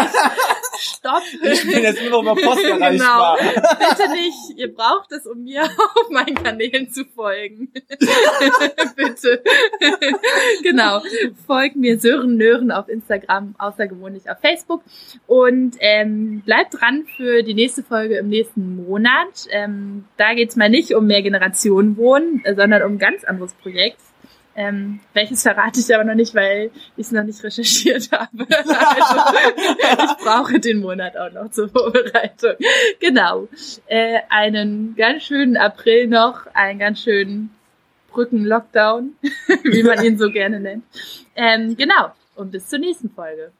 [0.81, 1.21] Stopp.
[1.43, 3.37] Ich bin jetzt nur noch über Post erreichbar.
[3.37, 3.61] Genau.
[3.77, 4.57] Bitte nicht.
[4.57, 5.63] Ihr braucht es, um mir
[5.95, 7.71] auf meinen Kanälen zu folgen.
[8.95, 9.43] Bitte.
[10.63, 11.01] genau.
[11.45, 14.83] Folgt mir Sören Nören auf Instagram, außergewöhnlich auf Facebook.
[15.27, 19.47] Und ähm, bleibt dran für die nächste Folge im nächsten Monat.
[19.51, 23.99] Ähm, da geht's mal nicht um mehr Generationen wohnen, sondern um ein ganz anderes Projekt.
[24.55, 28.45] Ähm, welches verrate ich aber noch nicht, weil ich es noch nicht recherchiert habe.
[28.49, 32.55] Also, ich brauche den Monat auch noch zur Vorbereitung.
[32.99, 33.47] Genau.
[33.87, 37.51] Äh, einen ganz schönen April noch, einen ganz schönen
[38.11, 39.15] Brücken-Lockdown,
[39.63, 40.83] wie man ihn so gerne nennt.
[41.35, 42.11] Ähm, genau.
[42.35, 43.51] Und bis zur nächsten Folge.